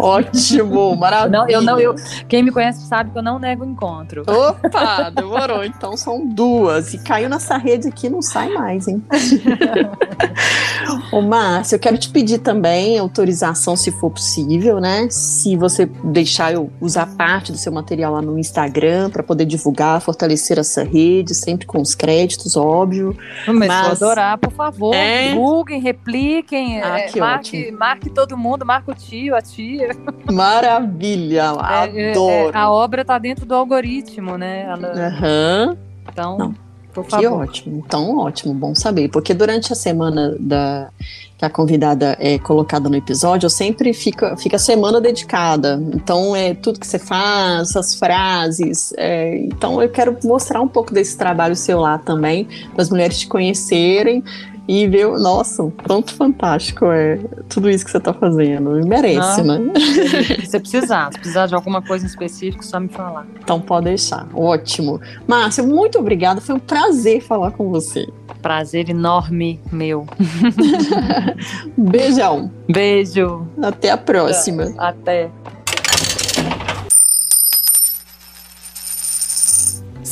[0.00, 1.38] Ótimo, maravilha.
[1.38, 1.94] Não, eu não, eu,
[2.28, 4.22] quem me conhece sabe que eu não nego encontro.
[4.26, 5.64] Opa, demorou.
[5.64, 6.94] Então são duas.
[6.94, 9.02] E caiu nessa rede aqui, não sai mais, hein?
[11.12, 15.08] Ô, Márcia, eu quero te pedir também autorização, se for possível, né?
[15.10, 19.71] Se você deixar eu usar parte do seu material lá no Instagram para poder divulgar
[19.72, 23.16] divulgar, fortalecer essa rede, sempre com os créditos, óbvio.
[23.46, 23.98] Mas, mas...
[23.98, 24.94] vou adorar, por favor.
[24.94, 25.28] É...
[25.28, 29.96] Divulguem, repliquem, ah, é, marque, marque todo mundo, marque o tio, a tia.
[30.30, 31.52] Maravilha,
[31.84, 32.56] é, é, adoro.
[32.56, 34.62] a obra está dentro do algoritmo, né?
[34.62, 34.92] Ela...
[34.92, 35.76] Uhum.
[36.08, 36.38] Então.
[36.38, 36.54] Não.
[36.92, 37.20] Por favor.
[37.20, 40.90] Que ótimo, então ótimo, bom saber, porque durante a semana da,
[41.42, 45.82] que a convidada é colocada no episódio, eu sempre fica, fica a semana dedicada.
[45.92, 48.94] Então, é tudo que você faz, as frases.
[48.96, 53.18] É, então, eu quero mostrar um pouco desse trabalho seu lá também, para as mulheres
[53.18, 54.22] te conhecerem
[54.68, 57.18] e ver, nossa, quanto fantástico é
[57.48, 58.70] tudo isso que você está fazendo.
[58.86, 59.72] Merece, ah, né?
[60.44, 63.26] Se precisar, se precisar de alguma coisa em específico, só me falar.
[63.42, 64.28] Então pode deixar.
[64.34, 65.00] Ótimo.
[65.26, 66.40] Márcia, muito obrigada.
[66.40, 68.06] Foi um prazer falar com você.
[68.40, 70.06] Prazer enorme meu.
[71.76, 72.50] Beijão.
[72.68, 73.46] Beijo.
[73.60, 74.72] Até a próxima.
[74.78, 75.30] Até.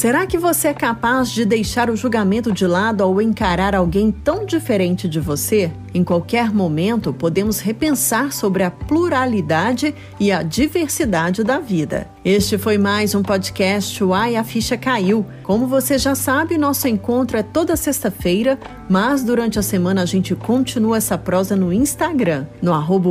[0.00, 4.46] Será que você é capaz de deixar o julgamento de lado ao encarar alguém tão
[4.46, 5.70] diferente de você?
[5.92, 12.08] Em qualquer momento, podemos repensar sobre a pluralidade e a diversidade da vida.
[12.24, 15.26] Este foi mais um podcast Uai, a ficha caiu.
[15.42, 18.58] Como você já sabe, nosso encontro é toda sexta-feira,
[18.88, 23.10] mas durante a semana a gente continua essa prosa no Instagram, no arroba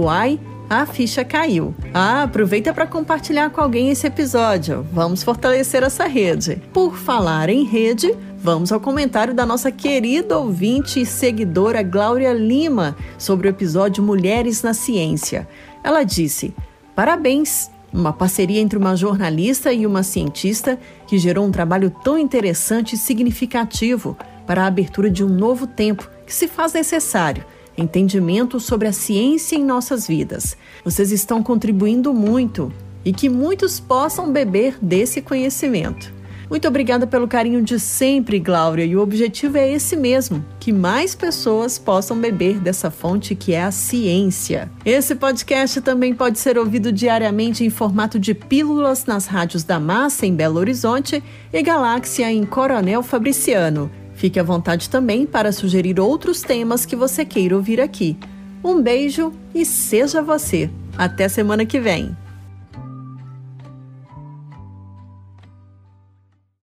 [0.69, 1.73] a ficha caiu.
[1.93, 4.85] Ah, aproveita para compartilhar com alguém esse episódio.
[4.93, 6.61] Vamos fortalecer essa rede.
[6.71, 12.95] Por falar em rede, vamos ao comentário da nossa querida ouvinte e seguidora Glória Lima
[13.17, 15.47] sobre o episódio Mulheres na Ciência.
[15.83, 16.53] Ela disse:
[16.95, 17.71] Parabéns!
[17.91, 22.99] Uma parceria entre uma jornalista e uma cientista que gerou um trabalho tão interessante e
[22.99, 24.15] significativo
[24.45, 27.43] para a abertura de um novo tempo que se faz necessário
[27.79, 30.57] entendimento sobre a ciência em nossas vidas.
[30.83, 32.71] Vocês estão contribuindo muito
[33.03, 36.19] e que muitos possam beber desse conhecimento.
[36.49, 41.13] Muito obrigada pelo carinho de sempre, Glória, e o objetivo é esse mesmo: que mais
[41.13, 44.69] pessoas possam beber dessa fonte que é a ciência.
[44.83, 50.25] Esse podcast também pode ser ouvido diariamente em formato de pílulas nas rádios da Massa
[50.25, 51.23] em Belo Horizonte
[51.53, 53.91] e Galáxia em Coronel Fabriciano.
[54.19, 58.17] Fique à vontade também para sugerir outros temas que você queira ouvir aqui.
[58.61, 60.69] Um beijo e seja você.
[60.97, 62.13] Até semana que vem.